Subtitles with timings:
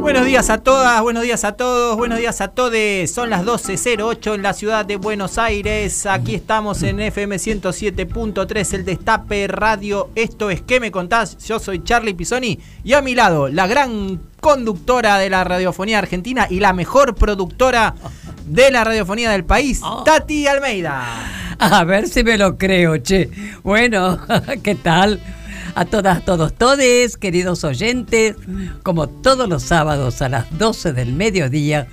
[0.00, 3.12] Buenos días a todas, buenos días a todos, buenos días a todes.
[3.12, 6.06] Son las 12.08 en la ciudad de Buenos Aires.
[6.06, 10.10] Aquí estamos en FM 107.3, el Destape Radio.
[10.14, 11.36] Esto es ¿Qué me contás?
[11.44, 16.46] Yo soy Charlie Pisoni y a mi lado la gran conductora de la radiofonía argentina
[16.48, 17.94] y la mejor productora
[18.46, 21.04] de la radiofonía del país, Tati Almeida.
[21.58, 23.30] A ver si me lo creo, che.
[23.62, 24.20] Bueno,
[24.62, 25.20] ¿qué tal?
[25.74, 28.36] A todas, todos, todes, queridos oyentes,
[28.82, 31.86] como todos los sábados a las 12 del mediodía,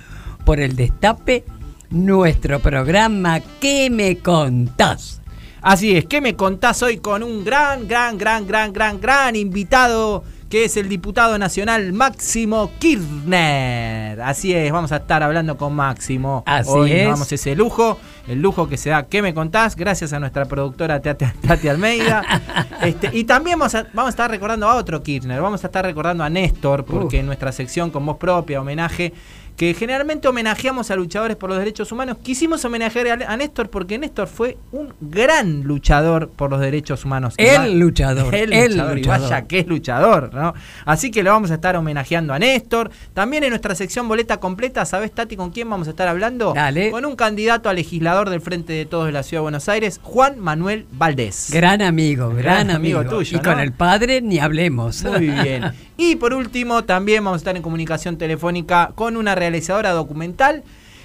[0.44, 1.44] por el Destape,
[1.90, 5.20] nuestro programa ¿Qué me contás?
[5.60, 10.24] Así es, ¿qué me contás hoy con un gran, gran, gran, gran, gran, gran invitado?
[10.48, 14.20] Que es el diputado nacional Máximo Kirchner.
[14.20, 16.44] Así es, vamos a estar hablando con Máximo.
[16.46, 17.04] Así Hoy es.
[17.04, 19.04] nos damos ese lujo, el lujo que se da.
[19.04, 19.74] ¿Qué me contás?
[19.74, 22.22] Gracias a nuestra productora Tati, Tati Almeida.
[22.82, 25.84] Este, y también vamos a, vamos a estar recordando a otro Kirchner, vamos a estar
[25.84, 29.14] recordando a Néstor, porque en nuestra sección con voz propia, homenaje,
[29.56, 33.98] que generalmente homenajeamos a luchadores por los derechos humanos, quisimos homenajear a, a Néstor porque
[33.98, 37.34] Néstor fue un gran luchador por los derechos humanos.
[37.40, 39.20] Va- El luchador, el el luchador, y luchador.
[39.30, 40.52] vaya que es luchador, ¿no?
[40.84, 42.90] Así que lo vamos a estar homenajeando a Néstor.
[43.14, 46.52] También en nuestra sección boleta completa, ¿sabés, Tati, con quién vamos a estar hablando?
[46.54, 46.90] Dale.
[46.90, 50.00] Con un candidato a legislador del Frente de Todos de la Ciudad de Buenos Aires,
[50.02, 51.48] Juan Manuel Valdés.
[51.50, 53.16] Gran amigo, gran, Gran amigo amigo.
[53.16, 55.02] tuyo, y con el padre ni hablemos.
[55.04, 55.64] Muy bien.
[55.96, 60.62] Y por último, también vamos a estar en comunicación telefónica con una realizadora documental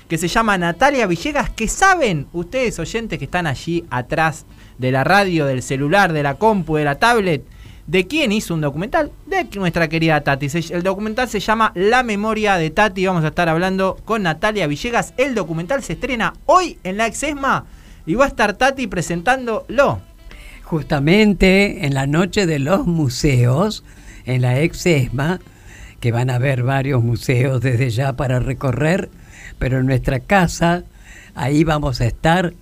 [0.07, 4.45] que se llama Natalia Villegas, que saben ustedes oyentes que están allí atrás
[4.77, 7.43] de la radio, del celular, de la compu, de la tablet,
[7.87, 10.47] de quién hizo un documental, de nuestra querida Tati.
[10.71, 13.05] El documental se llama La memoria de Tati.
[13.05, 15.13] Vamos a estar hablando con Natalia Villegas.
[15.17, 17.65] El documental se estrena hoy en la Exesma
[18.05, 20.01] y va a estar Tati presentándolo.
[20.63, 23.83] Justamente en la noche de los museos,
[24.25, 25.39] en la ex ESMA,
[25.99, 29.09] que van a haber varios museos desde ya para recorrer,
[29.59, 30.83] pero en nuestra casa,
[31.35, 32.53] ahí vamos a estar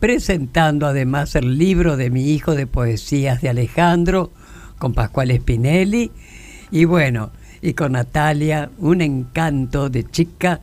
[0.00, 4.30] presentando además el libro de mi hijo de poesías de Alejandro,
[4.78, 6.10] con Pascual Spinelli,
[6.70, 7.30] y bueno,
[7.62, 10.60] y con Natalia, un encanto de chica,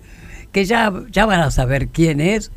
[0.52, 2.52] que ya, ya van a saber quién es,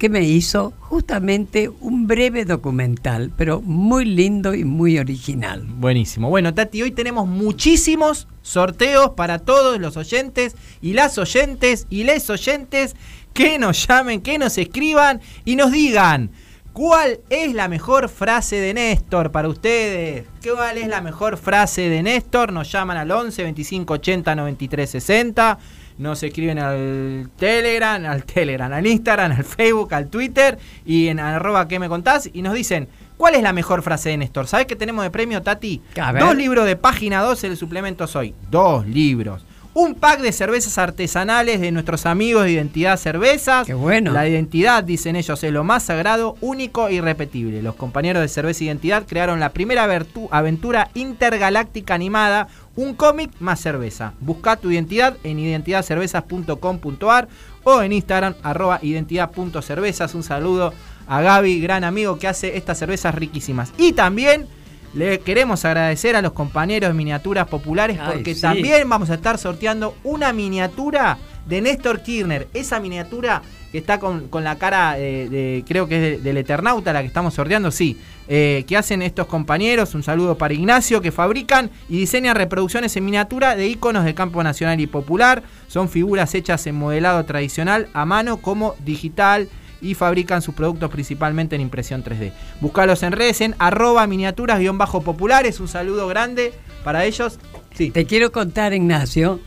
[0.00, 5.66] que me hizo justamente un breve documental, pero muy lindo y muy original.
[5.66, 6.30] Buenísimo.
[6.30, 12.30] Bueno, Tati, hoy tenemos muchísimos sorteos para todos los oyentes y las oyentes y les
[12.30, 12.96] oyentes
[13.34, 16.30] que nos llamen, que nos escriban y nos digan
[16.72, 20.24] cuál es la mejor frase de Néstor para ustedes.
[20.42, 22.54] ¿Cuál es la mejor frase de Néstor?
[22.54, 25.58] Nos llaman al 11 25 80 93 60.
[26.00, 31.68] Nos escriben al Telegram, al Telegram, al Instagram, al Facebook, al Twitter y en arroba
[31.68, 32.88] que me contás y nos dicen
[33.18, 34.46] cuál es la mejor frase de Néstor.
[34.46, 35.82] ¿Sabés qué tenemos de premio, Tati?
[36.18, 38.34] Dos libros de página 2 el suplemento soy.
[38.50, 39.44] Dos libros.
[39.74, 43.66] Un pack de cervezas artesanales de nuestros amigos de Identidad Cervezas.
[43.66, 44.10] Qué bueno.
[44.10, 47.62] La identidad, dicen ellos, es lo más sagrado, único e irrepetible.
[47.62, 49.86] Los compañeros de Cerveza Identidad crearon la primera
[50.30, 52.48] aventura intergaláctica animada,
[52.80, 54.14] un cómic más cerveza.
[54.20, 57.28] Busca tu identidad en identidadcervezas.com.ar
[57.62, 60.14] o en Instagram, arroba identidad.cervezas.
[60.14, 60.72] Un saludo
[61.06, 63.72] a Gaby, gran amigo que hace estas cervezas riquísimas.
[63.76, 64.46] Y también
[64.94, 68.40] le queremos agradecer a los compañeros de miniaturas populares Ay, porque sí.
[68.40, 72.48] también vamos a estar sorteando una miniatura de Néstor Kirchner.
[72.54, 73.42] Esa miniatura
[73.72, 77.00] que está con, con la cara eh, de, creo que es de- del Eternauta, la
[77.02, 77.96] que estamos sorteando, sí.
[78.28, 83.04] eh, que hacen estos compañeros, un saludo para Ignacio, que fabrican y diseñan reproducciones en
[83.04, 85.42] miniatura de iconos del campo nacional y popular.
[85.68, 89.48] Son figuras hechas en modelado tradicional a mano como digital
[89.82, 92.32] y fabrican sus productos principalmente en impresión 3D.
[92.60, 95.60] Buscalos en redes en arroba miniaturas-populares.
[95.60, 96.52] Un saludo grande
[96.84, 97.38] para ellos.
[97.74, 97.90] Sí.
[97.90, 99.40] Te quiero contar, Ignacio,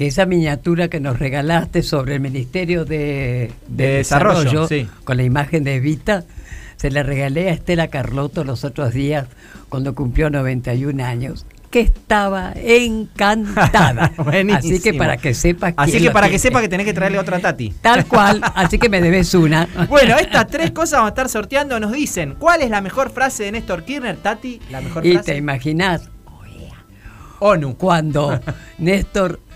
[0.00, 4.88] que esa miniatura que nos regalaste sobre el Ministerio de, De Desarrollo, sí.
[5.04, 6.24] con la imagen de Evita,
[6.76, 9.26] se la regalé a Estela Carlotto los otros días
[9.68, 14.10] cuando cumplió 91 años, que estaba encantada.
[14.56, 16.42] Así que para que sepas Así que para que tiene.
[16.44, 17.68] sepa que tenés que traerle otra a Tati.
[17.82, 19.68] Tal cual, así que me debes una.
[19.90, 21.78] Bueno, estas tres cosas vamos a estar sorteando.
[21.78, 24.62] Nos dicen, ¿cuál es la mejor frase de Néstor Kirchner, Tati?
[24.70, 25.32] La mejor Y frase.
[25.32, 26.08] te imaginas
[27.40, 27.76] ONU.
[27.76, 28.40] cuando
[28.78, 29.40] Néstor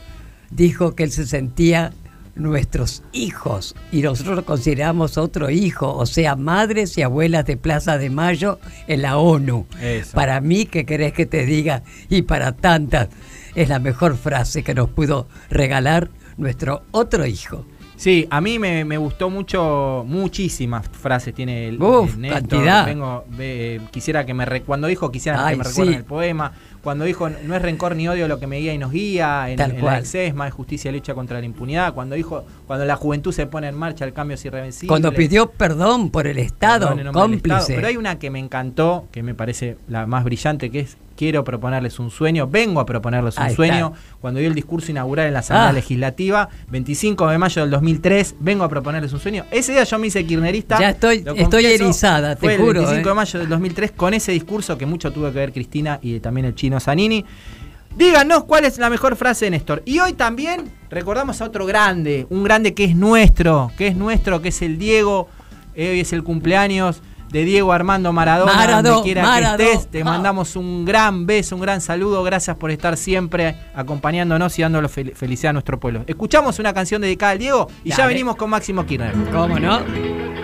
[0.54, 1.92] dijo que él se sentía
[2.36, 7.98] nuestros hijos y nosotros lo consideramos otro hijo, o sea, madres y abuelas de Plaza
[7.98, 9.66] de Mayo en la ONU.
[10.12, 11.82] Para mí, ¿qué querés que te diga?
[12.08, 13.08] Y para tantas,
[13.54, 17.64] es la mejor frase que nos pudo regalar nuestro otro hijo.
[17.96, 22.86] Sí, a mí me, gustó mucho, muchísimas frases tiene el, Uf, Cantidad.
[22.86, 23.24] Vengo,
[23.92, 26.52] quisiera que me cuando dijo quisiera que me recuerden el poema,
[26.84, 29.60] cuando dijo no es rencor ni odio lo que me guía y nos guía, en,
[29.60, 33.32] en la exesma, es justicia y lucha contra la impunidad, cuando dijo cuando la juventud
[33.32, 34.88] se pone en marcha el cambio es irreversible.
[34.88, 37.74] Cuando pidió perdón por el Estado, cómplice.
[37.74, 41.44] Pero hay una que me encantó, que me parece la más brillante, que es quiero
[41.44, 43.92] proponerles un sueño, vengo a proponerles un sueño.
[44.20, 45.72] Cuando dio el discurso inaugural en la Asamblea ah.
[45.72, 49.44] Legislativa, 25 de mayo del 2003, vengo a proponerles un sueño.
[49.50, 50.78] Ese día yo me hice kirnerista.
[50.80, 52.80] Ya estoy, estoy erizada, te fue juro.
[52.80, 53.14] El 25 de eh.
[53.14, 56.54] mayo del 2003 con ese discurso que mucho tuvo que ver Cristina y también el
[56.54, 57.24] chino Zanini.
[57.96, 59.82] Díganos cuál es la mejor frase de Néstor.
[59.84, 64.42] Y hoy también recordamos a otro grande, un grande que es nuestro, que es nuestro,
[64.42, 65.28] que es el Diego.
[65.76, 67.02] Hoy es el cumpleaños
[67.34, 69.90] de Diego Armando Maradona, donde quiera que estés.
[69.90, 70.04] Te ah.
[70.04, 72.22] mandamos un gran beso, un gran saludo.
[72.22, 76.04] Gracias por estar siempre acompañándonos y dándole felicidad a nuestro pueblo.
[76.06, 79.14] Escuchamos una canción dedicada al Diego y ya venimos con Máximo Kirchner.
[79.32, 80.43] ¿Cómo no?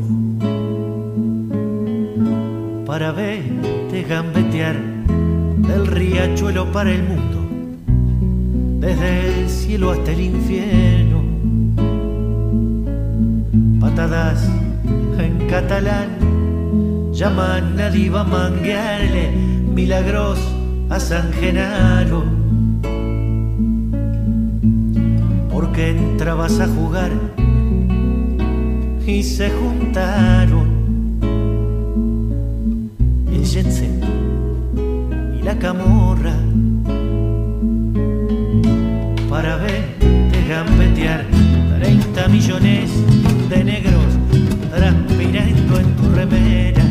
[2.91, 7.39] para verte gambetear del riachuelo para el mundo
[8.85, 11.23] desde el cielo hasta el infierno.
[13.79, 14.45] Patadas
[15.17, 16.09] en catalán
[17.13, 19.31] llaman a diva manguearle
[19.73, 20.37] milagros
[20.89, 22.25] a San Genaro.
[25.49, 27.11] Porque entrabas a jugar
[29.07, 30.70] y se juntaron
[33.53, 36.33] y la camorra
[39.29, 41.25] para verte gambetear
[41.81, 42.89] 30 millones
[43.49, 44.05] de negros
[44.73, 46.90] transpirando en tu remera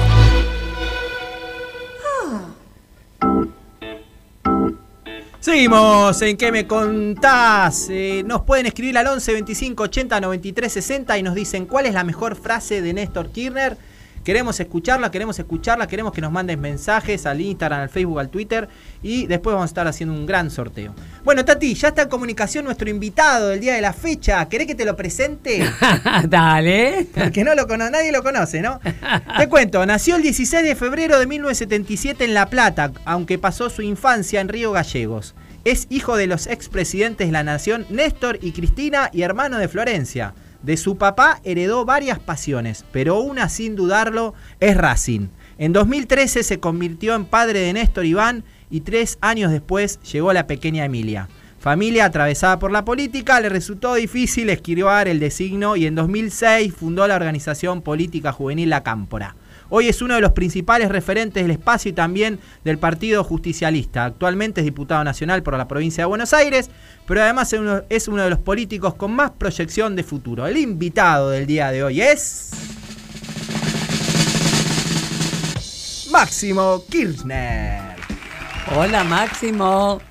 [5.53, 7.87] En ¿Qué me contás?
[7.89, 11.93] Eh, nos pueden escribir al 11 25 80 93 60 y nos dicen cuál es
[11.93, 13.75] la mejor frase de Néstor Kirchner.
[14.23, 18.69] Queremos escucharla, queremos escucharla, queremos que nos manden mensajes al Instagram, al Facebook, al Twitter
[19.01, 20.93] y después vamos a estar haciendo un gran sorteo.
[21.23, 24.47] Bueno, Tati, ya está en comunicación nuestro invitado del día de la fecha.
[24.47, 25.63] ¿Querés que te lo presente?
[26.27, 27.07] Dale.
[27.13, 28.79] Porque no lo nadie lo conoce, ¿no?
[29.37, 33.81] te cuento, nació el 16 de febrero de 1977 en La Plata, aunque pasó su
[33.81, 35.35] infancia en Río Gallegos.
[35.63, 40.33] Es hijo de los expresidentes de la Nación Néstor y Cristina y hermano de Florencia.
[40.63, 45.27] De su papá heredó varias pasiones, pero una sin dudarlo es Racing.
[45.57, 50.47] En 2013 se convirtió en padre de Néstor Iván y tres años después llegó la
[50.47, 51.29] pequeña Emilia.
[51.59, 57.07] Familia atravesada por la política, le resultó difícil esquivar el designo y en 2006 fundó
[57.07, 59.35] la organización política juvenil La Cámpora.
[59.73, 64.03] Hoy es uno de los principales referentes del espacio y también del Partido Justicialista.
[64.03, 66.69] Actualmente es diputado nacional por la provincia de Buenos Aires,
[67.07, 67.53] pero además
[67.87, 70.45] es uno, de los políticos con más proyección de futuro.
[70.45, 72.51] El invitado del día de hoy es...
[76.11, 77.95] Máximo Kirchner.
[78.75, 80.01] Hola Máximo,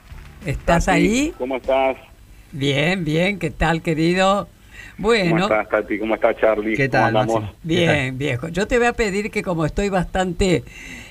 [0.46, 1.34] ¿estás ahí?
[1.36, 1.98] ¿Cómo estás?
[2.50, 4.48] Bien, bien, ¿qué tal querido?
[5.00, 5.30] Bueno.
[5.30, 5.98] ¿Cómo estás, Tati?
[5.98, 6.76] ¿Cómo está Charlie?
[6.76, 7.52] ¿Qué tal, ¿Cómo?
[7.62, 8.48] Bien, viejo.
[8.48, 10.62] Yo te voy a pedir que como estoy bastante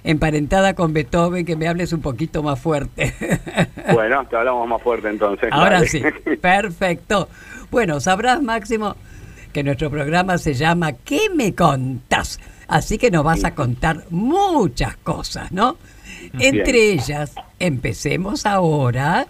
[0.04, 3.14] emparentada con Beethoven, que me hables un poquito más fuerte.
[3.94, 5.50] Bueno, te hablamos más fuerte entonces.
[5.52, 5.88] Ahora dale.
[5.88, 6.04] sí,
[6.42, 7.28] perfecto.
[7.72, 8.96] Bueno, sabrás, Máximo,
[9.52, 12.40] que nuestro programa se llama ¿Qué me contás?
[12.68, 15.78] Así que nos vas a contar muchas cosas, ¿no?
[16.38, 19.26] Entre ellas, empecemos ahora.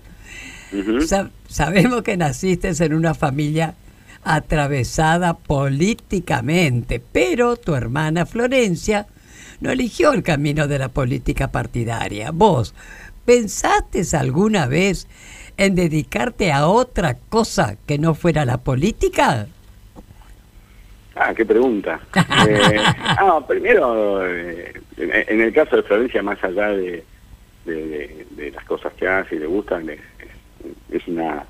[1.06, 3.76] Sa- sabemos que naciste en una familia
[4.24, 9.08] atravesada políticamente, pero tu hermana Florencia
[9.62, 12.32] no eligió el camino de la política partidaria.
[12.32, 12.74] ¿Vos
[13.26, 15.08] pensaste alguna vez
[15.58, 19.48] en dedicarte a otra cosa que no fuera la política?
[21.16, 22.00] Ah, qué pregunta.
[22.48, 27.04] Eh, ah, primero, eh, en, el caso de Florencia, más allá de,
[27.66, 30.00] de- de- de las cosas que hace y le gustan, es,
[30.92, 31.44] es una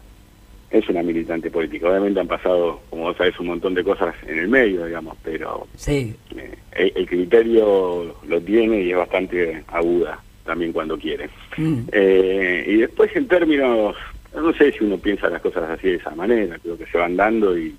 [0.71, 1.89] es una militante política.
[1.89, 5.67] Obviamente han pasado, como vos sabés, un montón de cosas en el medio, digamos, pero
[5.75, 11.29] Sí, eh, el, el criterio lo tiene y es bastante aguda también cuando quiere.
[11.57, 11.79] Mm.
[11.91, 13.95] Eh, y después en términos,
[14.35, 17.15] no sé si uno piensa las cosas así de esa manera, creo que se van
[17.15, 17.75] dando y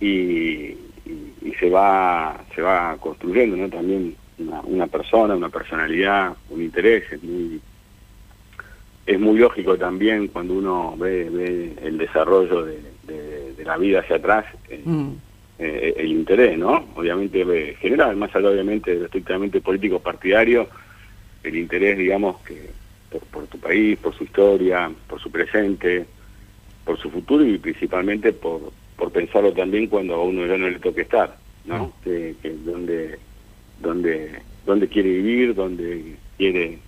[0.00, 0.76] y, y-
[1.42, 3.68] y se va se va construyendo ¿no?
[3.68, 7.60] también una, una persona, una personalidad, un interés, es muy
[9.08, 14.00] es muy lógico también cuando uno ve, ve el desarrollo de, de- de la vida
[14.00, 15.12] hacia atrás, eh, Mm.
[15.58, 16.92] eh, el interés, ¿no?
[16.94, 20.68] Obviamente eh, general, más allá obviamente de lo estrictamente político partidario,
[21.42, 22.74] el interés, digamos, que
[23.08, 26.06] por, por tu país, por su historia, por su presente,
[26.84, 30.78] por su futuro y principalmente por, por pensarlo también cuando a uno ya no le
[30.80, 31.96] toque estar, ¿no?
[32.02, 33.18] Que, que dónde,
[33.78, 36.78] dónde, dónde quiere vivir, dónde quiere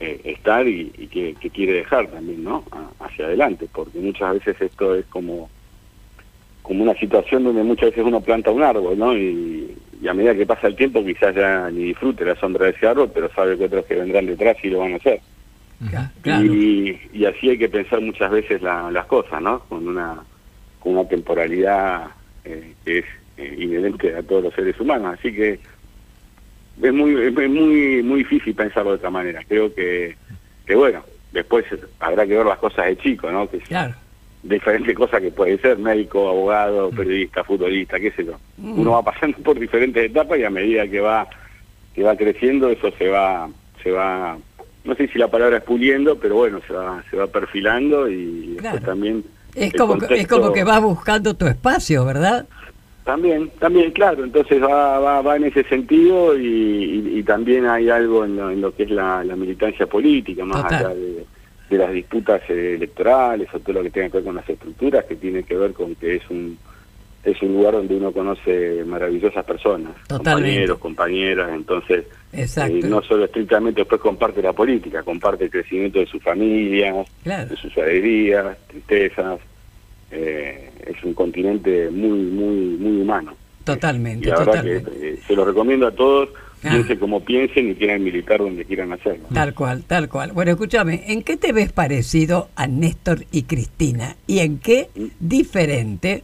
[0.00, 2.64] eh, estar y, y que, que quiere dejar también, ¿no?
[2.70, 5.48] A- hacia adelante, porque muchas veces esto es como
[6.62, 9.16] como una situación donde muchas veces uno planta un árbol, ¿no?
[9.16, 12.72] Y, y a medida que pasa el tiempo quizás ya ni disfrute la sombra de
[12.72, 15.20] ese árbol, pero sabe que otros que vendrán detrás sí lo van a hacer.
[16.22, 16.44] Claro.
[16.52, 19.60] Y, y así hay que pensar muchas veces la- las cosas, ¿no?
[19.60, 20.24] Con una,
[20.80, 22.08] con una temporalidad
[22.44, 23.04] eh, que es
[23.36, 25.16] eh, inherente a todos los seres humanos.
[25.20, 25.60] Así que
[26.82, 29.40] es muy, es muy, muy difícil pensarlo de otra manera.
[29.48, 30.16] Creo que,
[30.66, 31.02] que bueno,
[31.32, 31.64] después
[32.00, 33.48] habrá que ver las cosas de chico, ¿no?
[33.48, 33.94] Que Claro.
[34.42, 38.38] diferentes cosas que puede ser, médico, abogado, periodista, futbolista, qué sé yo.
[38.58, 38.80] Mm.
[38.80, 41.26] Uno va pasando por diferentes etapas y a medida que va
[41.94, 43.48] que va creciendo eso se va
[43.82, 44.36] se va
[44.84, 48.56] no sé si la palabra es puliendo, pero bueno, se va se va perfilando y
[48.60, 48.80] Claro.
[48.80, 52.46] también Es como, que- es contexto- como que vas buscando tu espacio, ¿verdad?
[53.06, 57.88] También, también, claro, entonces va, va, va en ese sentido y, y- y también hay
[57.88, 60.86] algo en lo, en lo que es la, la militancia política, más Total.
[60.86, 61.24] allá de,
[61.70, 65.04] de las disputas eh, electorales o todo lo que tenga que ver con las estructuras,
[65.04, 66.58] que tiene que ver con que es un
[67.22, 70.30] es un lugar donde uno conoce maravillosas personas, Totalmente.
[70.42, 76.06] compañeros, compañeras, entonces eh, no solo estrictamente después comparte la política, comparte el crecimiento de
[76.06, 76.92] su familia,
[77.24, 77.48] Claro.
[77.50, 79.40] de sus alegrías, tristezas,
[80.10, 83.34] eh, es un continente muy, muy, muy humano.
[83.64, 84.90] Totalmente, Y la totalmente.
[84.90, 86.28] que eh, se lo recomiendo a todos,
[86.64, 86.70] Ah.
[86.70, 89.26] piensen como piensen y quieran militar donde quieran hacerlo.
[89.32, 90.32] Tal cual, tal cual.
[90.32, 94.16] Bueno, escúchame, ¿en qué te ves parecido a Néstor y Cristina?
[94.26, 94.88] ¿Y en qué
[95.20, 96.22] diferente?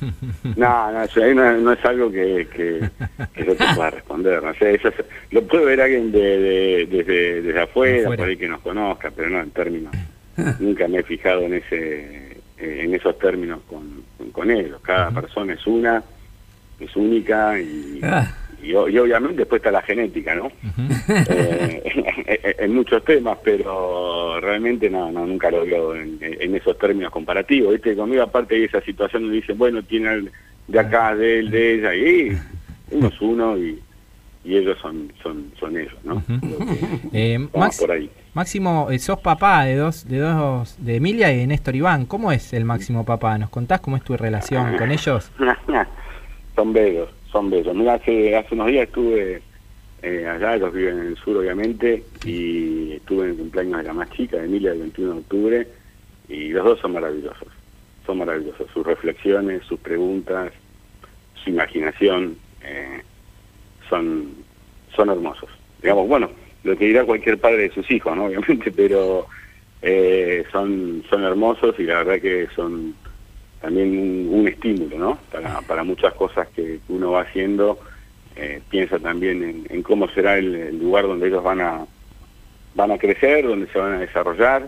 [0.56, 2.88] No, no, eso no, no es algo que, que,
[3.34, 4.42] que yo te pueda responder.
[4.42, 4.94] No sé, eso es-
[5.30, 8.22] lo puede ver alguien de, de- desde, desde afuera, Afuera.
[8.22, 9.92] por ahí que nos conozca, pero no en términos.
[10.60, 12.27] nunca me he fijado en ese
[12.60, 14.80] eh, en esos términos con, con, con ellos.
[14.82, 16.02] Cada persona es una,
[16.80, 18.32] es única y, Ah.
[18.62, 20.50] y, obviamente después está la genética, ¿no?
[21.30, 21.82] Eh,
[22.58, 27.10] en, en muchos temas, pero realmente no, no nunca lo veo en, en esos términos
[27.12, 27.72] comparativos.
[27.72, 27.96] ¿viste?
[27.96, 30.32] Conmigo aparte hay esa situación donde dicen, bueno, tiene al-
[30.66, 32.36] de acá, de él, de ella, y
[32.90, 33.78] uno es uno y,
[34.44, 36.22] y ellos son, son, son ellos, ¿no?
[36.26, 38.10] Creo que Eh, Max- por ahí.
[38.38, 42.06] Máximo, eh, sos papá de dos, de dos, de Emilia y de Néstor Iván.
[42.06, 43.36] ¿Cómo es el Máximo papá?
[43.36, 45.32] ¿Nos contás cómo es tu relación con ellos?
[46.54, 47.74] son bellos, son bellos.
[47.74, 49.42] Mira, hace, hace unos días estuve
[50.04, 53.92] eh, allá, ellos viven en el sur obviamente, y estuve en el cumpleaños de la
[53.92, 55.68] más chica, de Emilia, el 21 de octubre,
[56.28, 57.48] y los dos son maravillosos,
[58.06, 58.70] son maravillosos.
[58.72, 60.52] Sus reflexiones, sus preguntas,
[61.42, 63.02] su imaginación, eh,
[63.90, 64.28] son,
[64.94, 65.50] son hermosos.
[65.82, 66.30] Digamos, bueno,
[66.64, 68.24] lo que dirá cualquier padre de sus hijos, ¿no?
[68.26, 69.26] Obviamente, pero
[69.82, 72.94] eh, son, son hermosos y la verdad que son
[73.60, 75.18] también un, un estímulo, ¿no?
[75.32, 77.78] Para, para muchas cosas que uno va haciendo,
[78.36, 81.84] eh, piensa también en, en cómo será el, el lugar donde ellos van a
[82.74, 84.64] van a crecer, donde se van a desarrollar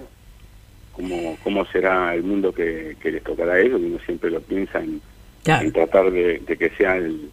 [0.93, 4.41] cómo, cómo será el mundo que, que les tocará a ellos, y uno siempre lo
[4.41, 5.01] piensa en,
[5.43, 5.67] Claro.
[5.67, 7.31] en tratar de, de que sea el,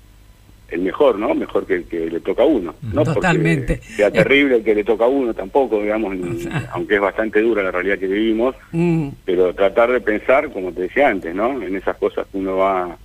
[0.69, 1.33] el mejor, ¿no?
[1.33, 2.75] Mejor que el que le toca a uno.
[2.81, 3.77] No Totalmente.
[3.77, 6.69] Porque sea terrible el que le toca a uno tampoco, digamos, sea.
[6.73, 10.81] aunque es bastante dura la realidad que vivimos, Mm, pero tratar de pensar, como te
[10.81, 11.61] decía antes, ¿no?
[11.61, 12.97] En esas cosas que uno va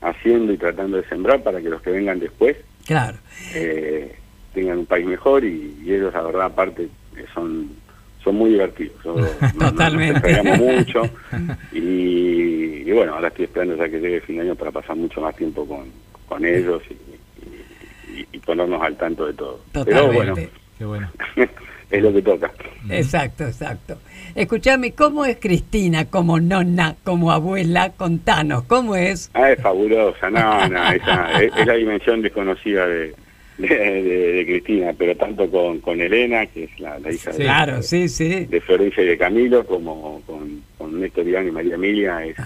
[0.00, 2.56] haciendo y tratando de sembrar para que los que vengan después
[2.86, 3.16] claro.
[3.54, 4.14] eh,
[4.54, 6.84] tengan un país mejor y, y ellos, la verdad, aparte,
[7.16, 7.70] eh, son
[8.22, 8.96] son muy divertidos.
[9.58, 10.12] Totalmente.
[10.12, 11.02] Nos extrañamos mucho
[11.72, 14.96] y, y bueno, ahora estoy esperando ya que llegue el fin de año para pasar
[14.96, 15.84] mucho más tiempo con,
[16.28, 16.96] con ellos y,
[18.20, 19.60] y- y ponernos al tanto de todo.
[19.72, 20.50] Pero bueno, Totalmente.
[20.78, 21.08] Qué bueno.
[21.90, 22.52] es lo que toca.
[22.90, 23.98] Exacto, exacto.
[24.34, 27.90] Escúchame, ¿cómo es Cristina como nonna, como abuela?
[27.96, 29.30] Contanos, ¿cómo es?
[29.34, 33.14] Ah, es fabulosa, no, no, esa, es, es la dimensión desconocida de,
[33.56, 37.38] de, de- de Cristina, pero tanto con, con Elena, que es la, la hija de,
[37.38, 38.44] Claro, sí, sí.
[38.46, 42.36] de Florencia y de Camilo, como con, con Néstor Iván y María Emilia, es,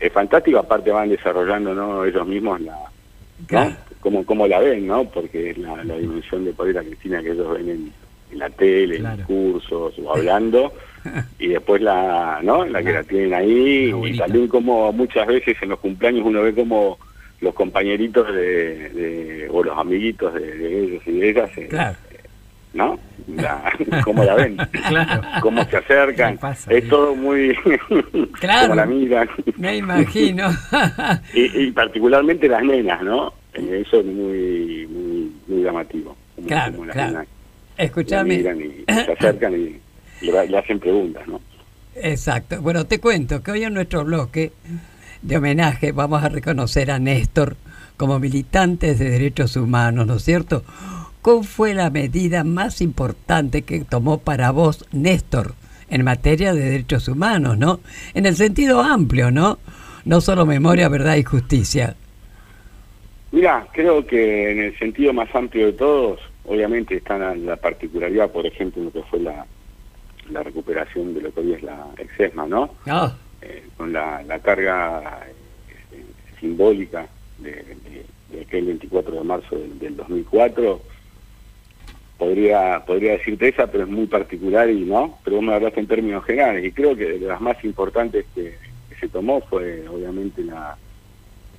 [0.00, 2.04] es fantástico, aparte van desarrollando ¿no?
[2.04, 3.46] ellos mismos la, ¿no?
[3.46, 3.76] Claro.
[4.02, 5.04] Cómo, cómo la ven, ¿no?
[5.04, 7.92] Porque es la, la dimensión de poder a Cristina que ellos ven en,
[8.32, 9.24] en la tele, en Claro.
[9.26, 10.72] cursos o hablando,
[11.38, 12.64] y después la, ¿no?
[12.66, 16.52] La que la tienen ahí, y también como muchas veces en los cumpleaños uno ve
[16.52, 16.98] como
[17.40, 21.96] los compañeritos de, de- o los amiguitos de, de ellos y de ellas, eh, Claro.
[22.74, 22.98] ¿no?
[23.36, 23.72] La,
[24.04, 24.56] cómo la ven,
[24.88, 25.22] Claro.
[25.40, 26.38] cómo se acercan,
[26.70, 27.54] es todo muy
[28.40, 28.62] Claro.
[28.68, 30.50] como la miran Me imagino.
[31.34, 33.32] y, y particularmente las nenas, ¿no?
[33.54, 36.16] Eso es muy muy, muy llamativo.
[36.36, 37.10] Como- Claro, como las claro.
[37.12, 37.26] nenas
[37.76, 37.84] la
[38.60, 39.80] y se acercan y
[40.26, 41.40] le, le hacen preguntas, ¿no?
[41.94, 42.60] Exacto.
[42.62, 44.52] Bueno, te cuento que hoy en nuestro bloque
[45.20, 47.56] de homenaje vamos a reconocer a Néstor
[47.96, 50.64] como militantes de derechos humanos, ¿no es cierto?
[51.20, 55.54] ¿Cuál fue la medida más importante que tomó para vos Néstor
[55.88, 57.80] en materia de derechos humanos, ¿no?
[58.14, 59.58] En el sentido amplio, ¿no?
[60.04, 61.94] No solo memoria, verdad y justicia.
[63.32, 68.30] Mira, creo que en el sentido más amplio de todos, obviamente está la, la particularidad,
[68.30, 69.46] por ejemplo, en lo que fue la,
[70.30, 72.76] la recuperación de lo que hoy es la exesma, ¿no?
[72.86, 75.26] Ah, Eh, con la, la carga
[75.92, 76.04] eh,
[76.38, 80.82] simbólica de, de- de aquel 24 de marzo del, del 2004,
[82.16, 85.86] podría podría decirte esa, pero es muy particular y no, pero vos me hablaste en
[85.88, 90.42] términos generales, y creo que de las más importantes que, que se tomó fue obviamente
[90.44, 90.78] la,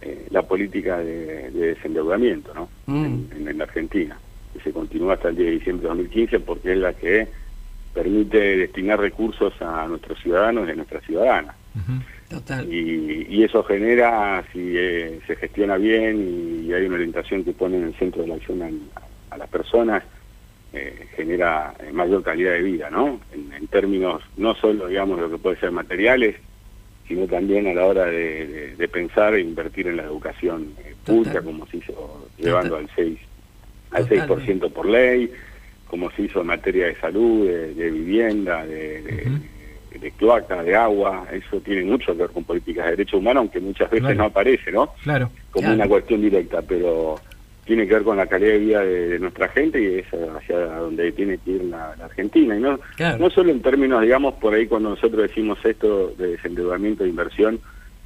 [0.04, 2.70] eh, la política de, de desendeudamiento ¿no?
[2.88, 3.06] Mm.
[3.06, 4.20] en, en- en la Argentina,
[4.54, 7.28] que se continúa hasta el 10 de diciembre de 2015 porque es la que
[7.94, 11.56] permite destinar recursos a nuestros ciudadanos y a nuestras ciudadanas.
[12.30, 12.72] Total.
[12.74, 17.78] Y, y eso genera, si eh, se gestiona bien y hay una orientación que pone
[17.78, 18.70] en el centro de la acción a,
[19.36, 20.04] a las personas,
[20.74, 23.20] eh, genera mayor calidad de vida, ¿no?
[23.32, 26.36] En, en términos no solo, digamos, de lo que puede ser materiales,
[27.08, 30.96] sino también a la hora de, de- de pensar e invertir en la educación eh,
[31.06, 31.44] pública, Total.
[31.46, 33.20] como se hizo llevando al 6
[33.92, 34.56] al Totalmente.
[34.68, 35.32] 6% por ley,
[35.88, 39.54] como se hizo en materia de salud, de, de vivienda, de, de-
[40.00, 43.60] de cloaca, de agua, eso tiene mucho que ver con políticas de derechos humanos, aunque
[43.60, 44.18] muchas veces Claro.
[44.18, 44.92] no aparece, ¿no?
[45.04, 45.30] Claro.
[45.52, 45.76] Como Claro.
[45.76, 47.22] una cuestión directa, pero
[47.66, 50.58] tiene que ver con la calidad de vida de, de nuestra gente y es hacia
[50.58, 52.56] donde tiene que ir la, la Argentina.
[52.58, 53.18] Y no, Claro.
[53.20, 57.60] no solo en términos, digamos, por ahí cuando nosotros decimos esto de desendeudamiento de inversión,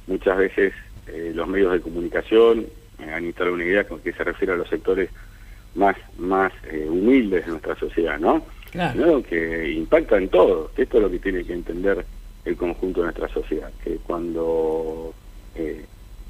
[0.06, 0.72] muchas veces
[1.08, 2.66] eh, los medios de comunicación
[3.00, 5.10] eh, han instalado una idea con que se refiere a los sectores
[5.74, 8.44] más, más eh, humildes de nuestra sociedad, ¿no?
[8.70, 9.00] Claro.
[9.06, 9.22] ¿no?
[9.22, 12.04] que impacta en todo, esto es lo que tiene que entender
[12.44, 15.14] el conjunto de nuestra sociedad, que cuando
[15.54, 15.84] eh,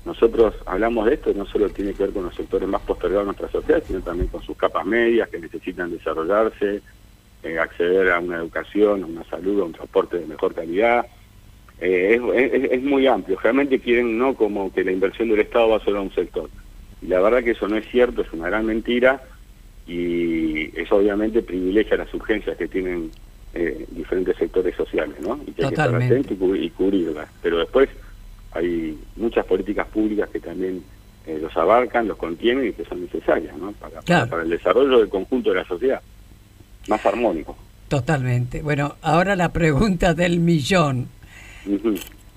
[0.08, 3.26] nosotros hablamos de esto, no solo tiene que ver con los sectores más postergados de
[3.26, 6.80] nuestra sociedad, sino también con sus capas medias que necesitan desarrollarse,
[7.42, 11.06] eh, acceder a una educación, a una salud, a un transporte de mejor calidad.
[11.80, 15.68] Eh, es, es- es muy amplio, realmente quieren no como que la inversión del Estado
[15.68, 16.48] va solo a un sector.
[17.02, 19.22] Y la verdad que eso no es cierto, es una gran mentira
[19.86, 23.10] y eso obviamente privilegia las urgencias que tienen
[23.54, 25.40] eh, diferentes sectores sociales, ¿no?
[25.46, 26.34] Y que hay que estar Totalmente.
[26.60, 27.28] y cubrirlas.
[27.42, 27.88] Pero después
[28.52, 30.82] hay muchas políticas públicas que también
[31.26, 33.72] eh, los abarcan, los contienen y que son necesarias, ¿no?
[33.72, 34.28] Para, Claro.
[34.30, 36.00] para el desarrollo del conjunto de la sociedad,
[36.88, 37.56] más armónico.
[37.88, 38.62] Totalmente.
[38.62, 41.08] Bueno, ahora la pregunta del millón.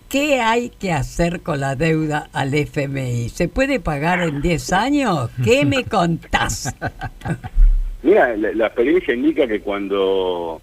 [0.09, 3.29] ¿Qué hay que hacer con la deuda al FMI?
[3.29, 5.29] ¿Se puede pagar en 10 años?
[5.43, 6.73] ¿Qué me contás?
[8.03, 10.61] Mira, la, la experiencia indica que cuando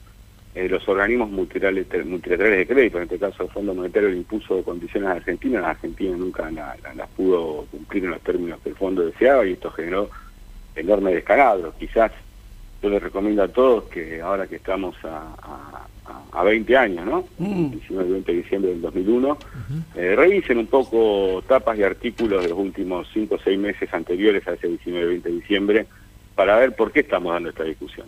[0.59, 4.63] eh, los organismos multilaterales, multilaterales de crédito, en este caso el Fondo Monetario, le impuso
[4.65, 8.71] condiciones a Argentina, la Argentina nunca la- la- las pudo cumplir en los términos que
[8.71, 10.11] el fondo deseaba y esto generó
[10.75, 11.75] enorme descalabro.
[11.79, 12.11] Quizás
[12.83, 15.87] yo les recomiendo a todos que ahora que estamos a, a-
[16.33, 17.25] a, 20 años, ¿no?
[17.71, 19.39] 19 y 20 de diciembre del 2001.
[19.97, 24.47] Eh, revisen un poco tapas y artículos de los últimos 5 o 6 meses anteriores
[24.49, 25.87] a ese 19 y 20 de diciembre
[26.35, 28.07] para ver por qué estamos dando esta discusión.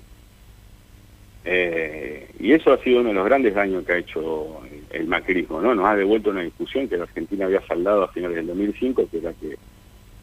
[1.52, 4.60] Eh, y eso ha sido uno de los grandes daños que ha hecho
[4.90, 5.74] el, macrismo, ¿no?
[5.74, 9.18] Nos ha devuelto una discusión que la Argentina había saldado a finales del 2005, que
[9.18, 9.56] era que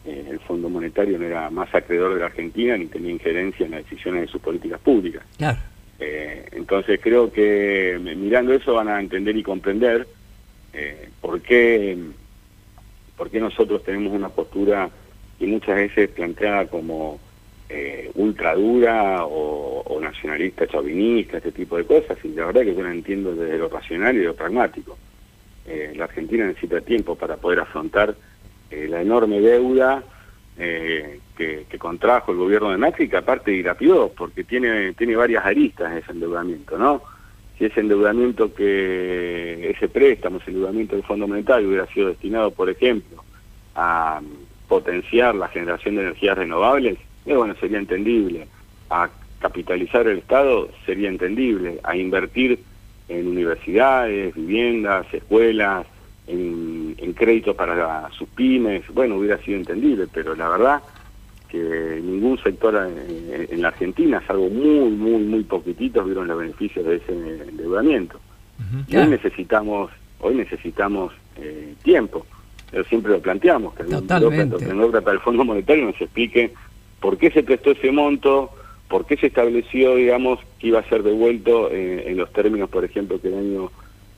[0.06, 3.74] eh, el Fondo Monetario no era más acreedor de la Argentina ni tenía injerencia en
[3.74, 5.26] las decisiones de sus políticas públicas.
[6.00, 10.08] Eh, entonces creo que mirando eso van a entender y comprender
[11.20, 11.98] por, qué,
[13.18, 14.90] por qué nosotros tenemos una postura
[15.42, 17.20] y muchas veces planteada como
[17.70, 22.82] eh, ultra dura o, nacionalista chauvinista, este tipo de cosas, y la verdad que yo
[22.82, 24.98] no entiendo desde lo racional y lo pragmático.
[25.66, 28.16] Eh, la Argentina necesita tiempo para poder afrontar
[28.72, 30.02] eh, la enorme deuda
[30.58, 35.96] eh, que, contrajo el gobierno de Macri, que aparte dilapió, porque tiene, tiene varias aristas
[35.96, 37.02] ese endeudamiento, ¿no?
[37.58, 42.70] Si ese endeudamiento que, ese préstamo, ese endeudamiento del Fondo Monetario hubiera sido destinado, por
[42.70, 43.24] ejemplo,
[43.76, 44.22] a
[44.68, 46.98] potenciar la generación de energías renovables,
[47.36, 48.48] bueno, sería entendible.
[48.90, 49.10] A
[49.40, 51.80] capitalizar el Estado sería entendible.
[51.84, 52.60] A invertir
[53.10, 55.86] en universidades, viviendas, escuelas,
[56.28, 60.84] en, créditos para sus pymes, bueno, hubiera sido entendible, pero la verdad
[61.50, 66.98] que ningún sector en, la Argentina, salvo muy, muy, muy poquititos, vieron los beneficios de
[66.98, 68.20] ese endeudamiento.
[68.88, 72.26] Y hoy necesitamos, hoy necesitamos eh, tiempo.
[72.70, 76.54] Pero siempre lo planteamos, que el Fondo Monetario nos explique
[77.00, 78.52] por qué se prestó ese monto,
[78.88, 82.86] por qué se estableció, digamos, que iba a ser devuelto eh, en los términos, por
[82.86, 83.72] ejemplo, que el año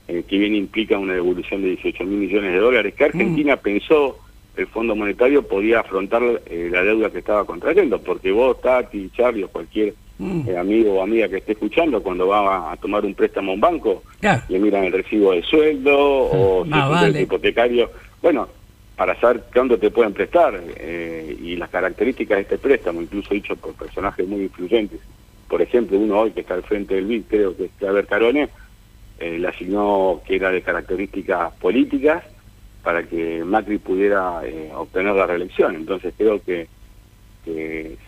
[0.08, 3.60] eh, que viene implica una devolución de 18 mil millones de dólares, que Argentina mm.
[3.60, 4.18] pensó
[4.56, 9.44] el Fondo Monetario podía afrontar eh, la deuda que estaba contrayendo, porque vos, Tati, Charlie
[9.44, 10.50] o cualquier mm.
[10.58, 14.04] amigo o amiga que esté escuchando, cuando va a, tomar un préstamo a un banco,
[14.50, 16.66] le miran el recibo de sueldo o
[17.00, 17.90] si es hipotecario.
[18.22, 18.48] Bueno,
[19.00, 23.56] para saber cuándo te pueden prestar eh, y las características de este préstamo, incluso dicho
[23.56, 25.00] por personajes muy influyentes.
[25.48, 28.50] Por ejemplo, uno hoy que está al frente del BID, creo que es Claver Carone,
[29.20, 32.26] eh, le asignó que era de características políticas
[32.84, 35.76] para que Macri pudiera eh, obtener la reelección.
[35.76, 36.68] Entonces creo que,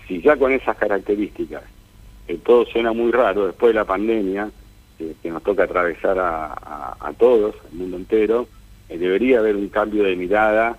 [0.10, 1.64] si ya con esas características
[2.44, 4.52] todo suena muy raro después de la pandemia,
[4.98, 8.50] que nos toca atravesar a, a todos, al mundo entero,
[8.92, 10.78] eh, debería haber un cambio de mirada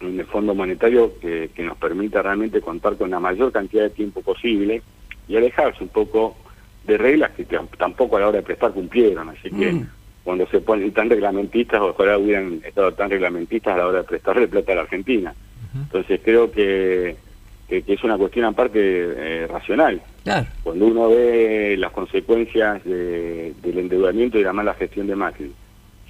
[0.00, 4.22] en el Fondo Monetario que, nos permita realmente contar con la mayor cantidad de tiempo
[4.22, 4.82] posible
[5.26, 6.36] y alejarse un poco
[6.84, 7.44] de reglas que
[7.76, 9.28] tampoco a la hora de prestar cumplieron.
[9.30, 9.88] Así que mm.
[10.22, 14.46] cuando se ponen tan reglamentistas, ojalá hubieran estado tan reglamentistas a la hora de prestarle
[14.46, 15.34] plata a la Argentina.
[15.74, 17.16] Entonces creo que,
[17.68, 20.00] es una cuestión aparte eh, racional.
[20.62, 25.52] Cuando uno ve las consecuencias del endeudamiento y la mala gestión de Macri,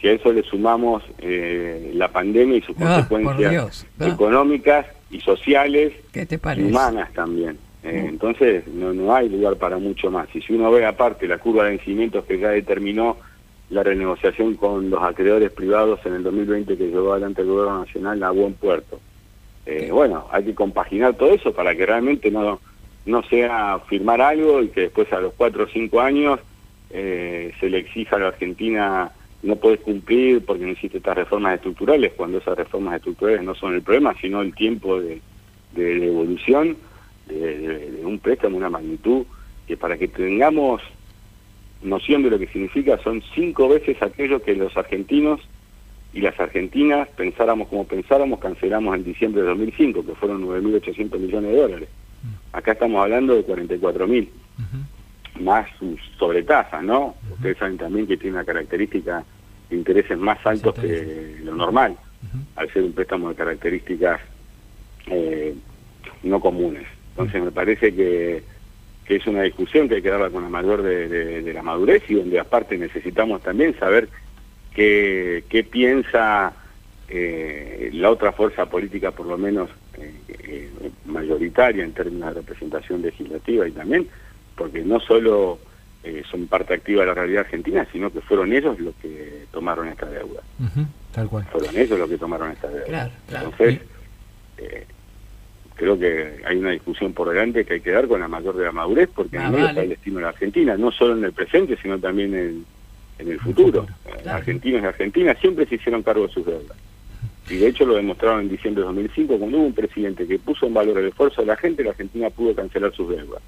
[0.00, 4.06] si a eso le sumamos eh, la pandemia y sus ah, consecuencias ah.
[4.06, 7.58] económicas y sociales y humanas también.
[7.82, 8.08] Eh, mm.
[8.08, 10.28] Entonces no, no hay lugar para mucho más.
[10.34, 13.16] Y si uno ve aparte la curva de vencimientos que ya determinó
[13.70, 18.22] la renegociación con los acreedores privados en el 2020 que llevó adelante el gobierno nacional
[18.22, 19.00] a buen puerto.
[19.66, 22.61] Eh, bueno, hay que compaginar todo eso para que realmente no,
[23.04, 26.40] no sea firmar algo y que después a los cuatro o cinco años
[26.90, 32.12] se le exija a la Argentina no puedes cumplir porque no hiciste estas reformas estructurales,
[32.14, 35.20] cuando esas reformas estructurales no son el problema, sino el tiempo de,
[35.74, 36.77] de, evolución
[37.27, 39.24] de, un préstamo, una magnitud,
[39.66, 40.83] que para que tengamos
[41.83, 45.40] noción de lo que significa, son cinco veces aquello que los argentinos
[46.12, 51.53] y las argentinas pensáramos como pensáramos, cancelamos en diciembre de 2005, que fueron 9.800 millones
[51.53, 51.88] de dólares.
[52.53, 54.29] Acá estamos hablando de 44.000
[55.40, 57.14] más sus sobretasas, ¿no?
[57.33, 59.24] Ustedes saben también que tiene una característica
[59.68, 61.96] de intereses más altos que lo normal,
[62.57, 64.20] al ser un préstamo de características
[65.07, 65.55] eh,
[66.22, 66.87] no comunes.
[67.11, 68.42] Entonces me parece que,
[69.05, 72.14] que, es una discusión que hay que darla con la mayor de, la madurez y
[72.14, 74.09] donde aparte necesitamos también saber
[74.74, 76.53] qué, qué piensa
[77.09, 80.70] eh, la otra fuerza política, por lo menos eh,
[81.07, 84.09] mayoritaria en términos de representación legislativa y también
[84.58, 85.58] porque no solo
[86.02, 89.88] eh, son parte activa de la realidad argentina, sino que fueron ellos los que tomaron
[89.88, 90.42] esta deuda.
[91.12, 91.44] tal cual.
[91.50, 93.10] Fueron ellos los que tomaron esta deuda.
[93.28, 93.80] Entonces,
[94.58, 94.86] eh,
[95.76, 98.64] creo que hay una discusión por delante que hay que dar con la mayor de
[98.64, 101.78] la madurez, porque no está el destino de la Argentina, no solo en el presente,
[101.80, 102.64] sino también en,
[103.18, 103.86] el futuro.
[104.06, 106.76] Eh, argentinos y argentinas siempre se hicieron cargo de sus deudas.
[107.50, 110.66] Y de hecho lo demostraron en diciembre de 2005, cuando hubo un presidente que puso
[110.66, 113.42] en valor el esfuerzo de la gente, la Argentina pudo cancelar sus deudas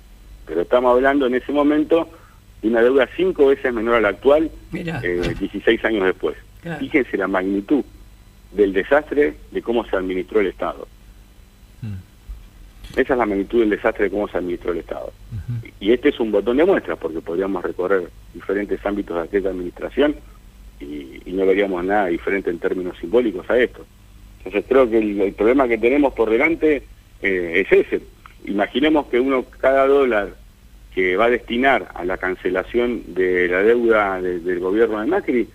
[0.51, 2.09] pero estamos hablando en ese momento
[2.61, 6.37] y una deuda cinco veces menor a la actual, eh, 16 años después.
[6.61, 6.81] Claro.
[6.81, 7.85] Fíjense la magnitud
[8.51, 10.89] del desastre de cómo se administró el Estado.
[11.83, 12.99] Mm.
[12.99, 15.13] Esa es la magnitud del desastre de cómo se administró el Estado.
[15.79, 20.17] Y este es un botón de muestra, porque podríamos recorrer diferentes ámbitos de aquella administración
[20.81, 23.87] y, y no veríamos nada diferente en términos simbólicos a esto.
[24.39, 26.83] Entonces creo que el, el problema que tenemos por delante
[27.23, 28.01] eh, es ese.
[28.47, 30.40] Imaginemos que uno, cada dólar
[30.95, 35.49] que va a destinar a la cancelación de la deuda de- del gobierno de Macri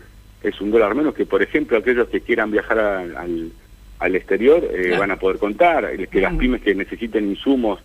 [0.43, 3.52] es un dólar menos que, por ejemplo, aquellos que quieran viajar a- al,
[4.00, 5.00] al exterior eh, Claro.
[5.00, 7.80] van a poder contar, el que las pymes que necesiten insumos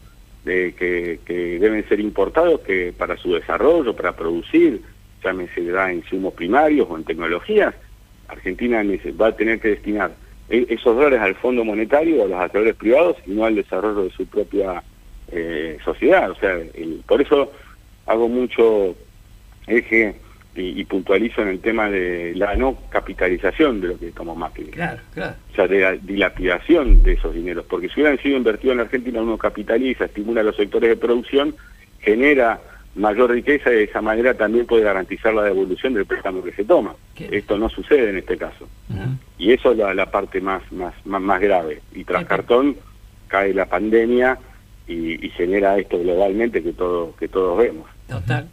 [0.44, 4.80] de, que, que deben ser importados que para su desarrollo, para producir,
[5.22, 7.74] llámese en insumos primarios o en tecnologías,
[8.28, 8.82] Argentina
[9.20, 10.12] va a tener que destinar
[10.48, 14.26] esos dólares al Fondo Monetario, a los acreedores privados y no al desarrollo de su
[14.26, 14.82] propia
[15.32, 16.30] eh, sociedad.
[16.30, 17.52] O sea, el- por eso
[18.06, 18.94] hago mucho
[19.66, 20.14] eje
[20.56, 24.64] y, y puntualizo en el tema de la no capitalización de lo que tomó Macri.
[24.66, 25.34] Claro, claro.
[25.52, 28.84] O sea, de la dilapidación de esos dineros, porque si hubieran sido invertidos en la
[28.84, 31.54] Argentina, uno capitaliza, estimula los sectores de producción,
[32.00, 32.60] genera
[32.96, 36.64] mayor riqueza y de esa manera también puede garantizar la devolución del préstamo que se
[36.64, 36.96] toma.
[37.14, 37.28] ¿Qué?
[37.30, 38.68] Esto no sucede en este caso.
[39.38, 41.80] Y eso es la, la parte más, más, más, más grave.
[41.94, 42.76] Y tras cartón
[43.28, 44.36] cae la pandemia
[44.90, 47.88] y, y genera esto globalmente que, todo, que todos vemos.
[48.08, 48.48] Total.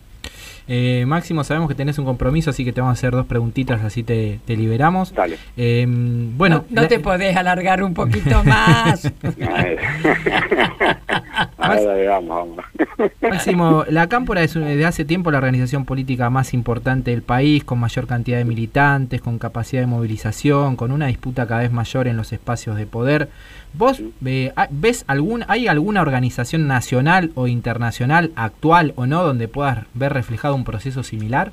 [0.69, 3.81] Eh, Máximo, sabemos que tenés un compromiso, así que te vamos a hacer dos preguntitas,
[3.83, 5.13] así te, te liberamos.
[5.13, 5.37] Dale.
[5.55, 9.03] Eh, bueno, no, no te podés alargar un poquito más.
[13.21, 17.79] Máximo, la Cámpora es desde hace tiempo la organización política más importante del país, con
[17.79, 22.17] mayor cantidad de militantes, con capacidad de movilización, con una disputa cada vez mayor en
[22.17, 23.29] los espacios de poder.
[23.73, 29.47] ¿Vos eh, ah, ves algún, hay alguna organización nacional o internacional, actual o no, donde
[29.47, 31.51] puedas ver reflejado un proceso similar?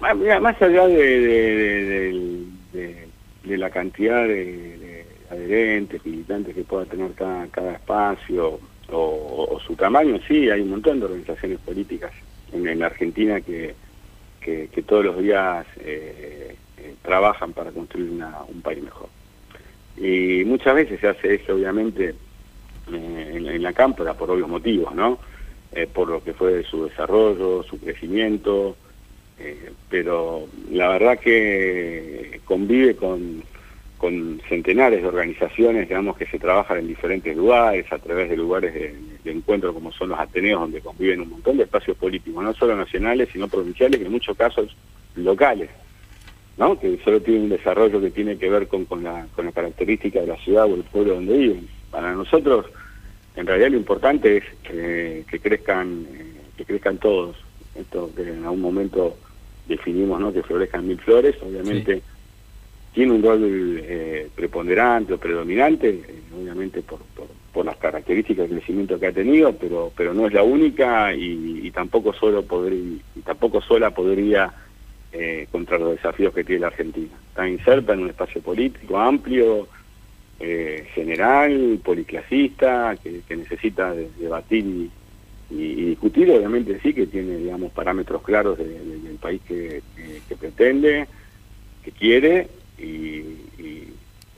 [0.00, 3.08] Más, mira, más allá de, de- de- del- de-
[3.44, 4.95] de la cantidad de
[5.30, 8.60] adherentes, militantes que pueda tener cada, cada espacio
[8.92, 12.12] o, su tamaño, sí, hay un montón de organizaciones políticas
[12.52, 13.74] en, Argentina que,
[14.40, 19.08] que, todos los días eh, eh, trabajan para construir una- un país mejor.
[19.96, 22.14] Y muchas veces se hace eso, obviamente,
[22.92, 25.18] eh, en, en la cámpora por obvios motivos, ¿no?
[25.72, 28.76] Eh, por lo que fue su desarrollo, su crecimiento,
[29.90, 33.42] pero la verdad que convive con,
[33.98, 38.74] con centenares de organizaciones, digamos, que se trabajan en diferentes lugares, a través de lugares
[38.74, 38.94] de,
[39.30, 43.28] encuentro como son los Ateneos, donde conviven un montón de espacios políticos, no solo nacionales,
[43.32, 44.76] sino provinciales y en muchos casos
[45.16, 45.70] locales,
[46.56, 46.78] ¿no?
[46.78, 50.20] que solo tienen un desarrollo que tiene que ver con, con, la, con la característica
[50.20, 51.68] de la ciudad o el pueblo donde viven.
[51.90, 52.66] Para nosotros,
[53.34, 57.36] en realidad lo importante es que, que crezcan eh, que crezcan todos.
[57.74, 59.16] Esto que en algún momento
[59.68, 60.32] definimos, ¿no?
[60.32, 62.02] que florezcan mil flores, obviamente
[62.96, 67.00] tiene un rol eh, preponderante o predominante, eh, obviamente por,
[67.52, 71.70] por, las características de crecimiento que ha tenido, pero pero no es la única y,
[71.72, 74.50] tampoco solo podría y tampoco sola podría
[75.12, 77.14] eh, contra los desafíos que tiene la Argentina.
[77.28, 79.68] Está inserta en un espacio político amplio,
[80.40, 84.64] eh, general, policlasista, que, necesita de- debatir
[85.50, 89.82] y, discutir, obviamente sí que tiene, digamos, parámetros claros de- de- del país que-
[90.26, 91.08] que pretende,
[91.82, 92.84] que quiere, y,
[93.58, 93.88] y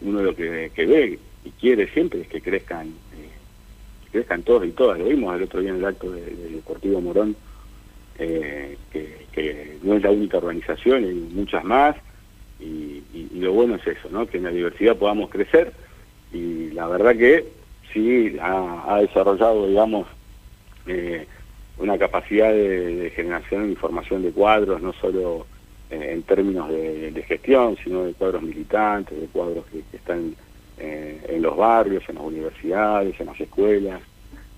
[0.03, 3.31] uno lo que, ve y quiere siempre es que crezcan, eh,
[4.13, 4.99] crezcan todos y todas.
[4.99, 7.37] Lo vimos el otro día en el acto de- del Deportivo Morón,
[8.19, 11.97] eh, que, no es la única organización, hay muchas más,
[12.59, 12.65] y,
[13.15, 14.27] y- y lo bueno es eso, ¿no?
[14.27, 15.73] que en la diversidad podamos crecer,
[16.33, 17.47] y la verdad que
[17.93, 20.09] sí ha, desarrollado, digamos,
[20.87, 21.27] eh,
[21.79, 25.47] una capacidad de, de generación de información de cuadros, no solo
[25.91, 30.35] en términos de, de gestión, sino de cuadros militantes, de cuadros que, que están
[30.79, 34.01] eh, en los barrios, en las universidades, en las escuelas,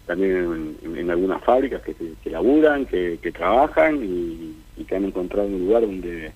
[0.07, 5.47] también en, algunas fábricas que, que, laburan, que, que trabajan y, y que han encontrado
[5.47, 6.33] un lugar donde,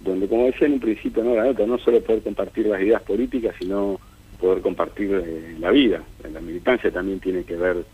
[0.00, 3.02] donde como decía en un principio, no, la nota, no solo poder compartir las ideas
[3.02, 3.98] políticas, sino
[4.38, 6.02] poder compartir eh, la vida.
[6.30, 7.84] La militancia también tiene que ver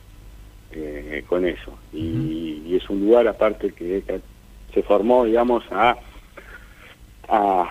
[0.73, 1.79] eh, con eso.
[1.93, 4.03] Y, y es un lugar aparte que
[4.75, 5.97] se formó, digamos, a,
[7.29, 7.71] a,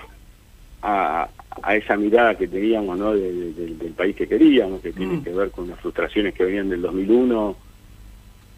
[0.81, 1.29] a,
[1.63, 3.13] a esa mirada que teníamos ¿no?
[3.13, 5.23] de- de- del- del país que queríamos, que tiene Mm.
[5.23, 7.55] que ver con las frustraciones que venían del 2001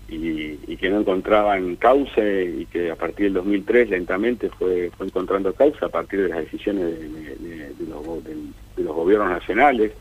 [0.09, 5.07] y, y que no encontraban cauce y que a partir del 2003 lentamente fue, fue
[5.07, 9.91] encontrando causa a partir de las decisiones de, los, de los gobiernos nacionales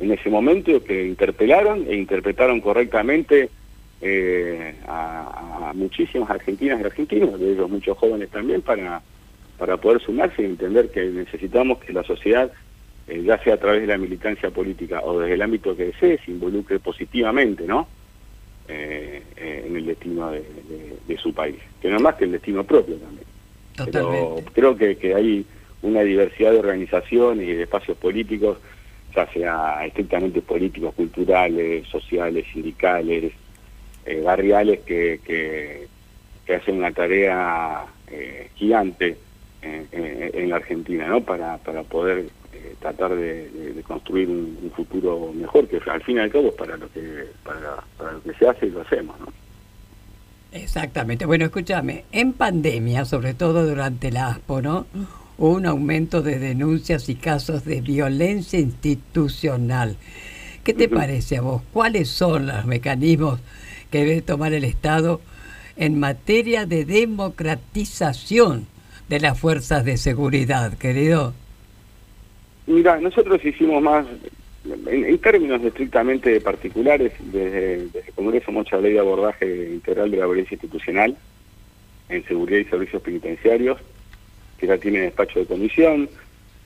[0.00, 3.50] en ese momento que interpelaron e interpretaron correctamente
[4.00, 9.02] eh, a, muchísimas argentinas y argentinos, de ellos muchos jóvenes también, para,
[9.58, 12.50] para poder sumarse y entender que necesitamos que la sociedad,
[13.08, 16.18] eh, ya sea a través de la militancia política o desde el ámbito que desee,
[16.24, 17.88] se involucre positivamente, ¿no?
[18.68, 22.96] Eh, en el destino de, su país, que no es más que el destino propio
[22.96, 23.24] también.
[23.90, 25.46] Pero creo que, que hay
[25.82, 28.58] una diversidad de organizaciones y de espacios políticos,
[29.14, 33.32] ya sea estrictamente políticos, culturales, sociales, sindicales,
[34.04, 39.18] eh, barriales, que, que, hacen una tarea eh, gigante
[39.62, 41.22] en, la Argentina, ¿no?
[41.22, 46.30] Para, para poder eh, tratar de, construir un, futuro mejor, que al fin y al
[46.30, 49.26] cabo es para lo que, para, para lo que se hace y lo hacemos, ¿no?
[50.52, 51.26] Exactamente.
[51.26, 54.86] Bueno, escúchame, en pandemia, sobre todo durante el ASPO, ¿no?
[55.36, 59.96] Hubo un aumento de denuncias y casos de violencia institucional.
[60.64, 61.62] ¿Qué te parece a vos?
[61.72, 63.40] ¿Cuáles son los mecanismos
[63.90, 65.20] que debe tomar el Estado
[65.76, 68.66] en materia de democratización
[69.08, 71.34] de las fuerzas de seguridad, querido?
[72.66, 74.06] Mira, nosotros hicimos más,
[74.86, 80.54] en, términos estrictamente particulares, desde, el Congreso mucha ley de abordaje integral de la violencia
[80.54, 81.16] institucional
[82.10, 83.78] en seguridad y servicios penitenciarios,
[84.58, 86.08] que ya tiene despacho de comisión,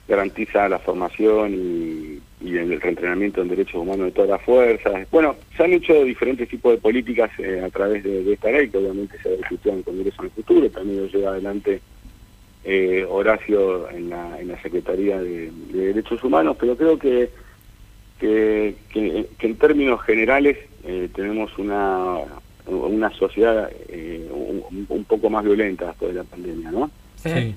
[0.09, 5.07] garantiza la formación y, el reentrenamiento en derechos humanos de todas las fuerzas.
[5.11, 8.79] Bueno, se han hecho diferentes tipos de políticas eh, a través de, esta ley, que
[8.79, 11.81] obviamente se discutido en el Congreso en el futuro, también lo lleva adelante
[12.65, 17.31] eh, Horacio en la, en la Secretaría de, Derechos Humanos, pero creo que,
[18.19, 18.77] que,
[19.41, 22.19] en términos generales eh, tenemos una,
[22.67, 23.71] una sociedad
[24.31, 26.91] un, un, poco más violenta después de la pandemia, ¿no?
[27.17, 27.55] Sí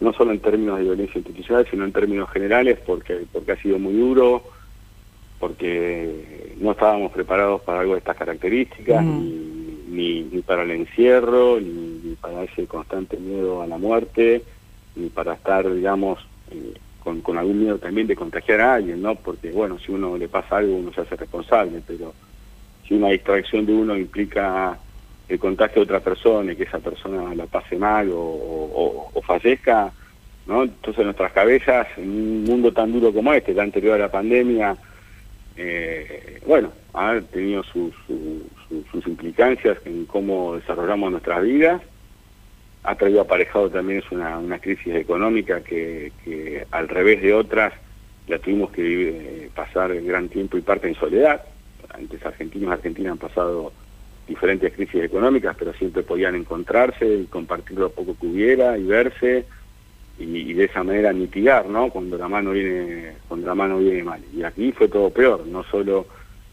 [0.00, 3.78] no solo en términos de violencia institucional, sino en términos generales, porque, porque ha sido
[3.78, 4.42] muy duro,
[5.38, 9.55] porque no estábamos preparados para algo de estas características, mm.
[9.96, 14.42] Ni, ni, para el encierro, ni, para ese constante miedo a la muerte,
[14.94, 16.18] ni para estar, digamos,
[16.50, 16.74] eh,
[17.22, 19.14] con, algún miedo también de contagiar a alguien, ¿no?
[19.14, 22.12] Porque, bueno, si uno le pasa algo, uno se hace responsable, pero
[22.86, 24.78] si una distracción de uno implica
[25.28, 29.92] el contagio de otra persona y que esa persona la pase mal o, fallezca,
[30.46, 30.62] ¿no?
[30.62, 34.76] Entonces nuestras cabezas, en un mundo tan duro como este, tan anterior a la pandemia,
[35.56, 37.94] eh, bueno, ha tenido sus,
[38.90, 41.82] sus implicancias en cómo desarrollamos nuestras vidas,
[42.86, 47.72] ha traído aparejado también es una, una crisis económica que, al revés de otras
[48.28, 51.42] la tuvimos que eh, pasar gran tiempo y parte en soledad.
[51.90, 53.72] Antes argentinos y argentinas han pasado
[54.26, 59.46] diferentes crisis económicas, pero siempre podían encontrarse y compartir lo poco que hubiera y verse
[60.18, 61.90] y, de esa manera mitigar, ¿no?
[61.90, 64.20] Cuando la mano viene, cuando la mano viene mal.
[64.34, 66.06] Y aquí fue todo peor, no solo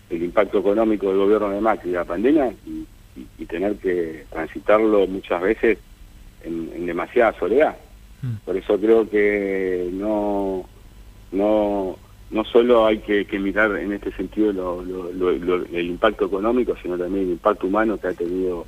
[0.10, 2.86] el impacto económico del gobierno de Macri y la pandemia y,
[3.46, 5.78] tener que transitarlo muchas veces
[6.44, 7.78] en, demasiada soledad.
[8.22, 8.36] Mm.
[8.46, 10.66] Por eso creo que no
[11.32, 11.98] no
[12.32, 17.68] no solo hay que, mirar en este sentido el impacto económico, sino también el impacto
[17.68, 18.66] humano que ha tenido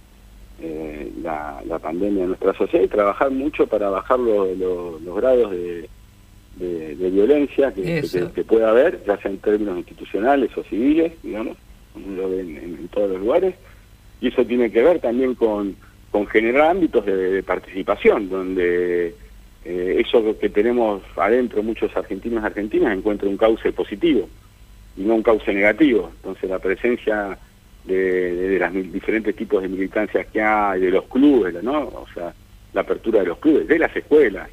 [0.61, 5.89] eh, la, pandemia en nuestra sociedad y trabajar mucho para bajar los grados de,
[7.11, 11.57] violencia que, que, pueda haber, ya sea en términos institucionales o civiles, digamos,
[11.93, 13.55] como lo ven en, todos los lugares.
[14.21, 15.75] Y eso tiene que ver también con,
[16.11, 19.13] con generar ámbitos de participación, donde
[19.65, 24.29] eh, eso que tenemos adentro muchos argentinos y argentinas encuentra un cauce positivo
[24.95, 26.11] y no un cauce negativo.
[26.17, 27.37] Entonces la presencia
[27.85, 31.79] de, los diferentes tipos de militancias que hay, de los clubes, ¿no?
[31.79, 32.33] O sea,
[32.73, 34.49] la apertura de los clubes, de las escuelas,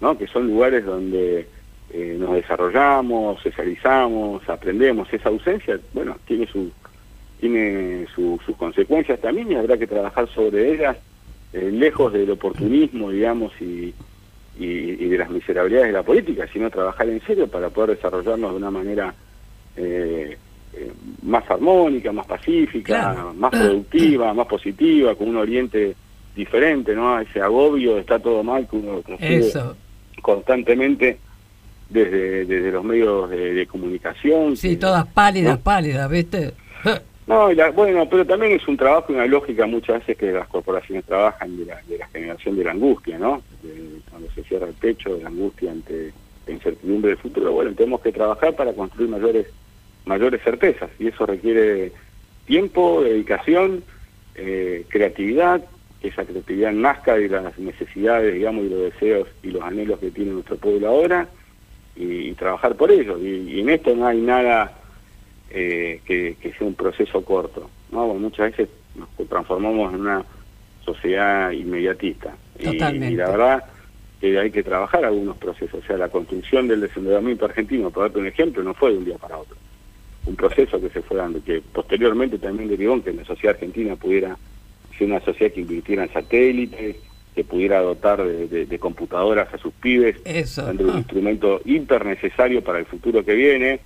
[0.00, 0.16] ¿no?
[0.16, 1.46] Que son lugares donde
[1.92, 5.12] eh, nos desarrollamos, socializamos, aprendemos.
[5.12, 6.70] Esa ausencia, bueno, tiene su
[7.38, 10.96] tiene sus consecuencias también y habrá que trabajar sobre ellas,
[11.54, 13.94] eh, lejos del oportunismo, digamos, y,
[14.58, 18.56] y, de las miserabilidades de la política, sino trabajar en serio para poder desarrollarnos de
[18.58, 19.14] una manera
[19.74, 20.36] eh,
[20.74, 25.94] eh, más armónica, más pacífica, más productiva, más positiva, con un oriente
[26.34, 27.18] diferente, ¿no?
[27.20, 29.76] Ese agobio, está todo mal, que uno Eso.
[30.22, 31.18] constantemente
[31.88, 34.56] desde, desde los medios de, comunicación.
[34.56, 36.54] Sí, todas pálidas, pálidas, ¿viste?
[37.26, 41.04] No, bueno, pero también es un trabajo y una lógica muchas veces que las corporaciones
[41.04, 43.40] trabajan de la, de la generación de la angustia, ¿no?
[44.10, 46.12] cuando se cierra el pecho de la angustia ante
[46.48, 47.52] la incertidumbre del futuro.
[47.52, 49.46] Bueno, tenemos que trabajar para construir mayores
[50.04, 51.92] mayores certezas y eso requiere
[52.46, 53.84] tiempo, dedicación,
[54.34, 55.62] eh, creatividad,
[56.00, 60.10] que esa creatividad nazca de las necesidades, digamos, y los deseos y los anhelos que
[60.10, 61.28] tiene nuestro pueblo ahora
[61.94, 63.18] y, trabajar por ello.
[63.18, 64.80] y en esto no hay nada
[65.50, 67.68] eh, que, sea un proceso corto.
[67.90, 68.06] ¿no?
[68.06, 70.24] Bueno, muchas veces nos transformamos en una
[70.84, 72.36] sociedad inmediatista.
[72.58, 73.14] Y- Totalmente.
[73.14, 73.64] Y, la verdad
[74.20, 75.82] que hay que trabajar algunos procesos.
[75.82, 79.04] O sea, la construcción del desendeudamiento argentino, por darte un ejemplo, no fue de un
[79.04, 79.56] día para otro.
[80.30, 83.96] Un proceso que se fue dando, que posteriormente también derivó en que la sociedad argentina
[83.96, 84.36] pudiera
[84.96, 86.96] ser una sociedad que invirtiera en satélites,
[87.34, 90.62] que pudiera dotar de, de- de computadoras a sus pibes, Eso.
[90.64, 93.80] dando un instrumento hiper necesario para el futuro que viene,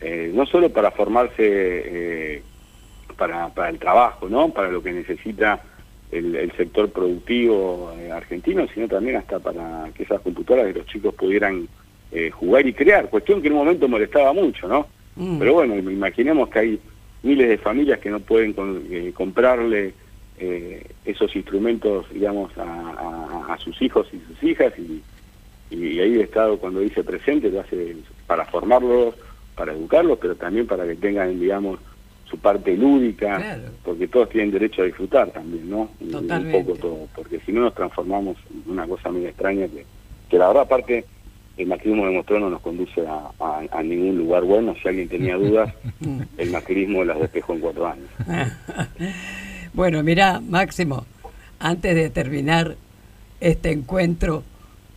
[0.00, 2.42] eh, no solo para formarse eh,
[3.18, 4.48] para, para el trabajo, ¿no?
[4.50, 5.62] para lo que necesita
[6.10, 10.86] el, el sector productivo eh, argentino, sino también hasta para que esas computadoras de los
[10.86, 11.68] chicos pudieran
[12.10, 14.86] eh, jugar y crear, cuestión que en un momento molestaba mucho, ¿no?
[15.16, 16.80] Mm, Pero bueno, im- imaginemos que hay
[17.22, 19.94] miles de familias que no pueden con- eh, comprarle
[20.38, 25.02] eh, esos instrumentos, digamos, a, a- a sus hijos y sus hijas, y,
[25.70, 27.96] y ahí el Estado cuando dice presente lo hace
[28.26, 29.14] para formarlos,
[29.54, 31.78] para educarlos, pero también para que tengan, digamos,
[32.24, 33.62] su parte lúdica, Claro.
[33.84, 35.90] porque todos tienen derecho a disfrutar también, ¿no?
[36.10, 36.56] Totalmente.
[36.58, 39.84] Un poco todo, porque si no nos transformamos en una cosa muy extraña que,
[40.30, 41.04] que la verdad aparte
[41.56, 44.74] el macrismo demostró no nos conduce a, a- a ningún lugar bueno.
[44.82, 45.72] Si alguien tenía dudas,
[46.38, 48.08] el macrismo las despejó en cuatro años.
[49.74, 51.06] Bueno, mira, Máximo,
[51.58, 52.76] antes de terminar
[53.40, 54.42] este encuentro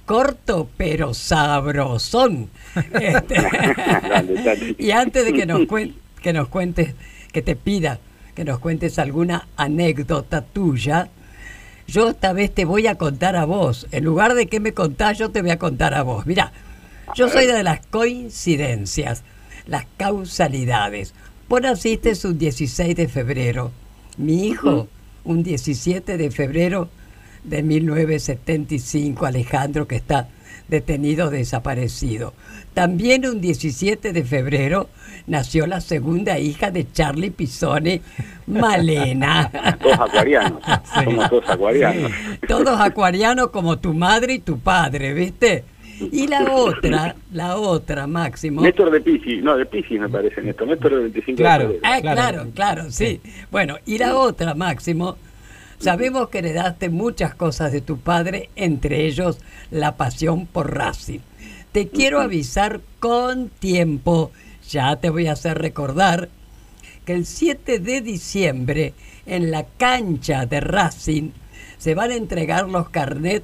[0.06, 2.50] corto pero sabrosón,
[3.00, 3.36] este,
[4.78, 6.94] y antes de que nos, cuen- que nos cuentes,
[7.32, 8.00] que te pida
[8.36, 11.08] que nos cuentes alguna anécdota tuya,
[11.88, 13.88] yo esta vez te voy a contar a vos.
[13.92, 16.26] En lugar de que me contás, yo te voy a contar a vos.
[16.26, 16.52] Mira,
[17.16, 19.24] yo soy de las coincidencias,
[19.68, 21.14] las causalidades.
[21.48, 23.72] Vos naciste un 16 de febrero.
[24.18, 24.88] Mi hijo,
[25.24, 26.90] un 17 de febrero
[27.44, 30.30] de 1975, Alejandro, que está
[30.68, 32.34] detenido desaparecido.
[32.74, 34.90] También un 17 de febrero
[35.28, 38.02] nació la segunda hija de Charlie Pisone,
[38.48, 39.50] Malena.
[39.82, 40.62] Todos acuarianos.
[41.04, 42.12] Somos todos acuarianos.
[42.48, 45.64] Todos acuarianos como tu madre y tu padre, ¿viste?
[46.12, 48.62] Y la otra, la otra, Máximo.
[48.62, 50.68] Néstor de Piscis, no, de Piscis me parece, Néstor.
[50.68, 51.70] Néstor del 25 Claro.
[51.70, 51.80] de.
[51.84, 52.16] Ah, Claro.
[52.16, 53.22] claro, claro, sí.
[53.50, 55.16] Bueno, y la otra, Máximo,
[55.80, 59.40] sabemos que heredaste muchas cosas de tu padre, entre ellos
[59.72, 61.20] la pasión por Racing.
[61.72, 64.32] Te quiero avisar con tiempo,
[64.70, 66.30] ya te voy a hacer recordar,
[67.06, 68.94] que el 7 de diciembre
[69.26, 71.32] en la cancha de Racing
[71.78, 73.44] se van a entregar los carnet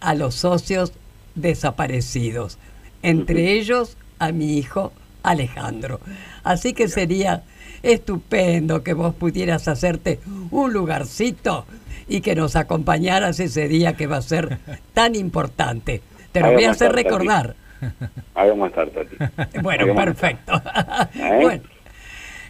[0.00, 0.92] a los socios
[1.34, 2.58] desaparecidos,
[3.02, 6.00] entre ellos a mi hijo Alejandro.
[6.42, 7.44] Así que sería
[7.82, 10.20] estupendo que vos pudieras hacerte
[10.50, 11.66] un lugarcito
[12.08, 14.58] y que nos acompañaras ese día que va a ser
[14.94, 16.02] tan importante.
[16.32, 17.56] Te lo voy a hacer recordar.
[18.34, 19.16] Ahí vamos a estar, Tati.
[19.62, 20.52] Bueno, perfecto.
[21.16, 21.38] ¿Eh?
[21.42, 21.62] Bueno,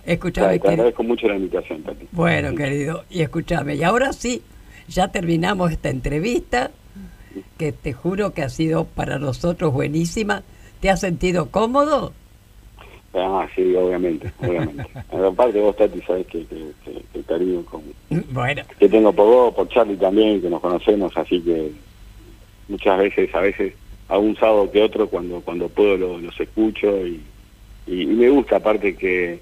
[0.04, 2.06] Te, escúchame, te agradezco mucho la invitación, Tati.
[2.12, 4.42] Bueno, querido, y escúchame, y ahora sí,
[4.88, 6.70] ya terminamos esta entrevista,
[7.58, 10.42] que te juro que ha sido para nosotros buenísima.
[10.80, 12.12] ¿Te has sentido cómodo?
[13.14, 14.84] Ah, sí, obviamente, obviamente.
[15.10, 17.82] Aparte vos, Tati, sabés que, que, que- que cariño con,
[18.32, 21.70] Bueno, que tengo por vos, por Charlie también, que nos conocemos, así que
[22.68, 23.72] muchas veces, a veces,
[24.08, 27.20] a un sábado que otro, cuando cuando puedo lo- los escucho y,
[27.86, 29.40] y, y me gusta aparte que,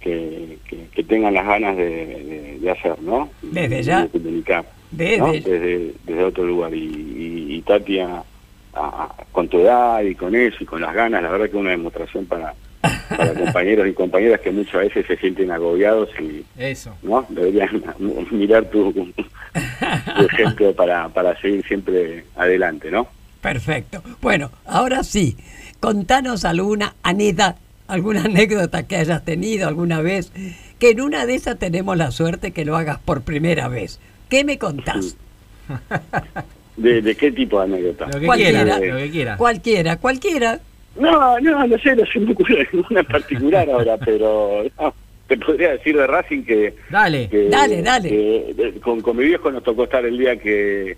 [0.00, 3.28] que, que- que tengan las ganas de, de- de hacer, ¿no?
[3.42, 4.02] Desde ya.
[4.02, 5.32] de comunicar, Desde- ¿no?
[5.32, 6.74] desde, desde otro lugar.
[6.74, 8.22] Y, y, y Tati, a-
[8.74, 11.60] a- con tu edad y con eso y con las ganas, la verdad que es
[11.60, 12.54] una demostración para,
[13.10, 16.96] para compañeros y compañeras que muchas veces se sienten agobiados y Eso.
[17.02, 17.24] ¿no?
[17.28, 17.82] Deberían
[18.30, 19.04] mirar tu, tu
[20.32, 23.06] ejemplo para, para seguir siempre adelante, ¿no?
[23.42, 24.02] Perfecto.
[24.22, 25.36] Bueno, ahora sí,
[25.80, 27.56] contanos alguna anécdota,
[27.88, 30.32] alguna anécdota que hayas tenido alguna vez,
[30.78, 34.00] que en una de esas tenemos la suerte que lo hagas por primera vez.
[34.30, 35.16] ¿Qué me contás?
[36.76, 38.06] ¿De, de qué tipo de anécdota?
[38.06, 38.62] Lo que Cualquiera.
[38.78, 39.36] quiera, lo que quiera.
[39.36, 40.60] Cualquiera, cualquiera.
[40.98, 44.94] No, no, no sé, no se me ocurre ninguna en particular ahora, pero no,
[45.28, 46.74] te podría decir de Racing que...
[46.90, 47.28] Dale.
[47.28, 48.08] que- Dale, dale.
[48.08, 50.96] que, de- con, con mi viejo nos tocó estar el día que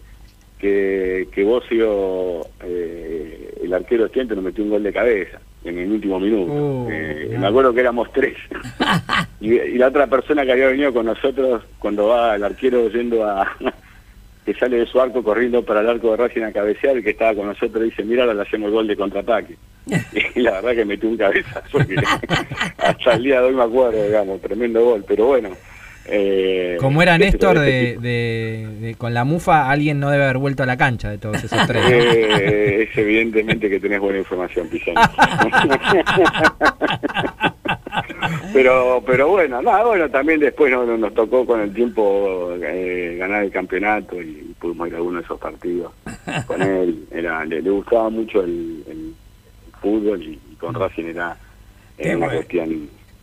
[0.64, 5.92] que, que Bocio, eh, el arquero Stiente, nos metió un gol de cabeza en el
[5.92, 6.50] último minuto.
[6.50, 7.40] Uh, Eh, no.
[7.40, 8.34] Me acuerdo que éramos tres.
[9.42, 13.26] y, y la otra persona que había venido con nosotros, cuando va el arquero yendo
[13.26, 13.54] a...
[14.46, 17.10] que sale de su arco corriendo para el arco de Racing a cabecear, el que
[17.10, 19.56] estaba con nosotros dice, mira, ahora le hacemos el gol de contraataque.
[20.34, 21.96] y la verdad que metió un cabeza, porque
[22.78, 25.50] hasta el día de hoy me acuerdo, digamos, tremendo gol, pero bueno.
[26.06, 28.00] Eh, Como era Néstor este de, tipo.
[28.02, 31.42] de- de- con la mufa, alguien no debe haber vuelto a la cancha de todos
[31.42, 31.82] esos tres.
[31.82, 31.88] ¿no?
[31.90, 35.00] Eh, es evidentemente que tenés buena información, Pizarro.
[38.52, 43.16] pero pero bueno, nada, bueno, también después no, no- nos tocó con el tiempo eh,
[43.18, 45.92] ganar el campeonato y pudimos ir a alguno de esos partidos
[46.46, 47.04] con él.
[47.10, 49.14] Era, le, le gustaba mucho el, el
[49.80, 51.36] fútbol y, y con Racing era,
[51.98, 52.40] era una bueno.
[52.40, 52.68] cuestión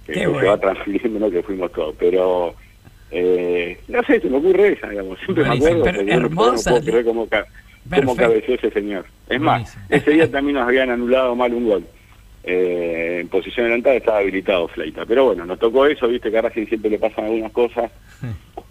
[0.06, 0.50] que, Qué se bueno.
[0.50, 1.96] va transfiriendo que fuimos todos.
[2.00, 2.56] Pero
[3.12, 5.20] eh, no sé, se me ocurre esa, digamos.
[5.20, 5.84] Siempre me acuerdo.
[5.84, 6.70] Pero no- hermosa.
[6.72, 8.16] No puedo creer cómo, ca- cómo Perfecto.
[8.16, 9.06] cabeció ese señor.
[9.30, 9.84] Es más, Buenísimo.
[9.90, 11.84] ese día también nos habían anulado mal un gol.
[12.44, 15.06] Eh, en posición adelantada estaba habilitado Fleita.
[15.06, 17.92] Pero bueno, nos tocó eso, viste que a Racing siempre le pasan algunas cosas,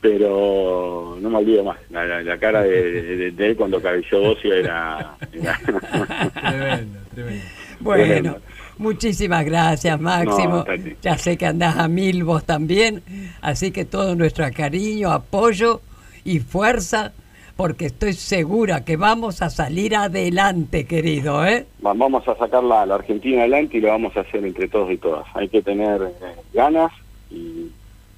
[0.01, 1.79] pero no me olvido más.
[1.91, 5.15] La, la- la cara de, de- de él cuando cabeció Bocio era...
[5.33, 5.59] era-
[6.41, 7.45] Tremendo, tremendo.
[7.81, 8.41] Bueno, Tremendo.
[8.81, 10.65] Muchísimas gracias, Máximo.
[10.67, 13.03] No, ya sé que andás a mil vos también,
[13.41, 15.81] así que todo nuestro cariño, apoyo
[16.25, 17.13] y fuerza,
[17.57, 21.67] porque estoy segura que vamos a salir adelante, querido, ¿eh?
[21.85, 24.91] Va- vamos a sacar la, la Argentina adelante y lo vamos a hacer entre todos
[24.91, 25.27] y todas.
[25.35, 26.91] Hay que tener eh, ganas
[27.31, 27.71] y,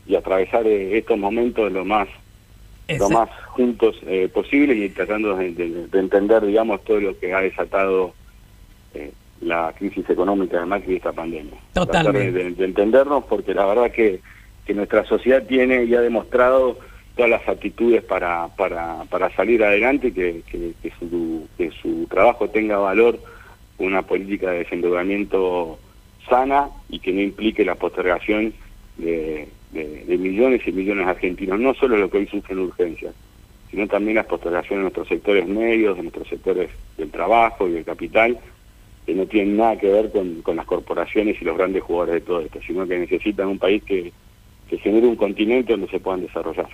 [0.06, 2.08] y atravesar eh, estos momentos lo más
[2.88, 7.32] lo más juntos eh, posible y tratando de, de- de entender, digamos, todo lo que
[7.32, 8.12] ha desatado
[8.94, 11.54] eh, la crisis económica de Macri y esta pandemia.
[11.72, 12.32] Totalmente.
[12.44, 14.20] De, de entendernos porque la verdad que,
[14.64, 16.78] que nuestra sociedad tiene y ha demostrado
[17.16, 22.06] todas las actitudes para, para, para salir adelante y que, que, que su, que su
[22.08, 23.18] trabajo tenga valor,
[23.78, 25.78] una política de desendeudamiento
[26.28, 28.54] sana y que no implique la postergación
[28.96, 33.14] de, de- de millones y millones de argentinos, no solo lo que hoy sufren urgencias,
[33.70, 37.84] sino también las postergaciones de nuestros sectores medios, de nuestros sectores del trabajo y del
[37.84, 38.38] capital,
[39.06, 42.20] que no tienen nada que ver con, con las corporaciones y los grandes jugadores de
[42.20, 44.12] todo esto, sino que necesitan un país que,
[44.70, 46.68] que genere un continente donde se puedan desarrollar.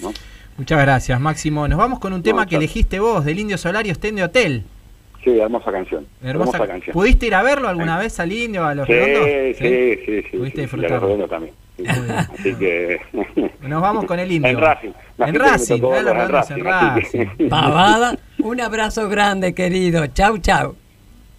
[0.00, 0.12] ¿no?
[0.58, 1.66] Muchas gracias, Máximo.
[1.68, 4.64] Nos vamos con un tema que elegiste vos, del Indio Solario Estén de Hotel.
[5.24, 6.04] Sí, hermosa canción.
[6.22, 6.92] Hermosa, Hermosa, canción.
[6.94, 9.56] ¿Pudiste ir a verlo alguna vez al Indio, a los Sí, redondos?
[9.56, 10.36] sí, sí, sí.
[10.36, 10.94] Pudiste sí, y a disfrutarlo.
[10.96, 11.54] los redondos también.
[11.78, 12.10] Bien.
[12.10, 13.00] Así que...
[13.68, 14.50] Nos vamos con el Indio.
[14.50, 14.90] En Racing.
[15.16, 20.06] La En Racing, a en redondos en Racing, Pavada, un abrazo grande, querido.
[20.08, 20.74] Chau, chau.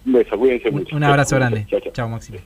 [0.06, 0.96] Un beso, cuídense Un, mucho.
[0.96, 1.66] un abrazo grande.
[1.68, 1.92] Chao, chao.
[1.92, 2.38] Chao, Máximo.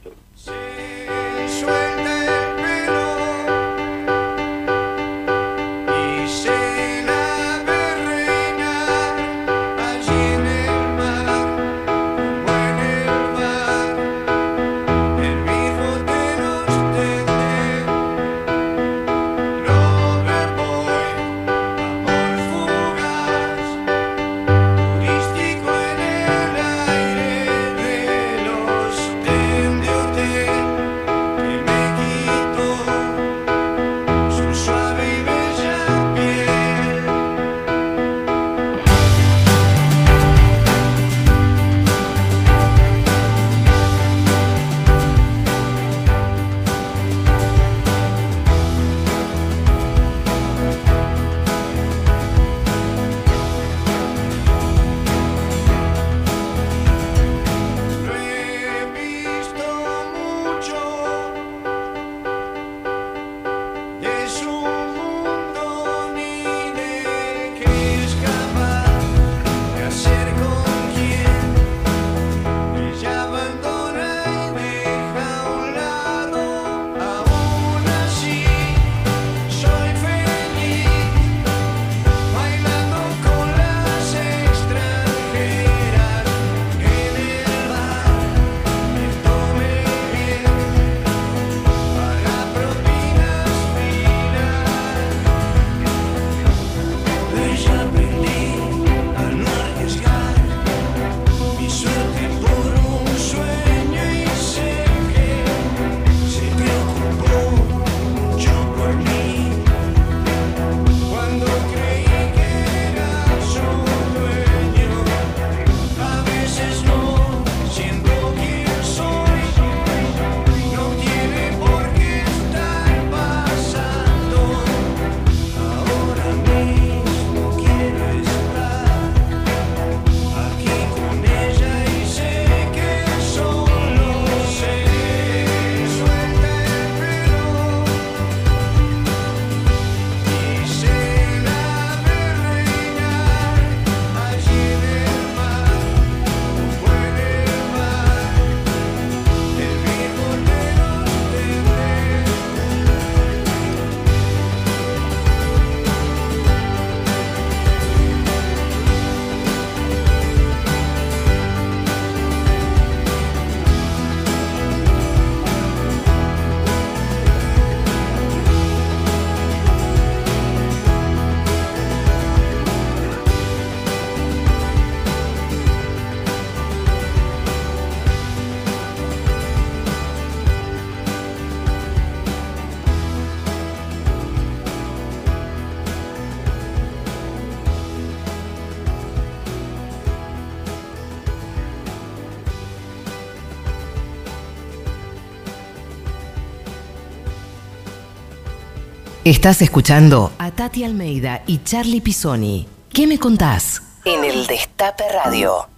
[199.28, 202.66] Estás escuchando a Tati Almeida y Charlie Pisoni.
[202.90, 203.82] ¿Qué me contás?
[204.06, 205.68] En el Destape Radio.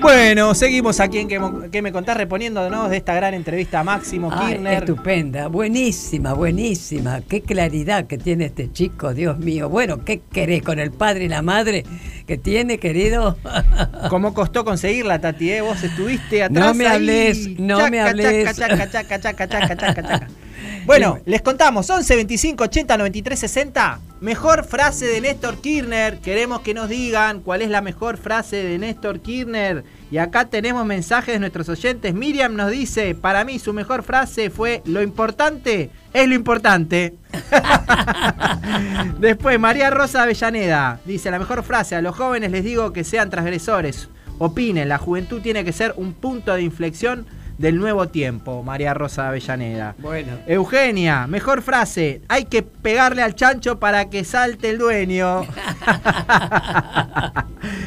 [0.00, 1.40] Bueno, seguimos aquí en que,
[1.72, 4.74] que me contás reponiéndonos de esta gran entrevista a Máximo Ay, Kirchner.
[4.84, 7.20] estupenda, buenísima, buenísima.
[7.22, 9.68] Qué claridad que tiene este chico, Dios mío.
[9.68, 11.84] Bueno, ¿qué querés con el padre y la madre
[12.28, 13.38] que tiene, querido?
[14.08, 15.50] ¿Cómo costó conseguirla, Tati?
[15.50, 15.62] eh?
[15.62, 16.64] Vos estuviste atrás.
[16.64, 16.94] No me ahí.
[16.94, 18.56] hables, no me hables.
[18.56, 20.28] Chaca, chaca,
[20.86, 24.00] Bueno, les contamos, 11 25 80 93 60.
[24.20, 26.18] Mejor frase de Néstor Kirchner.
[26.18, 29.84] Queremos que nos digan cuál es la mejor frase de Néstor Kirchner.
[30.10, 32.12] Y acá tenemos mensajes de nuestros oyentes.
[32.12, 37.14] Miriam nos dice, para mí su mejor frase fue, lo importante es lo importante.
[39.18, 43.30] Después, María Rosa Avellaneda dice, la mejor frase, a los jóvenes les digo que sean
[43.30, 44.08] transgresores,
[44.38, 47.26] opinen, la juventud tiene que ser un punto de inflexión
[47.58, 49.94] del nuevo tiempo, María Rosa Avellaneda.
[49.98, 55.42] Bueno, Eugenia, mejor frase, hay que pegarle al chancho para que salte el dueño.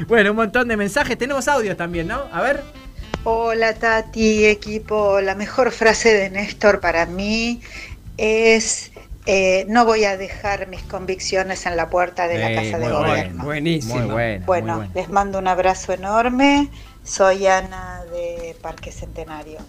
[0.07, 2.24] bueno, un montón de mensajes, tenemos audios también, ¿no?
[2.32, 2.63] A ver.
[3.24, 5.20] Hola Tati, equipo.
[5.20, 7.61] La mejor frase de Néstor para mí
[8.15, 8.91] es
[9.30, 13.43] eh, no voy a dejar mis convicciones en la puerta de la Casa de Gobierno.
[13.43, 14.45] Muy buena.
[14.45, 14.89] Bueno, muy buena.
[14.95, 16.70] les mando un abrazo enorme.
[17.08, 19.60] Soy Ana de Parque Centenario.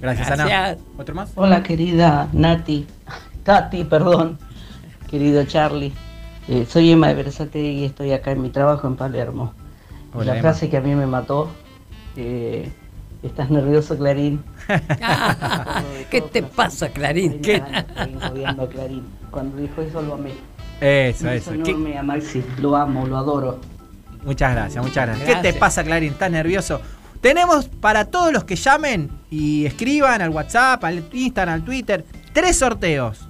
[0.00, 0.44] Gracias, Ana.
[0.46, 0.78] Gracias.
[0.98, 1.30] ¿Otro más?
[1.36, 2.84] Hola querida Nati,
[3.44, 4.38] Tati, perdón,
[5.08, 5.92] querido Charlie.
[6.48, 9.54] Eh, soy Emma de Versate y estoy acá en mi trabajo en Palermo.
[10.12, 10.40] Hola, la Emma.
[10.42, 11.48] frase que a mí me mató,
[12.16, 12.70] eh,
[13.22, 14.42] estás nervioso Clarín.
[16.10, 17.40] ¿Qué te pasa, Clarín?
[17.40, 17.62] ¿Qué?
[17.62, 19.04] Estoy Clarín.
[19.30, 20.32] Cuando dijo eso lo amé.
[20.80, 21.50] Eso, Un eso.
[21.52, 23.60] beso ¿Qué- enorme a Maxi, lo amo, lo adoro.
[24.24, 25.28] Muchas gracias, muchas gracias.
[25.28, 26.12] ¿Qué te pasa, Clarín?
[26.12, 26.80] ¿Estás nervioso?
[27.20, 32.58] Tenemos para todos los que llamen y escriban al WhatsApp, al Instagram, al Twitter, tres
[32.58, 33.26] sorteos.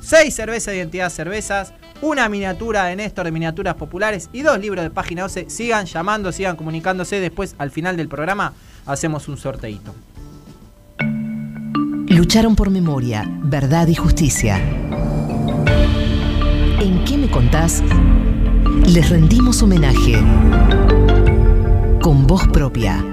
[0.00, 1.72] Seis cervezas de identidad cervezas,
[2.02, 5.48] una miniatura de Néstor de miniaturas populares y dos libros de página 12.
[5.50, 7.20] Sigan llamando, sigan comunicándose.
[7.20, 8.52] Después, al final del programa,
[8.86, 9.94] hacemos un sorteito.
[12.08, 14.58] Lucharon por memoria, verdad y justicia.
[16.80, 17.82] ¿En qué me contás?
[18.86, 20.14] Les rendimos homenaje.
[22.02, 23.04] Con voz propia.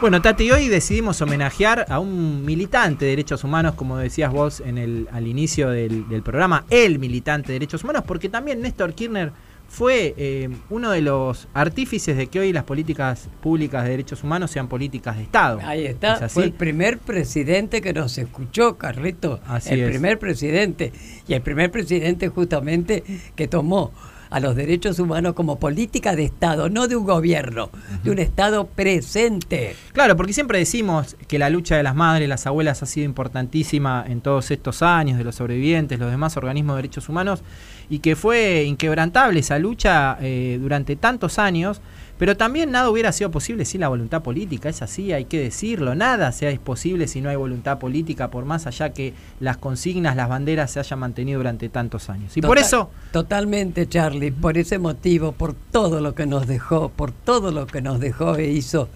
[0.00, 4.78] Bueno, Tati, hoy decidimos homenajear a un militante de derechos humanos, como decías vos en
[4.78, 9.32] el, al inicio del, del programa, el militante de derechos humanos, porque también Néstor Kirchner
[9.68, 14.50] fue eh, uno de los artífices de que hoy las políticas públicas de derechos humanos
[14.50, 15.60] sean políticas de Estado.
[15.64, 19.40] Ahí está, fue el primer presidente que nos escuchó, Carlito.
[19.46, 19.90] Así el es.
[19.90, 20.92] primer presidente.
[21.26, 23.02] Y el primer presidente justamente
[23.34, 23.92] que tomó
[24.34, 27.70] a los derechos humanos como política de Estado, no de un gobierno,
[28.02, 29.76] de un Estado presente.
[29.92, 34.04] Claro, porque siempre decimos que la lucha de las madres, las abuelas ha sido importantísima
[34.08, 37.44] en todos estos años, de los sobrevivientes, los demás organismos de derechos humanos,
[37.88, 41.80] y que fue inquebrantable esa lucha eh, durante tantos años,
[42.18, 45.94] pero también nada hubiera sido posible sin la voluntad política, es así, hay que decirlo,
[45.94, 50.28] nada sea posible si no hay voluntad política, por más allá que las consignas, las
[50.28, 52.36] banderas se hayan mantenido durante tantos años.
[52.36, 52.90] Y por eso...
[53.10, 57.82] Totalmente, Charlie, por ese motivo, por todo lo que nos dejó, por todo lo que
[57.82, 58.88] nos dejó e hizo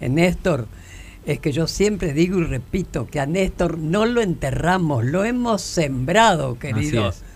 [0.00, 0.66] en Néstor,
[1.26, 5.62] es que yo siempre digo y repito que a Néstor no lo enterramos, lo hemos
[5.62, 7.08] sembrado, querido.
[7.08, 7.33] Así es.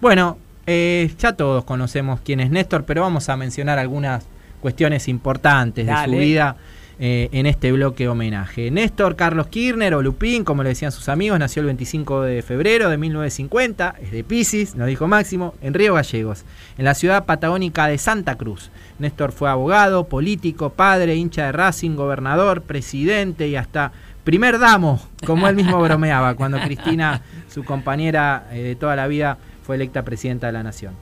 [0.00, 4.24] Bueno, eh, ya todos conocemos quién es Néstor, pero vamos a mencionar algunas
[4.60, 6.56] cuestiones importantes de su vida
[7.00, 8.70] eh, en este bloque homenaje.
[8.70, 12.90] Néstor Carlos Kirchner o Lupín, como le decían sus amigos, nació el 25 de febrero
[12.90, 16.44] de 1950, es de Pisis, nos dijo Máximo, en Río Gallegos,
[16.76, 18.70] en la ciudad patagónica de Santa Cruz.
[19.00, 23.90] Néstor fue abogado, político, padre, hincha de Racing, gobernador, presidente y hasta
[24.22, 29.38] primer damo, como él mismo bromeaba cuando Cristina, su compañera eh, de toda la vida,
[29.68, 30.94] fue electa presidenta de la nación.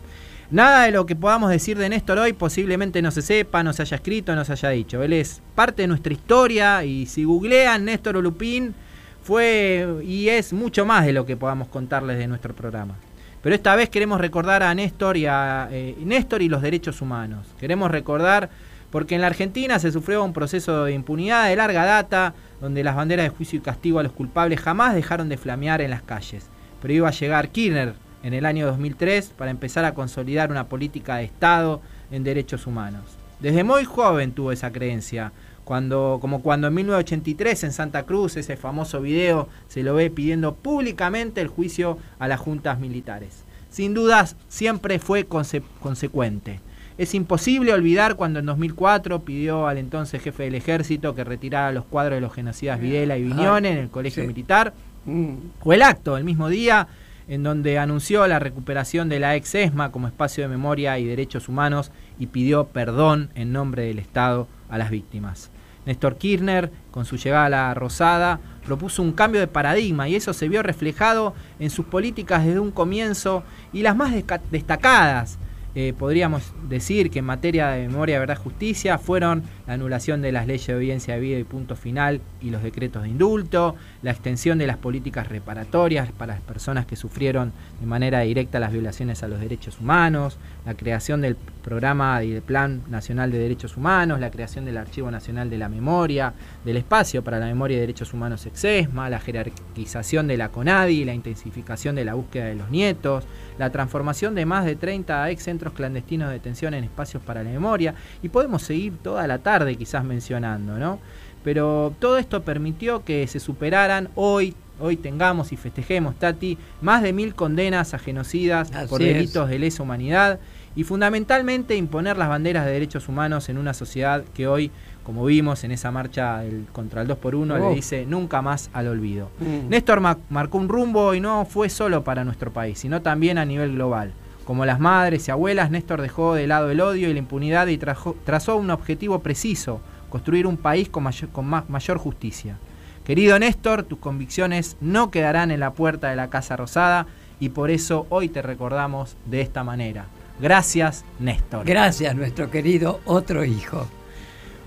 [0.51, 3.83] Nada de lo que podamos decir de Néstor hoy posiblemente no se sepa, no se
[3.83, 5.05] haya escrito, no se haya dicho.
[5.05, 8.75] Él es parte de nuestra historia y si googlean Néstor Olupín
[9.23, 12.97] fue y es mucho más de lo que podamos contarles de nuestro programa.
[13.41, 17.47] Pero esta vez queremos recordar a Néstor y a eh, Néstor y los derechos humanos.
[17.61, 18.51] Queremos recordar
[18.91, 22.97] porque en la Argentina se sufrió un proceso de impunidad de larga data, donde las
[22.97, 26.49] banderas de juicio y castigo a los culpables jamás dejaron de flamear en las calles.
[26.83, 31.16] Pero iba a llegar Kirchner en el año 2003 para empezar a consolidar una política
[31.16, 33.03] de Estado en derechos humanos.
[33.39, 35.31] Desde muy joven tuvo esa creencia,
[35.62, 40.57] cuando, como cuando en 1983 en Santa Cruz, ese famoso video, se lo ve pidiendo
[40.57, 43.45] públicamente el juicio a las juntas militares.
[43.70, 46.59] Sin dudas, siempre fue conse- consecuente.
[46.99, 51.85] Es imposible olvidar cuando en 2004 pidió al entonces jefe del ejército que retirara los
[51.85, 54.27] cuadros de los genocidas Videla y Viñones en el colegio sí.
[54.27, 54.74] militar.
[55.05, 55.35] Mm.
[55.62, 56.89] O el acto, el mismo día,
[57.29, 61.49] en donde anunció la recuperación de la ex ESMA como espacio de memoria y derechos
[61.49, 65.51] humanos y pidió perdón en nombre del Estado a las víctimas.
[65.87, 70.33] Néstor Kirchner, con su llegada a la Rosada, propuso un cambio de paradigma y eso
[70.33, 74.12] se vio reflejado en sus políticas desde un comienzo y las más
[74.51, 75.39] destacadas,
[75.79, 80.47] eh, podríamos decir que en materia de memoria, verdad, justicia, fueron la anulación de las
[80.47, 84.57] leyes de obediencia de vida y punto final y los decretos de indulto, la extensión
[84.57, 89.29] de las políticas reparatorias para las personas que sufrieron de manera directa las violaciones a
[89.29, 94.31] los derechos humanos, la creación del programa y del Plan Nacional de Derechos Humanos, la
[94.31, 96.33] creación del Archivo Nacional de la Memoria,
[96.64, 101.12] del Espacio para la Memoria y Derechos Humanos Exesma, la jerarquización de la CONADI, la
[101.12, 103.27] intensificación de la búsqueda de los nietos,
[103.59, 107.51] la transformación de más de 30 ex centros clandestinos de detención en espacios para la
[107.51, 110.99] memoria, y podemos seguir toda la tarde quizás mencionando, ¿no?
[111.45, 117.13] Pero todo esto permitió que se superaran hoy, hoy tengamos y festejemos, Tati, más de
[117.13, 119.15] mil condenas a genocidas Así por es.
[119.15, 120.41] delitos de lesa humanidad
[120.75, 124.71] y fundamentalmente imponer las banderas de derechos humanos en una sociedad que hoy,
[125.07, 126.43] como vimos en esa marcha
[126.73, 127.69] contra el 2x1, Oh.
[127.71, 129.31] le dice nunca más al olvido.
[129.39, 129.69] Mm.
[129.69, 133.45] Néstor ma- marcó un rumbo y no fue solo para nuestro país, sino también a
[133.45, 134.13] nivel global.
[134.45, 137.79] Como las madres y abuelas, Néstor dejó de lado el odio y la impunidad y
[137.79, 139.81] trajo- trazó un objetivo preciso,
[140.11, 142.59] construir un país con, mayor, con ma- mayor justicia.
[143.05, 147.07] Querido Néstor, tus convicciones no quedarán en la puerta de la Casa Rosada
[147.39, 150.07] y por eso hoy te recordamos de esta manera.
[150.41, 151.65] Gracias, Néstor.
[151.65, 153.87] Gracias, nuestro querido otro hijo.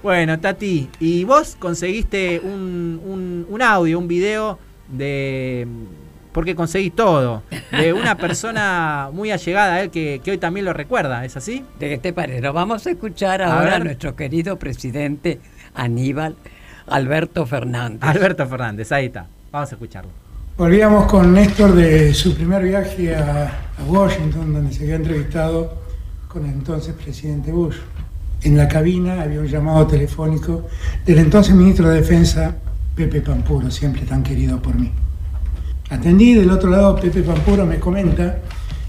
[0.02, 5.68] Bueno, Tati, y vos conseguiste un, un- un audio, un video de.
[6.32, 7.44] Porque conseguí todo.
[7.72, 11.66] De una persona muy allegada a él que, que hoy también lo recuerda, ¿es así?
[11.80, 12.40] ¿De qué te parece?
[12.42, 15.40] Lo Vamos a escuchar A ahora a nuestro querido presidente
[15.74, 16.36] Aníbal
[16.88, 18.00] Alberto Fernández.
[18.04, 19.26] Alberto Fernández, ahí está.
[19.52, 20.12] Vamos a escucharlo.
[20.58, 23.48] Volvíamos con Néstor de su primer viaje a,
[23.78, 25.74] a Washington, donde se había entrevistado
[26.28, 27.76] con el entonces presidente Bush.
[28.42, 30.68] En la cabina había un llamado telefónico
[31.06, 32.56] del entonces ministro de Defensa,
[32.96, 34.92] Pepe Pampuro, siempre tan querido por mí.
[35.90, 38.40] Atendí, del otro lado Pepe Pampuro me comenta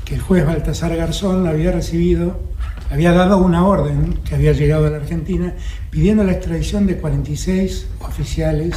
[0.04, 2.40] que el juez Baltasar Garzón había recibido,
[2.90, 5.54] había dado una orden que había llegado a la Argentina
[5.90, 8.74] pidiendo la extradición de 46 oficiales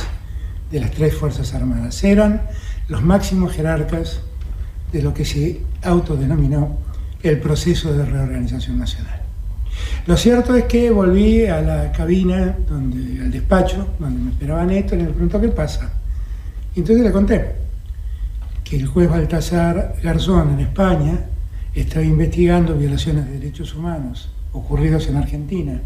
[0.71, 2.03] de las tres Fuerzas Armadas.
[2.03, 2.43] Eran
[2.87, 4.21] los máximos jerarcas
[4.91, 6.77] de lo que se autodenominó
[7.21, 9.22] el proceso de reorganización nacional.
[10.05, 14.99] Lo cierto es que volví a la cabina, donde, al despacho, donde me esperaba Néstor,
[14.99, 15.93] y me preguntó qué pasa.
[16.75, 17.51] Y entonces le conté
[18.63, 21.19] que el juez Baltasar Garzón en España
[21.73, 25.81] estaba investigando violaciones de derechos humanos ocurridos en Argentina.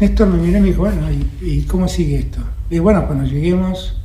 [0.00, 2.40] Néstor me miró y me dijo, bueno, ¿y, y cómo sigue esto?
[2.70, 4.00] Y bueno, cuando lleguemos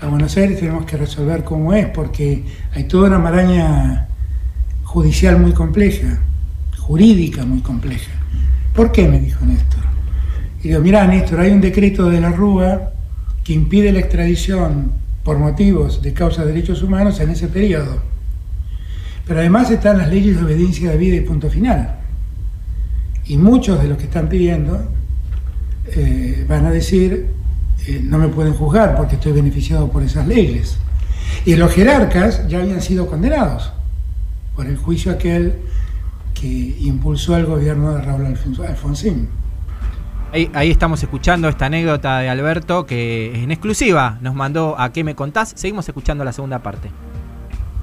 [0.00, 2.44] a Buenos Aires tenemos que resolver cómo es, porque
[2.74, 4.08] hay toda una maraña
[4.84, 6.20] judicial muy compleja,
[6.88, 8.10] jurídica muy compleja.
[8.74, 9.06] ¿Por qué?
[9.06, 9.82] me dijo Néstor.
[10.64, 12.92] Y digo, mirá, Néstor, hay un decreto de la Rúa
[13.44, 18.00] que impide la extradición por motivos de causa de derechos humanos en ese periodo.
[19.26, 21.96] Pero además están las leyes de obediencia de vida y punto final.
[23.26, 24.90] Y muchos de los que están pidiendo
[25.94, 27.26] eh, van a decir,
[27.86, 30.78] eh, no me pueden juzgar porque estoy beneficiado por esas leyes.
[31.44, 33.72] Y los jerarcas ya habían sido condenados
[34.56, 35.52] por el juicio aquel
[36.40, 39.28] que impulsó al gobierno de Raúl Alfons- Alfonsín.
[40.32, 45.02] Ahí, ahí estamos escuchando esta anécdota de Alberto que en exclusiva nos mandó a qué
[45.02, 45.52] me contás.
[45.56, 46.90] Seguimos escuchando la segunda parte.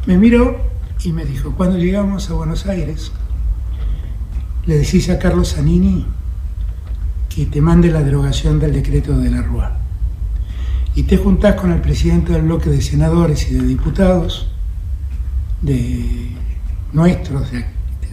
[0.06, 0.58] Me miró
[1.04, 3.12] y me dijo, cuando llegamos a Buenos Aires,
[4.66, 6.06] le decís a Carlos Zanini
[7.30, 9.80] que te mande la derogación del decreto de la Rúa.
[10.94, 14.50] Y te juntás con el presidente del bloque de senadores y de diputados,
[15.62, 16.30] de
[16.94, 17.66] nuestros de,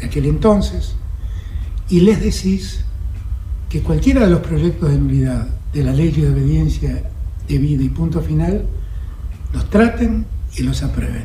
[0.07, 0.94] aquel entonces,
[1.88, 2.84] y les decís
[3.68, 7.11] que cualquiera de los proyectos de nulidad de la ley de obediencia
[7.48, 8.66] de vida y punto final,
[9.53, 10.26] los traten
[10.57, 11.24] y los aprueben,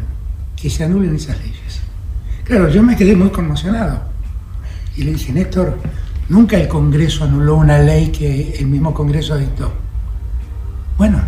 [0.56, 1.82] que se anulen esas leyes.
[2.44, 4.02] Claro, yo me quedé muy conmocionado
[4.96, 5.78] y le dije, Néstor,
[6.30, 9.72] nunca el Congreso anuló una ley que el mismo Congreso dictó.
[10.98, 11.22] Bueno,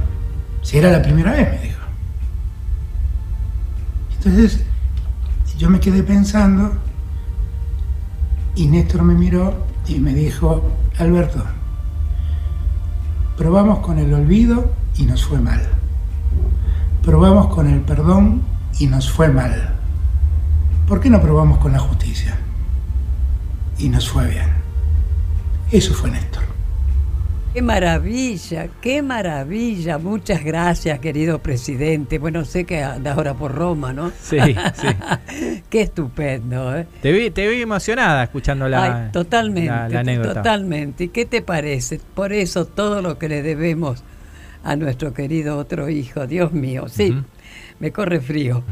[0.62, 1.80] si la primera vez, me dijo.
[4.18, 4.60] Entonces,
[5.58, 6.74] yo me quedé pensando
[8.60, 9.54] y Néstor me miró
[9.88, 10.62] y me dijo,
[10.98, 11.44] Alberto,
[13.38, 15.62] probamos con el olvido y nos fue mal.
[17.04, 18.42] Probamos con el perdón
[18.78, 19.76] y nos fue mal.
[20.88, 22.38] ¿Por qué no probamos con la justicia?
[23.80, 24.50] y nos fue bien.
[25.72, 26.49] Eso fue Néstor.
[27.54, 29.98] Qué maravilla, qué maravilla.
[29.98, 32.20] Muchas gracias, querido presidente.
[32.20, 34.12] Bueno, sé que anda ahora por Roma, ¿no?
[34.22, 34.38] Sí,
[34.76, 34.88] sí.
[35.70, 36.86] qué estupendo, ¿eh?
[37.02, 40.34] Te vi, te vi emocionada escuchando la, Ay, totalmente, la- la anécdota.
[40.36, 41.06] totalmente.
[41.06, 42.00] ¿Y qué te parece?
[42.14, 44.04] Por eso todo lo que le debemos
[44.64, 47.24] a nuestro querido otro hijo, Dios mío, sí, Ujú.
[47.80, 48.64] me corre frío.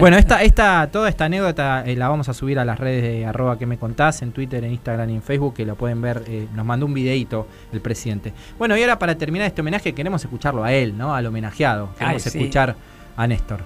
[0.00, 3.26] Bueno, esta, esta, toda esta anécdota eh, la vamos a subir a las redes de
[3.26, 6.22] arroba que me contás, en Twitter, en Instagram y en Facebook, que lo pueden ver,
[6.26, 8.32] eh, nos mandó un videito el presidente.
[8.58, 11.14] Bueno, y ahora para terminar este homenaje queremos escucharlo a él, ¿no?
[11.14, 11.94] Al homenajeado.
[11.94, 12.38] Queremos Ay, sí.
[12.38, 12.76] escuchar
[13.16, 13.64] a Néstor.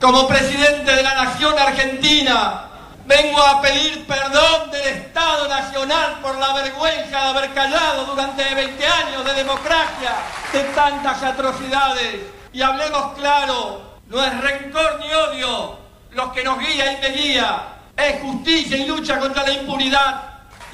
[0.00, 2.70] Como presidente de la Nación Argentina,
[3.06, 8.86] vengo a pedir perdón del Estado Nacional por la vergüenza de haber callado durante 20
[8.86, 10.12] años de democracia
[10.52, 12.20] de tantas atrocidades.
[12.52, 15.78] Y hablemos claro, no es rencor ni odio
[16.12, 17.62] los que nos guía y me guía,
[17.96, 20.22] es justicia y lucha contra la impunidad.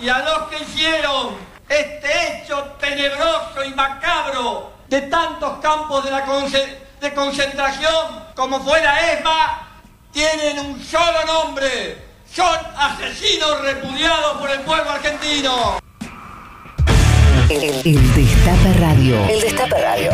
[0.01, 1.37] Y a los que hicieron
[1.68, 2.09] este
[2.43, 9.12] hecho tenebroso y macabro de tantos campos de, la conce- de concentración como fue la
[9.12, 9.68] ESMA,
[10.12, 12.05] tienen un solo nombre.
[12.32, 15.78] Son asesinos repudiados por el pueblo argentino.
[17.49, 19.24] El, el Destape Radio.
[19.28, 20.12] El Destape Radio.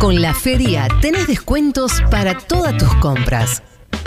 [0.00, 3.62] Con la feria tenés descuentos para todas tus compras.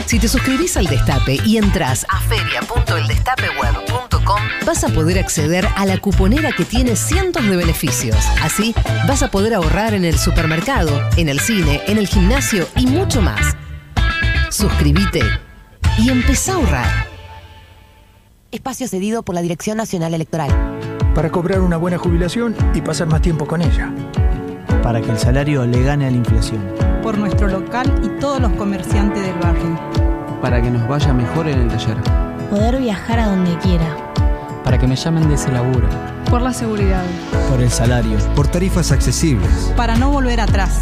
[0.07, 5.99] Si te suscribís al Destape y entras a feria.eldestapeweb.com, vas a poder acceder a la
[5.99, 8.17] cuponera que tiene cientos de beneficios.
[8.41, 8.73] Así,
[9.07, 13.21] vas a poder ahorrar en el supermercado, en el cine, en el gimnasio y mucho
[13.21, 13.55] más.
[14.49, 15.21] Suscríbete
[15.99, 17.07] y empezá a ahorrar.
[18.51, 20.49] Espacio cedido por la Dirección Nacional Electoral.
[21.13, 23.93] para cobrar una buena jubilación y pasar más tiempo con ella.
[24.83, 26.61] Para que el salario le gane a la inflación,
[27.01, 29.79] por nuestro local y todos los comerciantes del barrio.
[30.41, 31.97] para que nos vaya mejor en el taller,
[32.49, 33.85] Poder viajar a donde quiera.
[34.63, 35.87] para que me llamen de ese laburo,
[36.29, 37.03] Por la seguridad.
[37.49, 39.71] por el salario, Por tarifas accesibles.
[39.77, 40.81] Para no volver atrás.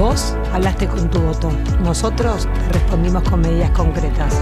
[0.00, 1.50] Vos hablaste con tu voto.
[1.84, 4.34] Nosotros te respondimos con medidas concretas.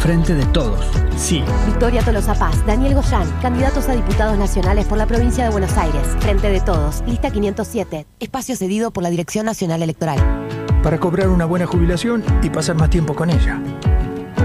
[0.00, 0.84] frente de todos.
[1.16, 1.44] Sí.
[1.66, 6.02] Victoria Tolosa Paz, Daniel Goyán, candidatos a diputados nacionales por la provincia de Buenos Aires.
[6.18, 8.04] Frente de todos, lista 507.
[8.18, 10.18] Espacio cedido por la Dirección Nacional Electoral.
[10.82, 13.60] Para cobrar una buena jubilación y pasar más tiempo con ella.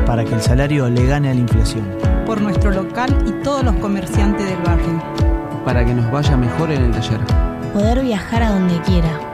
[0.05, 1.88] para que el salario le gane a la inflación,
[2.26, 5.01] Por nuestro local y todos los comerciantes del barrio.
[5.66, 7.20] para que nos vaya mejor en el taller,
[7.74, 9.31] Poder viajar a donde quiera.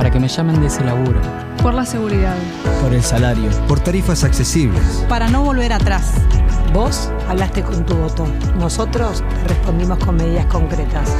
[0.00, 1.20] Para que me llamen de ese laburo,
[1.62, 2.34] Por la seguridad.
[2.80, 4.82] por el salario, Por tarifas accesibles.
[5.10, 6.14] Para no volver atrás.
[6.72, 8.26] Vos hablaste con tu voto.
[8.58, 11.10] Nosotros respondimos con medidas concretas.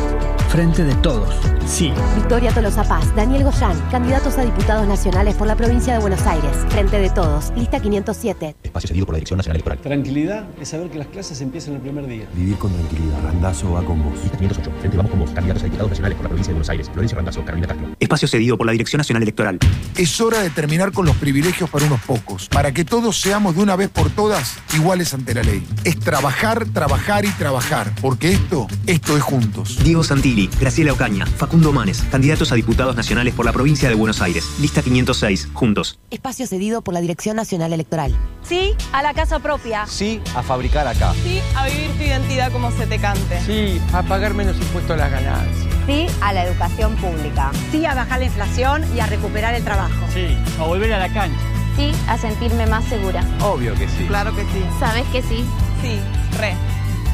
[0.50, 1.32] Frente de todos.
[1.64, 1.92] Sí.
[2.16, 6.50] Victoria Tolosa Paz, Daniel Goyán, candidatos a diputados nacionales por la provincia de Buenos Aires.
[6.70, 8.56] Frente de todos, lista 507.
[8.64, 9.78] Espacio cedido por la Dirección Nacional Electoral.
[9.78, 12.26] Tranquilidad es saber que las clases empiezan el primer día.
[12.34, 13.22] Vivir con tranquilidad.
[13.22, 14.20] Randazo va con vos.
[14.22, 14.72] Lista 508.
[14.80, 15.30] Frente vamos con vos.
[15.30, 16.90] Candidatos a diputados nacionales por la provincia de Buenos Aires.
[16.90, 17.88] Florencio Randazo, Carolina Castro.
[18.00, 19.58] Espacio cedido por la Dirección Nacional Electoral.
[19.96, 23.62] Es hora de terminar con los privilegios para unos pocos, para que todos seamos de
[23.62, 25.64] una vez por todas iguales ante la ley.
[25.84, 29.78] Es trabajar, trabajar y trabajar, porque esto, esto es juntos.
[29.84, 34.20] Diego Santilli, Graciela Ocaña, Facundo Manes, candidatos a diputados nacionales por la provincia de Buenos
[34.22, 34.46] Aires.
[34.60, 35.48] Lista 506.
[35.52, 35.98] Juntos.
[36.10, 38.16] Espacio cedido por la Dirección Nacional Electoral.
[38.42, 39.86] Sí a la casa propia.
[39.86, 41.12] Sí a fabricar acá.
[41.22, 43.40] Sí a vivir tu identidad como se te cante.
[43.44, 45.74] Sí a pagar menos impuestos a las ganancias.
[45.86, 47.50] Sí a la educación pública.
[47.70, 50.06] Sí a bajar la inflación y a recuperar el trabajo.
[50.12, 51.40] Sí a volver a la cancha.
[51.76, 53.24] Sí a sentirme más segura.
[53.40, 54.04] Obvio que sí.
[54.06, 54.64] Claro que sí.
[54.78, 55.44] ¿Sabes que sí?
[55.82, 55.98] Sí,
[56.38, 56.54] re.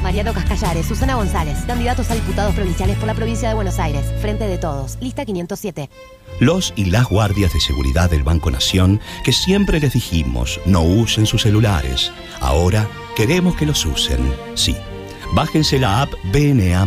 [0.03, 4.05] Mariano Cascallares, Susana González, candidatos a diputados provinciales por la provincia de Buenos Aires.
[4.21, 5.91] Frente de todos, lista 507.
[6.41, 11.27] Los y las guardias de seguridad del Banco Nación, que siempre les dijimos no usen
[11.27, 14.19] sus celulares, ahora queremos que los usen.
[14.55, 14.77] Sí.
[15.35, 16.87] Bájense la app BNA.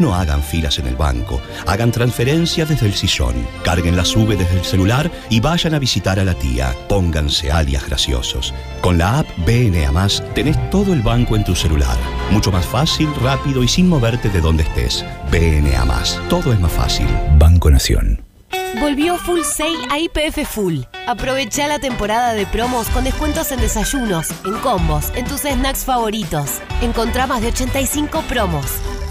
[0.00, 4.58] No hagan filas en el banco, hagan transferencias desde el sillón, carguen la sube desde
[4.58, 6.74] el celular y vayan a visitar a la tía.
[6.88, 8.52] Pónganse alias graciosos.
[8.80, 11.98] Con la app BNA tenés todo el banco en tu celular.
[12.30, 15.04] Mucho más fácil, rápido y sin moverte de donde estés.
[15.30, 15.84] BNA
[16.28, 17.06] Todo es más fácil.
[17.38, 18.29] Banco Nación.
[18.78, 20.80] Volvió Full Sale a IPF Full.
[21.06, 26.60] Aprovecha la temporada de promos con descuentos en desayunos, en combos, en tus snacks favoritos.
[26.80, 28.66] Encontrá más de 85 promos.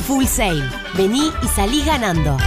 [0.07, 0.63] Full Sale.
[0.95, 2.37] Vení y salí ganando.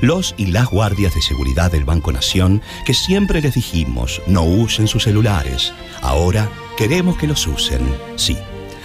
[0.00, 4.88] Los y las guardias de seguridad del Banco Nación, que siempre les dijimos no usen
[4.88, 6.48] sus celulares, ahora
[6.78, 7.94] queremos que los usen.
[8.16, 8.38] Sí.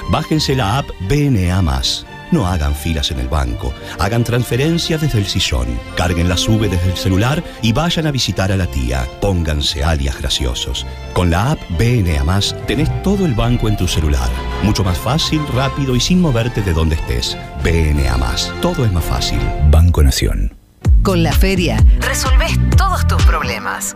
[0.10, 2.15] Bájense la app BNA.
[2.32, 6.92] No hagan filas en el banco, hagan transferencias desde el sillón, carguen la sube desde
[6.92, 9.08] el celular y vayan a visitar a la tía.
[9.22, 10.86] Pónganse alias graciosos.
[11.14, 14.30] Con la app BNA Más tenés todo el banco en tu celular.
[14.64, 17.38] Mucho más fácil, rápido y sin moverte de donde estés.
[17.64, 18.52] BNA Más.
[18.62, 19.40] Todo es más fácil.
[19.70, 20.56] Banco Nación.
[21.04, 23.96] Con la feria resolvés todos tus problemas.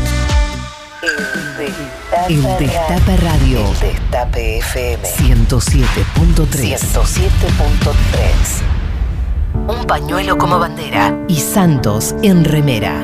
[2.29, 3.65] El Destape Radio.
[3.65, 5.03] El Destape FM.
[5.03, 6.77] 107.3.
[6.77, 9.67] 107.3.
[9.67, 11.17] Un pañuelo como bandera.
[11.27, 13.03] Y Santos en remera.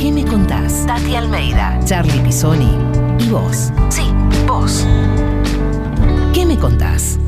[0.00, 0.84] ¿Qué me contás?
[0.86, 2.76] Tati Almeida, Charlie Pisoni
[3.20, 3.70] y vos.
[3.88, 4.12] Sí,
[4.48, 4.84] vos.
[6.34, 7.20] ¿Qué me contás?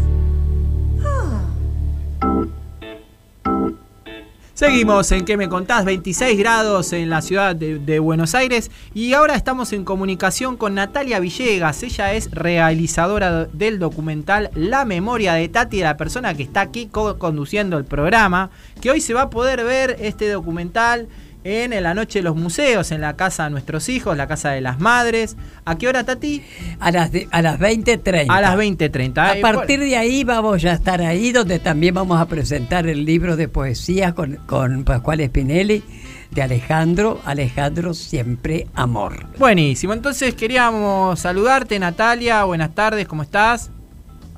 [4.58, 5.84] Seguimos en ¿Qué me contás?
[5.84, 11.20] 26 grados en la ciudad de, Buenos Aires y ahora estamos en comunicación con Natalia
[11.20, 11.84] Villegas.
[11.84, 17.20] Ella es realizadora del documental La memoria de Tati, la persona que está aquí co
[17.20, 18.50] conduciendo el programa,
[18.80, 21.06] que hoy se va a poder ver este documental
[21.44, 24.60] en la noche de los museos, en la casa de nuestros hijos, la casa de
[24.60, 25.36] las madres.
[25.64, 26.42] ¿A qué hora, Tati?
[26.80, 28.26] A las, de, a las 20.30.
[28.28, 29.38] A las 20.30.
[29.38, 33.36] A partir de ahí vamos a estar ahí, donde también vamos a presentar el libro
[33.36, 35.82] de poesía con, con Pascual Spinelli
[36.30, 39.26] de Alejandro, Alejandro Siempre Amor.
[39.38, 42.44] Buenísimo, entonces queríamos saludarte, Natalia.
[42.44, 43.70] Buenas tardes, ¿cómo estás?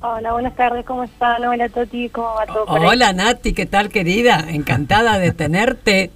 [0.01, 1.45] Hola, buenas tardes, ¿cómo están?
[1.45, 2.65] Hola, Toti, ¿cómo va todo?
[2.67, 4.45] Hola, Nati, ¿qué tal, querida?
[4.49, 6.11] Encantada de tenerte.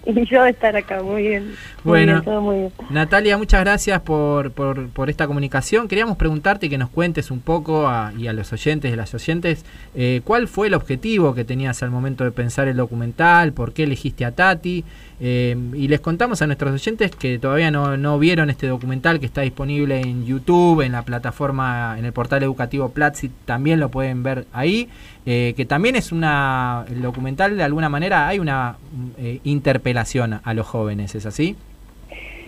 [0.06, 1.54] Y yo estar acá, muy bien.
[1.84, 2.72] Bueno, muy bien, todo muy bien.
[2.90, 5.88] Natalia, muchas gracias por, por, por, esta comunicación.
[5.88, 9.64] Queríamos preguntarte que nos cuentes un poco a, y a los oyentes y las oyentes
[9.94, 13.84] eh, cuál fue el objetivo que tenías al momento de pensar el documental, por qué
[13.84, 14.84] elegiste a Tati.
[15.22, 19.26] Eh, y les contamos a nuestros oyentes que todavía no, no, vieron este documental que
[19.26, 24.22] está disponible en YouTube, en la plataforma, en el portal educativo Platzi, también lo pueden
[24.22, 24.88] ver ahí.
[25.26, 26.86] Eh, que también es una.
[26.88, 28.76] El documental, de alguna manera, hay una
[29.18, 31.56] eh, interpelación a los jóvenes, ¿es así?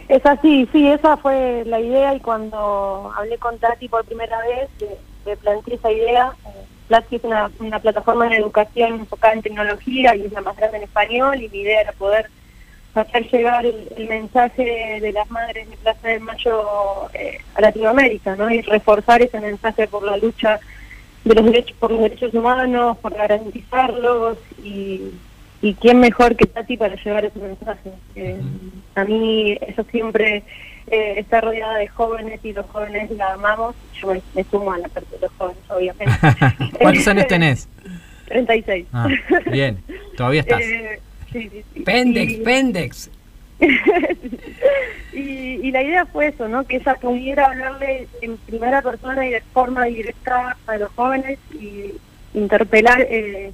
[0.09, 4.69] Es así, sí, esa fue la idea y cuando hablé con Tati por primera vez,
[5.27, 6.33] le planteé esa idea.
[6.89, 10.79] Platzi es una, una plataforma de educación enfocada en tecnología y es la más grande
[10.79, 12.29] en español y mi idea era poder
[12.95, 18.37] hacer llegar el, el, mensaje de las madres de Plaza de Mayo eh, a Latinoamérica,
[18.37, 18.51] ¿no?
[18.51, 20.61] Y reforzar ese mensaje por la lucha
[21.25, 25.13] de los derechos por los derechos humanos, por garantizarlos y,
[25.63, 27.93] y quién mejor que Tati para llevar ese mensaje.
[28.17, 28.41] Eh,
[28.95, 30.43] a mí eso siempre
[30.89, 33.75] eh, está rodeada de jóvenes y los jóvenes la amamos.
[34.01, 36.13] Yo me, sumo a la parte de los jóvenes, obviamente.
[36.81, 37.69] ¿Cuántos años tenés?
[38.27, 38.87] 36.
[38.93, 39.09] Ah,
[39.51, 39.83] bien,
[40.17, 40.63] todavía estás.
[41.33, 41.81] Sí, sí, sí.
[41.81, 43.11] Pendex, y, Pendex.
[45.13, 46.65] y, y, la idea fue eso, ¿no?
[46.65, 51.93] Que ella pudiera hablarle en primera persona y de forma directa a los jóvenes y
[52.35, 53.53] interpelar eh,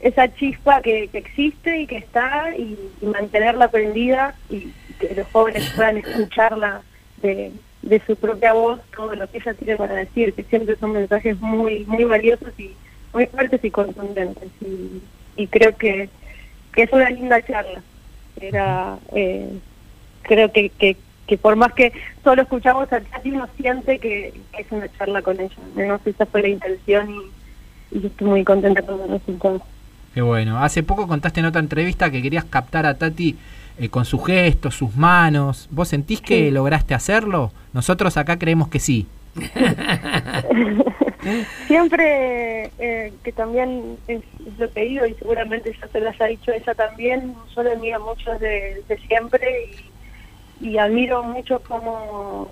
[0.00, 5.26] esa chispa que, que, existe y que está y, y, mantenerla prendida y que los
[5.28, 6.82] jóvenes puedan escucharla
[7.22, 7.52] de,
[7.82, 11.38] de su propia voz, todo lo que ella tiene para decir, que siempre son mensajes
[11.40, 12.72] muy muy valiosos y
[13.12, 14.50] muy fuertes y contundentes.
[14.60, 15.02] Y,
[15.36, 16.08] y creo que
[16.74, 17.80] que es una linda charla.
[18.40, 19.58] Era, eh,
[20.22, 20.96] creo que, que,
[21.26, 25.22] que, por más que solo escuchamos a Tati, uno siente que, que, es una charla
[25.22, 25.54] con ella.
[25.76, 27.10] No sé, esa fue la intención
[27.92, 29.62] y, estoy muy contenta con el resultado.
[30.12, 30.58] Qué bueno.
[30.58, 33.36] Hace poco contaste en otra entrevista que querías captar a Tati
[33.78, 35.68] eh, con sus gestos, sus manos.
[35.70, 36.50] ¿Vos sentís que sí.
[36.50, 37.52] lograste hacerlo?
[37.72, 39.06] Nosotros acá creemos que sí.
[41.66, 44.22] Siempre eh, que también es,
[44.58, 48.00] lo que digo y seguramente ya se las ha dicho ella también, yo le admiro
[48.00, 49.70] mucho desde, desde siempre
[50.60, 52.48] y, admiro mucho cómo,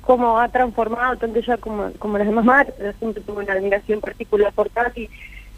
[0.00, 4.52] cómo ha transformado tanto ella como, como las demás madres, siempre tuve una admiración particular
[4.52, 5.08] por Tati,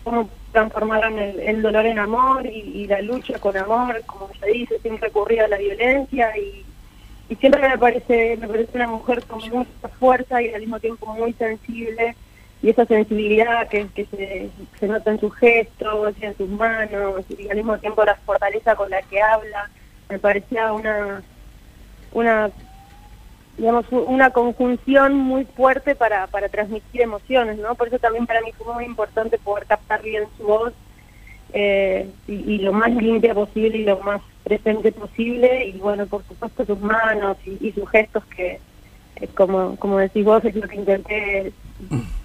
[0.05, 4.99] cómo transformaron el, dolor en amor y, la lucha con amor, como se dice, sin
[4.99, 6.65] recurrir a la violencia y
[7.29, 11.07] y siempre me parece me parece una mujer con mucha fuerza y al mismo tiempo
[11.13, 12.15] muy sensible
[12.67, 17.59] y esa sensibilidad que, se, nota en sus gestos y en sus manos y al
[17.59, 19.71] mismo tiempo la fortaleza con la que habla
[20.09, 21.23] me parecía una
[22.11, 22.51] una
[23.57, 28.51] digamos una conjunción muy fuerte para, para transmitir emociones no por eso también para mí
[28.59, 30.73] fue muy importante poder captar bien su voz
[31.53, 36.67] eh, y, lo más limpia posible y lo más presente posible y bueno, por supuesto
[36.67, 38.59] sus manos y sus gestos que,
[39.17, 41.53] eh, como, como decís vos, es lo que intenté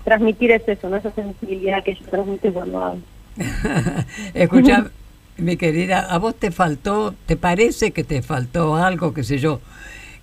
[0.04, 0.98] transmitir es eso, ¿no?
[0.98, 3.02] esa sensibilidad que yo transmito cuando hablo.
[4.34, 4.92] Escucha,
[5.38, 9.62] mi querida, ¿a vos te faltó, te parece que te faltó algo, qué sé yo,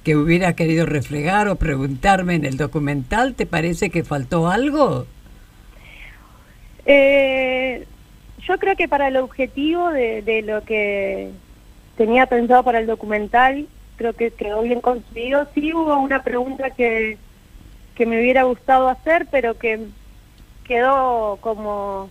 [0.04, 3.34] que hubiera querido reflejar o preguntarme en el documental?
[3.34, 5.06] ¿Te parece que faltó algo?
[6.86, 7.86] Eh,
[8.46, 11.30] yo creo que para el objetivo de, de lo que
[11.96, 13.66] tenía pensado para el documental,
[13.98, 15.46] creo que quedó bien construido.
[15.54, 17.18] Sí hubo una pregunta que,
[17.94, 19.80] que me hubiera gustado hacer, pero que
[20.64, 22.08] quedó como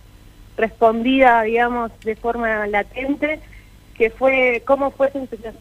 [0.56, 3.40] respondida, digamos, de forma latente,
[3.94, 5.10] que fue cómo fue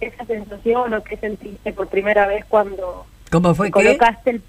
[0.01, 4.41] esa sensación o qué sentiste por primera vez cuando ¿Cómo fue te colocaste el,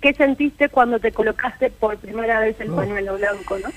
[0.00, 2.76] qué sentiste cuando te colocaste por primera vez el Oh.
[2.76, 3.68] pañuelo blanco, ¿no?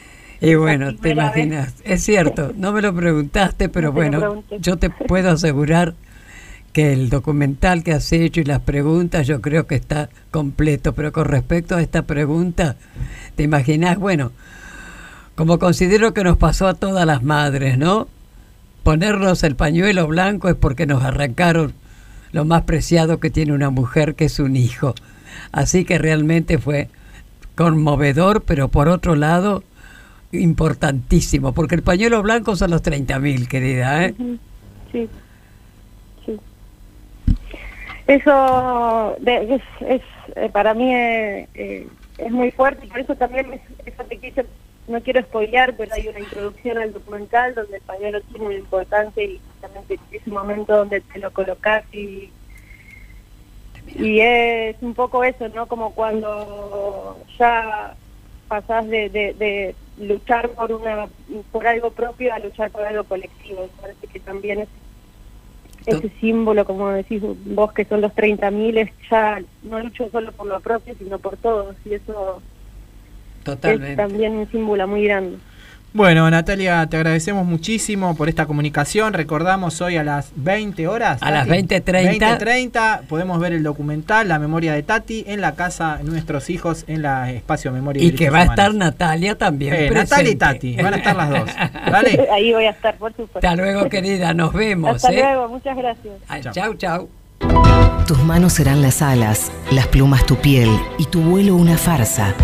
[0.41, 1.12] Y bueno, te vez.
[1.14, 5.95] imaginas, es cierto, no me lo preguntaste, pero No bueno, yo te puedo asegurar
[6.74, 11.11] que el documental que has hecho y las preguntas yo creo que está completo, pero
[11.11, 12.76] con respecto a esta pregunta,
[13.36, 14.32] te imaginas, bueno,
[15.36, 18.07] como considero que nos pasó a todas las madres, ¿no?
[18.84, 21.74] Ponernos el pañuelo blanco es porque nos arrancaron
[22.32, 24.95] lo más preciado que tiene una mujer, que es un hijo.
[25.51, 26.89] Así que realmente fue
[27.55, 29.63] conmovedor, pero por otro lado,
[30.32, 34.15] importantísimo, porque el pañuelo blanco son los 30.000, querida, ¿eh?
[34.91, 35.09] Sí.
[38.18, 40.01] Eso es, es
[40.36, 41.88] eh, para mí eh, eh,
[42.18, 44.45] es muy fuerte y por eso también es- eso te quise,
[44.88, 49.24] no quiero spoilear, pero hay una introducción al documental donde el pañuelo tiene una importancia
[49.24, 52.34] y justamente ese momento donde te lo colocas y
[53.86, 55.68] y es un poco eso, ¿no?
[55.68, 57.97] Como cuando ya
[58.47, 61.10] pasás de, de, de luchar por una
[61.51, 63.62] por algo propio a luchar por algo colectivo.
[63.64, 64.70] Me parece que también es
[65.86, 70.48] ese símbolo, como decís vos, que son los 30.000, es ya no lucho solo por
[70.48, 71.76] lo propio, sino por todos.
[71.86, 72.42] Y eso
[73.40, 73.96] es Totalmente.
[73.96, 75.38] también un símbolo muy grande.
[75.92, 79.14] Bueno, Natalia, te agradecemos muchísimo por esta comunicación.
[79.14, 81.22] Recordamos hoy a las 20 horas.
[81.24, 81.64] A las Tati.
[81.64, 82.38] 20:30.
[82.38, 86.86] 20:30 podemos ver el documental La memoria de Tati en la casa de nuestros hijos
[86.88, 89.74] en la espacio Memoria Y que Derechos va a estar Natalia también.
[89.74, 90.36] Eh, Natalia y.
[90.36, 91.50] Tati, van a estar las dos.
[92.32, 93.40] Ahí voy a estar, por supuesto.
[93.40, 94.98] Hasta luego, querida, nos vemos.
[94.98, 95.24] Hasta ¿eh?
[95.24, 96.14] luego, muchas gracias.
[96.54, 97.10] Chau, chau.
[98.06, 100.70] Tus manos serán las alas, las plumas tu piel
[101.00, 102.36] y tu vuelo una farsa.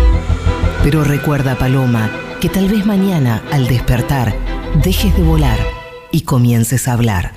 [0.84, 2.10] Pero recuerda, Paloma,
[2.40, 4.34] que tal vez mañana, al despertar,
[4.84, 5.58] dejes de volar
[6.12, 7.34] y comiences a hablar.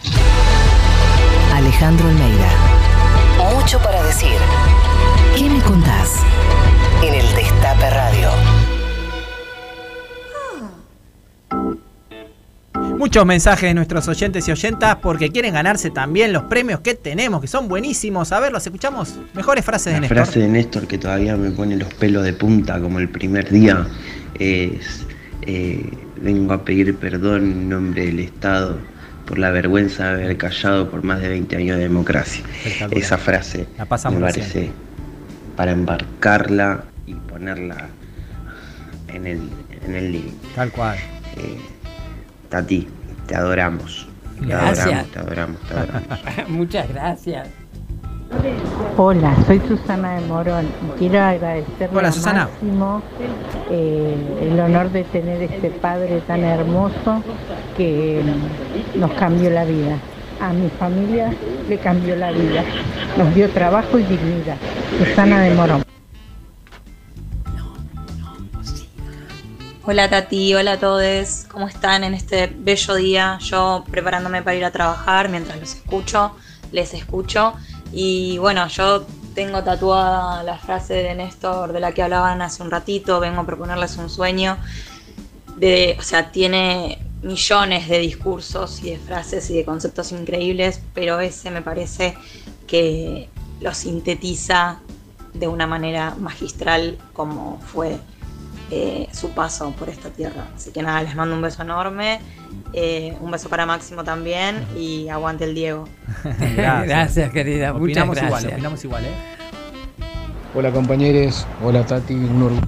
[1.54, 2.48] Alejandro Almeida.
[3.54, 4.32] Mucho para decir.
[5.36, 6.16] ¿Qué me contás?
[7.02, 8.30] En el Destape Radio.
[12.96, 17.40] Muchos mensajes de nuestros oyentes y oyentas porque quieren ganarse también los premios que tenemos,
[17.40, 18.32] que son buenísimos.
[18.32, 19.14] A ver, los escuchamos.
[19.34, 20.16] Mejores frases de Néstor.
[20.16, 23.86] frase de Néstor que todavía me pone los pelos de punta como el primer día
[24.38, 25.04] es
[25.42, 25.88] eh,
[26.20, 28.78] vengo a pedir perdón en nombre del Estado
[29.26, 32.42] por la vergüenza de haber callado por más de 20 años de democracia.
[32.90, 34.46] Esa frase La pasamos me recién.
[34.46, 34.70] parece
[35.56, 37.88] para embarcarla y ponerla
[39.08, 39.40] en el,
[39.86, 40.32] en el living.
[40.54, 40.96] Tal cual.
[41.36, 41.58] Eh,
[42.48, 42.88] Tati,
[43.26, 44.08] te adoramos.
[44.40, 44.86] Te Gracias.
[44.86, 46.08] adoramos, te adoramos, te adoramos.
[46.48, 47.48] Muchas gracias.
[48.96, 52.44] Hola, soy Susana de Morón y quiero agradecerle Hola, a Susana.
[52.44, 53.02] Máximo
[53.70, 57.22] eh, el honor de tener este padre tan hermoso
[57.76, 58.22] que
[58.96, 59.96] nos cambió la vida.
[60.40, 61.32] A mi familia
[61.68, 62.64] le cambió la vida,
[63.16, 64.56] nos dio trabajo y dignidad.
[64.98, 65.84] Susana de Morón.
[69.84, 73.38] Hola Tati, hola a todos, ¿cómo están en este bello día?
[73.40, 76.32] Yo preparándome para ir a trabajar mientras los escucho,
[76.72, 77.54] les escucho.
[77.92, 82.70] Y bueno, yo tengo tatuada la frase de Néstor de la que hablaban hace un
[82.70, 84.58] ratito, vengo a proponerles un sueño.
[85.56, 91.20] De, o sea, tiene millones de discursos y de frases y de conceptos increíbles, pero
[91.20, 92.16] ese me parece
[92.66, 93.28] que
[93.60, 94.80] lo sintetiza
[95.34, 97.98] de una manera magistral como fue
[98.70, 100.46] eh, su paso por esta tierra.
[100.54, 102.20] Así que nada, les mando un beso enorme,
[102.72, 105.84] eh, un beso para Máximo también y aguante el Diego.
[106.56, 107.72] Gracias, querida.
[107.72, 108.40] Muchas Opinamos gracias.
[108.42, 109.08] igual, opinamos igual, ¿eh?
[110.54, 112.62] Hola compañeros, hola Tati, un orgullo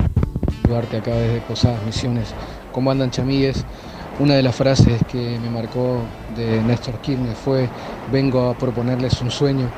[0.62, 2.35] saludarte acá desde Posadas Misiones.
[2.72, 3.64] ¿Cómo andan chamigues?
[4.20, 6.02] Una de las frases que me marcó
[6.36, 7.68] de Néstor Kirchner fue
[8.12, 9.68] vengo a proponerles un sueño.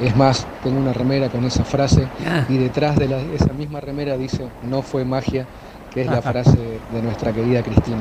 [0.00, 2.44] Es más, tengo una remera con esa frase Ah.
[2.48, 5.46] y detrás de la- esa misma remera dice no fue magia,
[5.92, 6.56] que es la frase
[6.92, 7.98] de nuestra querida Cristina.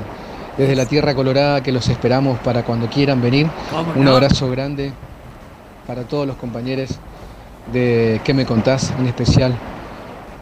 [0.57, 3.47] desde la Tierra Colorada que los esperamos para cuando quieran venir.
[3.69, 4.11] ¿Cómo Un no?
[4.13, 4.91] abrazo grande
[5.85, 6.99] para todos los compañeros
[7.71, 8.93] de ¿Qué me contás?
[8.99, 9.53] En especial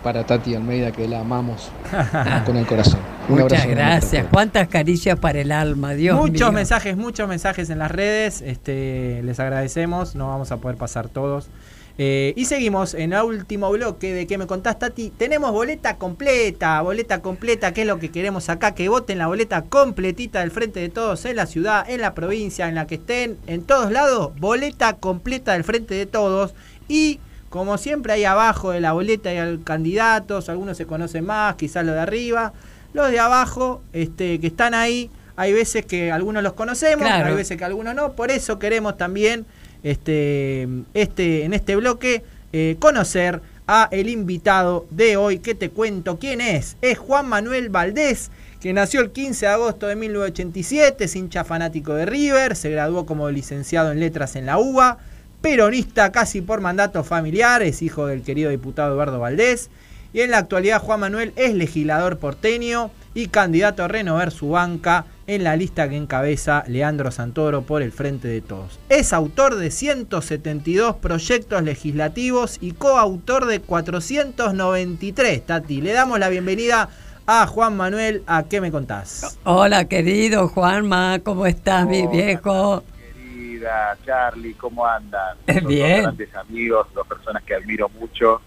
[0.03, 1.71] para Tati Almeida, que la amamos
[2.45, 2.99] con el corazón.
[3.27, 4.27] Un Muchas abrazo grande para gracias.
[4.31, 6.51] Cuántas caricias para el alma, Dios muchos mío.
[6.51, 8.41] mensajes, muchos mensajes en las redes.
[8.43, 10.13] Este, les agradecemos.
[10.15, 11.49] No vamos a poder pasar todos.
[11.97, 15.11] Eh, y seguimos en el último bloque de que me contás, Tati.
[15.11, 19.61] Tenemos boleta completa, boleta completa, que es lo que queremos acá, que voten la boleta
[19.61, 23.37] completita del frente de todos en la ciudad, en la provincia, en la que estén,
[23.47, 26.53] en todos lados, boleta completa del frente de todos.
[26.89, 27.19] Y
[27.49, 31.95] como siempre ahí abajo de la boleta hay candidatos, algunos se conocen más, quizás los
[31.95, 32.51] de arriba.
[32.93, 37.27] Los de abajo, este, que están ahí, hay veces que algunos los conocemos, Claro.
[37.27, 38.13] hay veces que algunos no.
[38.13, 39.45] Por eso queremos también
[39.85, 45.37] este, este, en este bloque eh, conocer a el invitado de hoy.
[45.39, 46.75] que te cuento quién es?
[46.81, 51.93] Es Juan Manuel Valdés, que nació el 15 de agosto de 1987, es hincha fanático
[51.93, 54.97] de River, se graduó como licenciado en letras en la UBA,
[55.41, 59.69] peronista casi por mandato familiar, es hijo del querido diputado Eduardo Valdés.
[60.13, 65.05] Y en la actualidad Juan Manuel es legislador porteño y candidato a renovar su banca
[65.25, 68.79] en la lista que encabeza Leandro Santoro por el Frente de Todos.
[68.89, 75.45] Es autor de 172 proyectos legislativos y coautor de 493.
[75.45, 76.89] Tati, le damos la bienvenida
[77.25, 78.21] a Juan Manuel.
[78.27, 79.39] ¿A qué me contás?
[79.45, 82.83] Hola, querido Juanma, ¿cómo estás, mi viejo?
[82.99, 85.37] Querida Charlie, ¿cómo andan?
[85.47, 86.03] Son bien.
[86.03, 88.41] Dos grandes amigos, dos personas que admiro mucho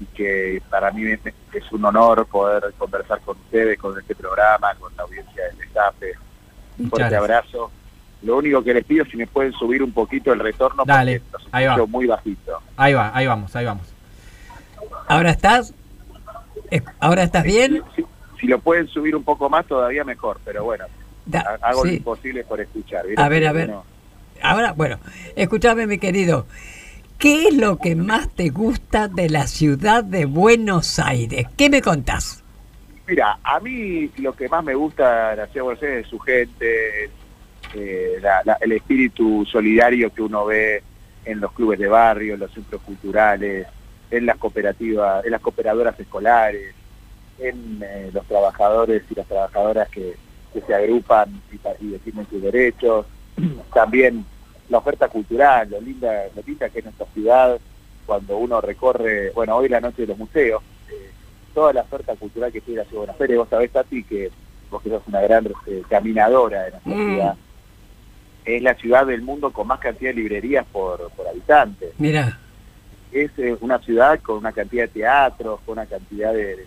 [0.00, 4.90] y que para mí es un honor poder conversar con ustedes, con este programa, con
[4.96, 6.14] la audiencia del Destape.
[6.78, 7.70] Un fuerte abrazo.
[8.22, 11.20] Lo único que les pido es si me pueden subir un poquito el retorno Dale,
[11.30, 11.86] porque ahí va.
[11.86, 12.60] muy bajito.
[12.76, 13.86] Ahí va, ahí vamos, ahí vamos.
[15.06, 15.74] ¿Ahora estás?
[16.98, 17.82] ¿Ahora estás bien?
[18.40, 20.86] Si lo pueden subir un poco más todavía mejor, pero bueno,
[21.26, 21.96] Da- hago lo sí.
[21.96, 23.04] imposible por escuchar.
[23.16, 23.74] A ver, a ver.
[24.42, 24.98] Ahora, bueno,
[25.36, 26.46] escúchame, mi querido.
[27.20, 31.46] ¿Qué es lo que más te gusta de la ciudad de Buenos Aires?
[31.54, 32.42] ¿Qué me contás?
[33.06, 36.08] Mira, a mí lo que más me gusta de la ciudad de Buenos Aires es
[36.08, 37.10] su gente,
[37.74, 40.82] eh, la- la- el espíritu solidario que uno ve
[41.26, 43.66] en los clubes de barrio, en los centros culturales,
[44.10, 46.74] en las cooperativas, en las cooperadoras escolares,
[47.38, 50.16] en eh, los trabajadores y las trabajadoras que,
[50.66, 53.04] se agrupan y, y defienden sus derechos.
[53.74, 54.24] También
[54.70, 57.58] la oferta cultural, lo linda, lo linda que es nuestra ciudad,
[58.06, 61.10] cuando uno recorre, bueno, hoy la noche de los museos, eh,
[61.52, 64.30] toda la oferta cultural que tiene la ciudad de Buenos Aires, vos sabés, Tati, que
[64.70, 67.06] vos que sos una gran eh, caminadora de nuestra Mm.
[67.10, 67.34] ciudad,
[68.44, 71.92] es la ciudad del mundo con más cantidad de librerías por, por habitante.
[71.98, 72.38] Mira,
[73.12, 76.64] Es eh, una ciudad con una cantidad de teatros, con una cantidad de,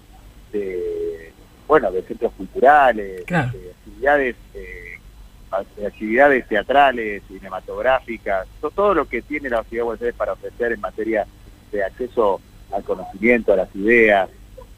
[0.51, 1.31] de,
[1.67, 3.51] bueno, de centros culturales, Claro.
[3.53, 4.92] de actividades, eh,
[5.85, 10.71] actividades teatrales, cinematográficas, to- todo lo que tiene la ciudad de Buenos Aires para ofrecer
[10.71, 11.25] en materia
[11.71, 14.29] de acceso al conocimiento, a las ideas,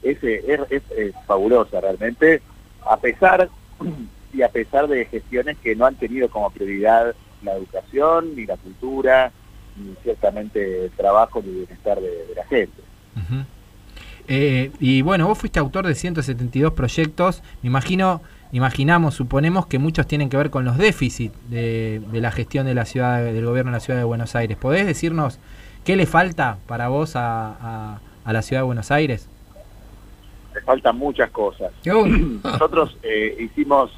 [0.03, 0.84] es, eh, es,
[1.26, 2.41] fabulosa realmente,
[2.85, 3.49] a pesar
[4.34, 8.57] y a pesar de gestiones que no han tenido como prioridad la educación, ni la
[8.57, 9.31] cultura,
[9.76, 12.81] ni ciertamente el trabajo ni el bienestar de, la gente.
[14.27, 17.43] Eh, y bueno, vos fuiste autor de 172 proyectos.
[17.61, 22.31] Me imagino, imaginamos, suponemos que muchos tienen que ver con los déficits de, de la
[22.31, 24.57] gestión de la ciudad, del gobierno de la ciudad de Buenos Aires.
[24.57, 25.39] ¿Podés decirnos
[25.84, 29.30] qué le falta para vos a, a- a la ciudad de Buenos Aires?
[30.53, 31.72] Le faltan muchas cosas.
[32.43, 33.91] Nosotros eh, hicimos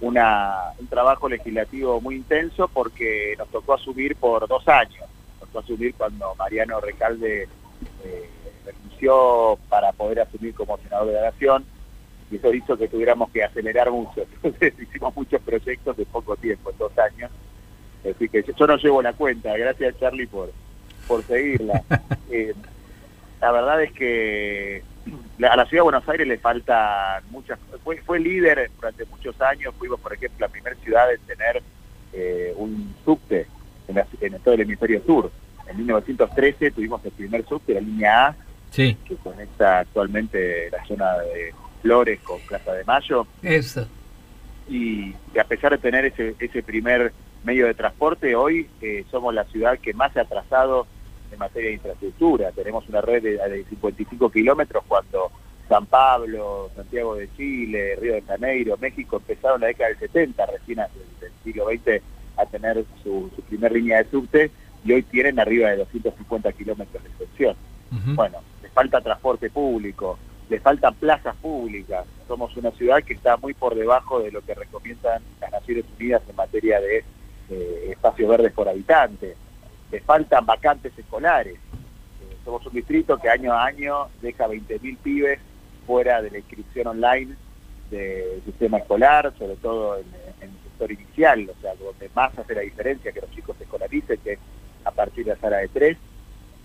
[0.00, 5.04] una, un trabajo legislativo muy intenso porque nos tocó asumir por dos años.
[5.40, 7.42] Nos tocó asumir cuando Mariano Recalde
[8.04, 8.30] eh,
[8.64, 11.64] renunció para poder asumir como senador de la Nación
[12.30, 14.22] y eso hizo que tuviéramos que acelerar mucho.
[14.42, 17.30] Entonces hicimos muchos proyectos de poco tiempo, en dos años.
[18.08, 20.50] Así que yo no llevo la cuenta, gracias Charlie por,
[21.06, 21.82] por seguirla.
[22.32, 22.54] Eh,
[23.40, 24.84] la verdad es que
[25.42, 29.74] a la ciudad de Buenos Aires le faltan muchas fue, fue líder durante muchos años
[29.76, 31.60] fuimos por ejemplo la primera ciudad en tener
[32.12, 33.48] eh, un subte
[33.88, 35.32] en, la- en todo el hemisferio sur
[35.66, 38.36] en 1913 tuvimos el primer subte la línea A
[38.70, 38.96] Sí.
[39.08, 41.52] que conecta actualmente la zona de
[41.82, 43.86] Flores con Plaza de Mayo eso.
[44.68, 47.12] y, y a pesar de tener ese, ese primer
[47.44, 50.86] medio de transporte, hoy eh, somos la ciudad que más se ha atrasado
[51.32, 52.52] en materia de infraestructura.
[52.52, 55.30] Tenemos una red de, de 55 kilómetros cuando
[55.68, 60.46] San Pablo, Santiago de Chile, Río de Janeiro, México empezaron en la década del 70,
[60.46, 62.02] recién del, del siglo XX,
[62.36, 64.50] a tener su, su primer línea de subte
[64.84, 67.56] y hoy tienen arriba de 250 kilómetros de extensión.
[68.14, 70.18] Bueno, les falta transporte público,
[70.50, 72.04] le faltan plazas públicas.
[72.26, 76.22] Somos una ciudad que está muy por debajo de lo que recomiendan las Naciones Unidas
[76.28, 77.04] en materia de
[77.50, 79.36] eh, espacios verdes por habitante.
[79.92, 81.54] Le faltan vacantes escolares.
[81.54, 85.38] Eh, somos un distrito que año a año deja 20.000 pibes
[85.86, 87.36] fuera de la inscripción online
[87.88, 90.06] del sistema escolar, sobre todo en,
[90.40, 94.18] el sector inicial, o sea, donde más hace la diferencia que los chicos se escolaricen,
[94.18, 94.38] que
[94.84, 95.96] a partir de la sala de tres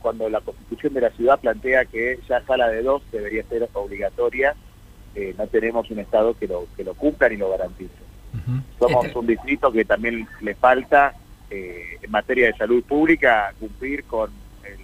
[0.05, 4.53] cuando la constitución de la ciudad plantea que ya sala de dos debería ser obligatoria,
[5.15, 7.89] eh, no tenemos un Estado que lo, que lo cumpla ni lo garantice.
[8.77, 11.15] Somos este un distrito que también le falta,
[11.49, 14.29] eh, en materia de salud pública, cumplir con
[14.63, 14.79] el,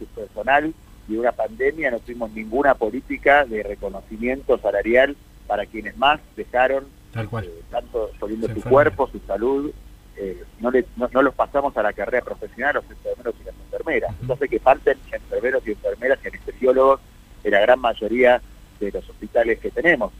[0.00, 0.74] el personal
[1.08, 5.16] y una pandemia no tuvimos ninguna política de reconocimiento salarial
[5.46, 9.70] para quienes más dejaron, eh, tanto poniendo su cuerpo, su salud,
[10.16, 14.14] eh, no, no, los pasamos a la carrera profesional los enfermeros y las enfermeras.
[14.20, 17.00] Entonces que falten enfermeros y enfermeras y anestesiólogos
[17.44, 18.40] en la gran mayoría
[18.80, 20.12] de los hospitales que tenemos.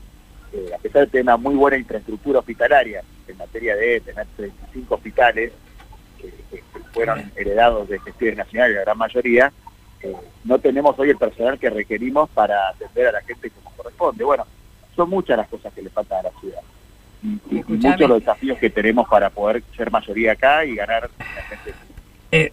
[0.52, 4.94] Eh, a pesar de tener una muy buena infraestructura hospitalaria en materia de tener 35
[4.94, 5.52] hospitales
[6.20, 6.32] que,
[6.92, 9.52] fueron heredados de gestiones nacionales, la gran mayoría,
[10.02, 10.14] eh,
[10.44, 14.24] no tenemos hoy el personal que requerimos para atender a la gente como corresponde.
[14.24, 14.46] Bueno,
[14.94, 16.62] son muchas las cosas que le faltan a la ciudad
[17.22, 21.10] y, muchos los desafíos que tenemos para poder ser mayoría acá y ganar
[22.32, 22.52] eh,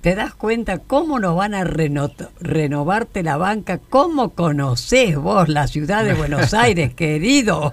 [0.00, 3.76] ¿Te das cuenta cómo nos van a renovarte la banca?
[3.76, 7.70] ¿Cómo conocés vos la ciudad de Buenos Aires, querido?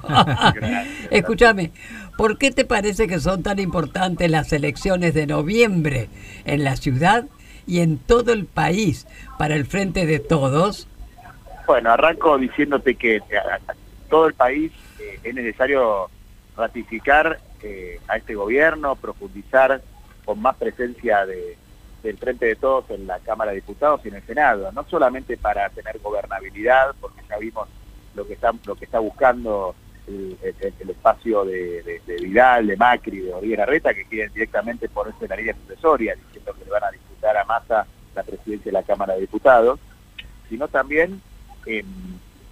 [1.11, 1.71] Escúchame,
[2.17, 6.09] ¿por qué te parece que son tan importantes las elecciones de noviembre
[6.43, 7.23] en la ciudad
[7.65, 10.89] y en todo el país para el frente de todos?
[11.67, 13.21] Bueno, arranco diciéndote que
[14.09, 16.09] todo el país eh, es necesario
[16.57, 19.81] ratificar eh, a este gobierno, profundizar
[20.25, 21.55] con más presencia de,
[22.03, 25.37] del Frente de Todos en la Cámara de Diputados y en el Senado, no solamente
[25.37, 27.67] para tener gobernabilidad, porque ya vimos
[28.15, 29.75] lo que está, lo que está buscando
[30.07, 30.37] el,
[30.89, 35.55] espacio de, Vidal, de Macri, de Oriera Reta, que quieren directamente ponerse en la línea
[35.55, 37.85] sucesoria, diciendo que le van a disputar a Massa
[38.15, 39.79] la presidencia de la Cámara de Diputados,
[40.49, 41.21] sino también
[41.65, 41.85] em,